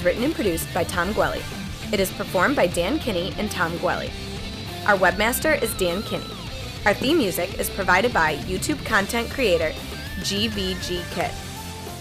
Is 0.00 0.06
written 0.06 0.24
and 0.24 0.34
produced 0.34 0.72
by 0.72 0.84
Tom 0.84 1.12
Gwelly. 1.12 1.42
It 1.92 2.00
is 2.00 2.10
performed 2.10 2.56
by 2.56 2.68
Dan 2.68 2.98
Kinney 2.98 3.34
and 3.36 3.50
Tom 3.50 3.76
Gwelly. 3.80 4.10
Our 4.86 4.96
webmaster 4.96 5.60
is 5.60 5.76
Dan 5.76 6.02
Kinney. 6.04 6.24
Our 6.86 6.94
theme 6.94 7.18
music 7.18 7.60
is 7.60 7.68
provided 7.68 8.10
by 8.10 8.36
YouTube 8.36 8.82
content 8.86 9.28
creator 9.28 9.74
GVG 10.20 11.04
Kit. 11.10 11.30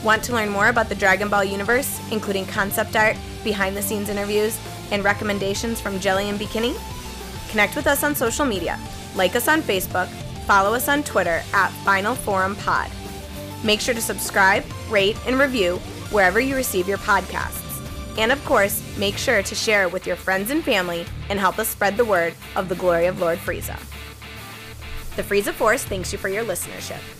Want 0.01 0.23
to 0.23 0.33
learn 0.33 0.47
more 0.47 0.69
about 0.69 0.87
the 0.87 0.95
Dragon 0.95 1.27
Ball 1.27 1.43
universe, 1.43 1.99
including 2.09 2.45
concept 2.45 2.95
art, 2.95 3.17
behind 3.43 3.75
the 3.75 3.81
scenes 3.81 4.07
interviews, 4.07 4.57
and 4.91 5.03
recommendations 5.03 5.81
from 5.81 5.99
Jelli 5.99 6.29
and 6.29 6.39
Bekinney? 6.39 6.79
Connect 7.51 7.75
with 7.75 7.85
us 7.85 8.05
on 8.05 8.15
social 8.15 8.45
media. 8.45 8.79
Like 9.13 9.35
us 9.35 9.49
on 9.49 9.61
Facebook, 9.61 10.07
follow 10.47 10.73
us 10.73 10.87
on 10.87 11.03
Twitter 11.03 11.43
at 11.53 11.71
Final 11.83 12.15
Forum 12.15 12.55
Pod. 12.55 12.89
Make 13.65 13.81
sure 13.81 13.93
to 13.93 14.01
subscribe, 14.01 14.63
rate, 14.89 15.17
and 15.27 15.37
review 15.37 15.79
wherever 16.11 16.39
you 16.39 16.55
receive 16.55 16.87
your 16.87 16.99
podcasts. 16.99 17.68
And 18.17 18.31
of 18.31 18.43
course, 18.45 18.81
make 18.97 19.17
sure 19.17 19.41
to 19.43 19.55
share 19.55 19.83
it 19.83 19.93
with 19.93 20.07
your 20.07 20.15
friends 20.15 20.51
and 20.51 20.63
family 20.63 21.05
and 21.29 21.39
help 21.39 21.59
us 21.59 21.67
spread 21.67 21.97
the 21.97 22.05
word 22.05 22.33
of 22.55 22.69
the 22.69 22.75
glory 22.75 23.05
of 23.05 23.19
Lord 23.19 23.39
Frieza. 23.39 23.79
The 25.15 25.23
Frieza 25.23 25.53
Force 25.53 25.83
thanks 25.83 26.11
you 26.11 26.17
for 26.17 26.29
your 26.29 26.43
listenership. 26.43 27.18